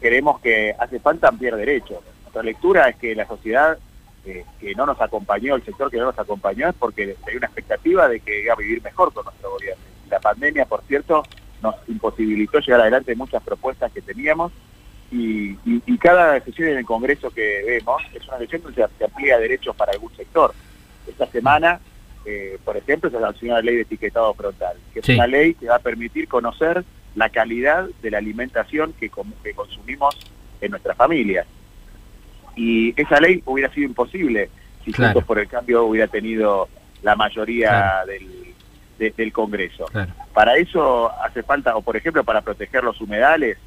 [0.02, 2.00] queremos que hace falta ampliar derechos.
[2.24, 3.78] Nuestra lectura es que la sociedad
[4.26, 8.10] que no nos acompañó, el sector que no nos acompañó, es porque hay una expectativa
[8.10, 9.84] de que iba a vivir mejor con nuestro gobierno.
[10.10, 11.24] La pandemia, por cierto,
[11.62, 14.52] nos imposibilitó llegar adelante muchas propuestas que teníamos
[15.12, 15.56] y,
[15.98, 19.92] cada decisión en el Congreso que vemos es una decisión que se, amplía derechos para
[19.92, 20.54] algún sector.
[21.08, 21.80] Esta semana,
[22.26, 25.68] eh, por ejemplo, se sancionó la ley de etiquetado frontal, que es una ley que
[25.68, 26.84] va a permitir conocer
[27.16, 29.10] la calidad de la alimentación que,
[29.44, 30.16] que consumimos
[30.62, 31.48] en nuestras familias
[32.56, 34.50] y esa ley hubiera sido imposible
[34.84, 36.70] si Juntos por el Cambio hubiera tenido
[37.02, 39.86] la mayoría del, del Congreso.
[40.34, 43.58] Para eso hace falta, o por ejemplo, para proteger los humedales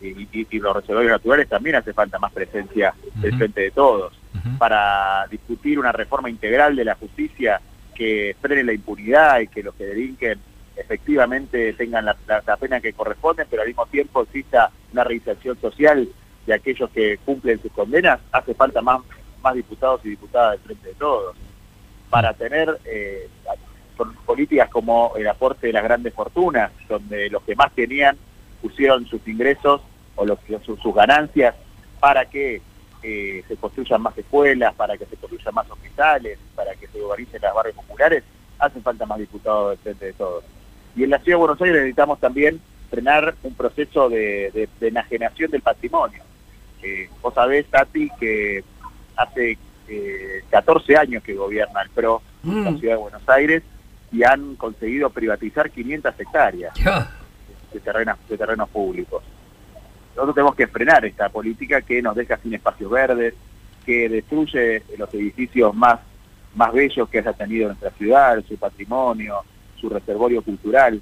[0.00, 4.12] y, los reservorios naturales también hace falta más presencia del frente de todos.
[4.58, 7.60] Para discutir una reforma integral de la justicia
[7.94, 10.38] que frene la impunidad y que los que delinquen
[10.76, 16.08] efectivamente tengan la, la pena que corresponde, pero al mismo tiempo exista una reinserción social
[16.46, 19.00] de aquellos que cumplen sus condenas, hace falta más,
[19.42, 21.36] más diputados y diputadas del frente de todos.
[22.10, 23.28] Para tener eh,
[24.26, 28.16] políticas como el aporte de las grandes fortunas, donde los que más tenían
[28.60, 29.80] pusieron sus ingresos
[30.16, 31.54] o los, sus, sus ganancias
[32.00, 32.60] para que
[33.02, 37.42] eh, se construyan más escuelas, para que se construyan más hospitales, para que se organicen
[37.42, 38.24] las barrios populares,
[38.58, 40.44] hacen falta más diputados del frente de todos.
[40.96, 42.60] Y en la Ciudad de Buenos Aires necesitamos también
[42.90, 46.22] frenar un proceso de enajenación del patrimonio
[47.22, 48.64] vos sabés, Tati, que
[49.16, 49.58] hace
[50.50, 52.78] 14 eh, años que gobierna el PRO en la mm.
[52.78, 53.62] ciudad de Buenos Aires
[54.12, 56.74] y han conseguido privatizar 500 hectáreas
[57.72, 59.22] de, terrenos, de terrenos públicos.
[60.14, 63.34] Nosotros tenemos que frenar esta política que nos deja sin espacios verdes,
[63.84, 65.98] que destruye los edificios más,
[66.54, 69.40] más bellos que haya tenido nuestra ciudad, su patrimonio,
[69.80, 71.00] su reservorio cultural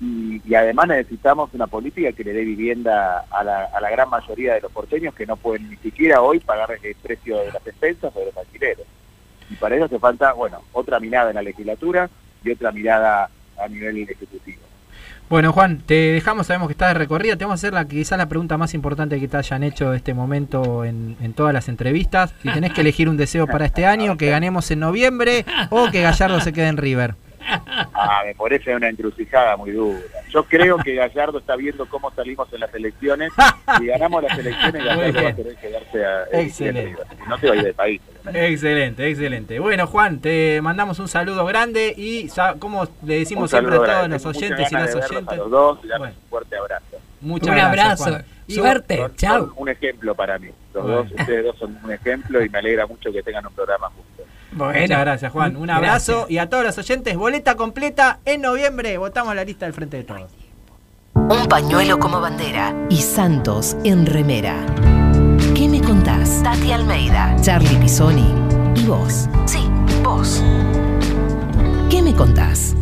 [0.00, 4.72] y, además necesitamos una política que le dé vivienda a la, gran mayoría de los
[4.72, 8.26] porteños que no pueden ni siquiera hoy pagar el precio de las expensas o de
[8.26, 8.86] los alquileres.
[9.50, 12.08] Y para eso hace falta, bueno, otra mirada en la legislatura
[12.42, 13.28] y otra mirada
[13.58, 14.62] a nivel ejecutivo.
[15.28, 17.36] Bueno, Juan, te dejamos, sabemos que estás de recorrida.
[17.36, 20.14] Te vamos a hacer la, quizás la pregunta más importante que te hayan hecho este
[20.14, 22.34] momento en, en todas las entrevistas.
[22.42, 26.00] Si tenés que elegir un deseo para este año, que ganemos en noviembre o que
[26.02, 27.14] Gallardo se quede en River.
[27.94, 29.98] Ah, me parece una encrucijada muy dura.
[30.30, 33.32] Yo creo que Gallardo está viendo cómo salimos en las elecciones.
[33.78, 37.02] Si ganamos las elecciones, Gallardo va a querer quedarse a, excelente.
[37.28, 38.00] no te va a ir del país.
[38.32, 39.58] Excelente, excelente.
[39.58, 44.26] Bueno, Juan, te mandamos un saludo grande y como le decimos siempre a todos los
[44.26, 45.28] oyentes y las oyentes.
[45.28, 46.84] A los dos, un fuerte abrazo.
[47.20, 48.04] Muchas un gracias, abrazo.
[48.10, 48.24] Juan.
[48.50, 49.06] Suerte.
[49.16, 49.52] Chao.
[49.56, 50.48] un ejemplo para mí.
[50.74, 51.02] Los Bueno.
[51.04, 54.19] dos, ustedes dos son un ejemplo y me alegra mucho que tengan un programa juntos.
[54.52, 55.56] Bueno, Muchas gracias, Juan.
[55.56, 56.30] Un abrazo gracias.
[56.30, 58.98] y a todos los oyentes, boleta completa en noviembre.
[58.98, 60.30] Votamos la lista del Frente de Todos.
[61.14, 64.54] Un pañuelo como bandera y Santos en remera.
[65.54, 66.42] ¿Qué me contás?
[66.42, 68.34] Tati Almeida, Charlie Pisoni
[68.76, 69.28] y vos.
[69.46, 69.68] Sí,
[70.02, 70.42] vos.
[71.90, 72.74] ¿Qué me contás?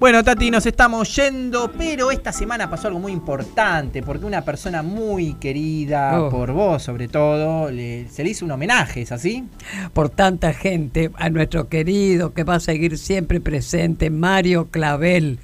[0.00, 4.80] Bueno, Tati, nos estamos yendo, pero esta semana pasó algo muy importante, porque una persona
[4.84, 6.30] muy querida Oh.
[6.30, 9.44] por vos, sobre todo, le- se le hizo un homenaje, ¿es así?
[9.92, 15.40] por tanta gente, a nuestro querido que va a seguir siempre presente, Mario Clavel,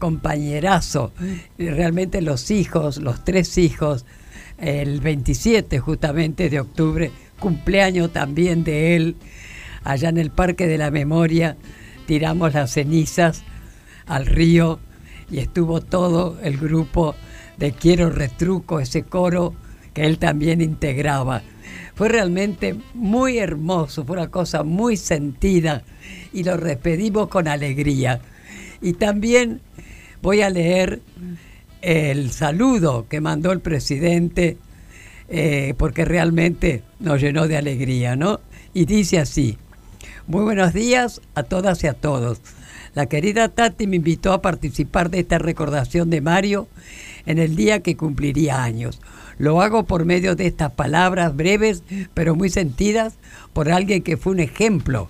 [0.00, 1.12] compañerazo.
[1.56, 4.06] Realmente los hijos, los tres hijos,
[4.58, 9.16] el 27 justamente de octubre, cumpleaños también de él,
[9.84, 11.56] allá en el Parque de la Memoria,
[12.06, 13.44] tiramos las cenizas
[14.06, 14.78] al río
[15.30, 17.14] y estuvo todo el grupo
[17.56, 19.54] de Quiero Retruco, ese coro
[19.92, 21.42] que él también integraba.
[21.94, 25.82] Fue realmente muy hermoso, fue una cosa muy sentida
[26.32, 28.20] y lo despedimos con alegría.
[28.82, 29.60] Y también
[30.20, 31.00] voy a leer
[31.80, 34.58] el saludo que mandó el presidente,
[35.28, 38.40] eh, porque realmente nos llenó de alegría, ¿no?
[38.72, 39.56] Y dice así,
[40.26, 42.40] muy buenos días a todas y a todos.
[42.94, 46.68] La querida Tati me invitó a participar de esta recordación de Mario
[47.26, 49.00] en el día que cumpliría años.
[49.36, 51.82] Lo hago por medio de estas palabras breves
[52.14, 53.14] pero muy sentidas
[53.52, 55.08] por alguien que fue un ejemplo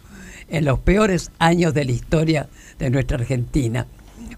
[0.48, 2.48] en los peores años de la historia
[2.78, 3.86] de nuestra Argentina.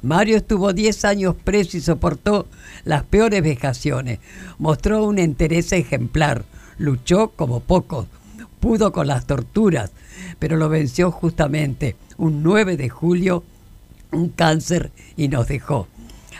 [0.02, 2.46] Mario estuvo 10 años preso y soportó
[2.84, 4.18] las peores vejaciones.
[4.58, 6.44] Mostró un interés ejemplar.
[6.78, 8.06] Luchó como pocos.
[8.66, 9.92] Pudo con las torturas,
[10.40, 13.44] pero lo venció justamente un 9 de julio,
[14.10, 15.86] un cáncer y nos dejó.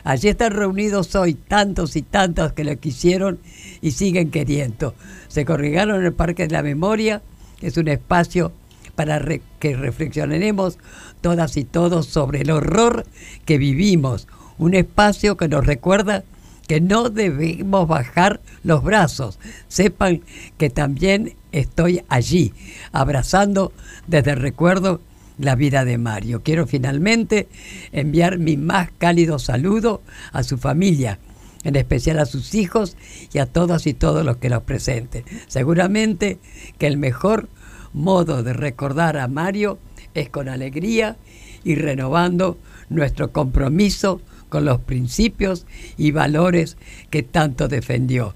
[0.03, 3.39] Allí están reunidos hoy tantos y tantas que lo quisieron
[3.81, 4.97] y siguen queriendo.
[5.28, 7.23] Se congregaron en el Parque de la Memoria,
[7.61, 8.51] que es un espacio
[8.97, 9.24] para
[9.61, 10.81] que reflexionemos
[11.20, 13.07] todas y todos sobre el horror
[13.44, 14.27] que vivimos.
[14.59, 16.24] Un espacio que nos recuerda
[16.66, 19.39] que no debemos bajar los brazos.
[19.69, 20.23] Sepan
[20.59, 22.52] que también estoy allí,
[22.92, 23.72] abrazando
[24.06, 25.00] desde el recuerdo
[25.38, 26.42] la vida de Mario.
[26.42, 27.48] Quiero finalmente
[27.92, 30.02] enviar mi más cálido saludo
[30.32, 31.18] a su familia,
[31.64, 32.96] en especial a sus hijos
[33.32, 35.24] y a todas y todos los que los presenten.
[35.46, 36.38] Seguramente
[36.78, 37.48] que el mejor
[37.92, 39.78] modo de recordar a Mario
[40.14, 41.16] es con alegría
[41.64, 42.58] y renovando
[42.88, 45.66] nuestro compromiso con los principios
[45.96, 46.76] y valores
[47.10, 48.34] que tanto defendió.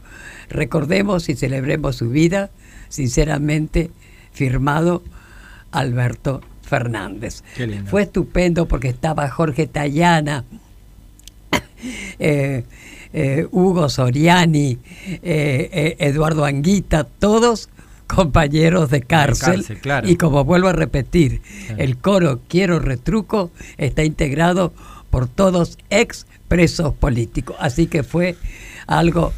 [0.48, 2.51] Recordemos y celebremos su vida,
[2.91, 3.91] sinceramente
[4.33, 5.03] firmado
[5.73, 7.43] Alberto Fernández.
[7.57, 7.91] Qué lindo.
[7.91, 10.45] Fue estupendo porque estaba Jorge Tayana,
[12.19, 12.65] eh,
[13.12, 14.79] eh, Hugo Soriani,
[15.23, 17.71] eh, Eduardo Anguita, todos
[18.07, 19.55] compañeros de cárcel.
[19.57, 20.09] cárcel, claro.
[20.09, 21.83] Y como vuelvo a repetir, Claro.
[21.83, 24.73] el coro Quiero Retruco está integrado
[25.11, 27.57] por todos ex presos políticos.
[27.61, 28.37] Así que fue
[28.87, 29.33] algo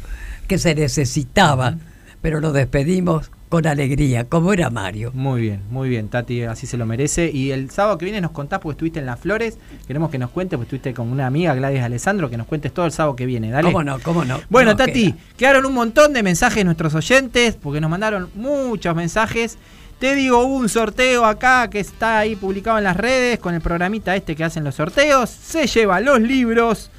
[0.47, 1.77] que se necesitaba,
[2.21, 5.11] pero lo despedimos con alegría, como era Mario.
[5.13, 7.29] Muy bien, muy bien, Tati, así se lo merece.
[7.31, 9.59] Y el sábado que viene nos contás porque estuviste en Las Flores.
[9.85, 12.87] Queremos que nos cuentes, porque estuviste con una amiga, Gladys Alessandro, que nos cuentes todo
[12.87, 13.51] el sábado que viene.
[13.51, 13.71] Dale.
[13.71, 13.99] ¿Cómo no?
[13.99, 14.41] ¿Cómo no?
[14.49, 15.23] Bueno, No Tati, queda.
[15.37, 19.59] quedaron un montón de mensajes nuestros oyentes, porque nos mandaron muchos mensajes.
[19.99, 23.61] Te digo, hubo un sorteo acá que está ahí publicado en las redes con el
[23.61, 25.29] programita este que hacen los sorteos.
[25.29, 26.89] Se lleva los libros.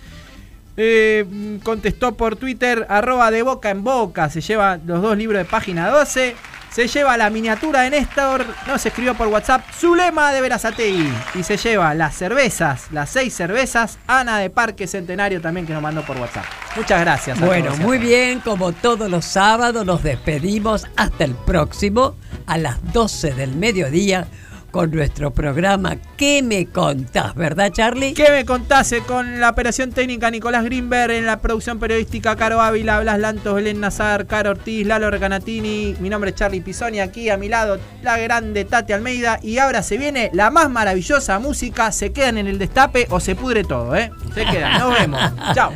[0.77, 4.29] Eh, contestó por Twitter, arroba de boca en boca.
[4.31, 6.35] Se lleva los dos libros de página 12.
[6.71, 8.45] Se lleva la miniatura de Néstor.
[8.67, 9.65] Nos escribió por WhatsApp.
[9.79, 11.09] Zulema de Verazatei.
[11.37, 13.99] Y se lleva las cervezas, las seis cervezas.
[14.09, 16.45] Ana de Parque Centenario también que nos mandó por WhatsApp.
[16.75, 17.39] Muchas gracias.
[17.39, 23.35] Bueno, muy bien, como todos los sábados nos despedimos hasta el próximo a las 12
[23.35, 24.27] del mediodía
[24.75, 27.37] con nuestro programa ¿Qué me contás?
[27.37, 28.13] ¿Verdad, Charlie?
[28.13, 32.99] ¿Qué me contase con la operación técnica Nicolás Greenberg en la producción periodística Caro Ávila,
[32.99, 37.37] Blas Lantos, Belén Nazar, Caro Ortiz, Lalo Recanatini, mi nombre es Charlie Pisoni, aquí a
[37.37, 42.13] mi lado la grande Tati Almeida y ahora se viene la más maravillosa música, se
[42.13, 44.11] quedan en el destape o se pudre todo, ¿eh?
[44.35, 45.21] Se quedan, nos vemos,
[45.55, 45.73] chao.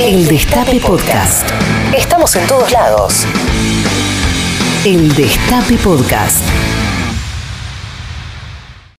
[0.00, 1.48] El Destape Podcast.
[1.96, 3.26] Estamos en todos lados.
[4.84, 6.42] El Destape Podcast.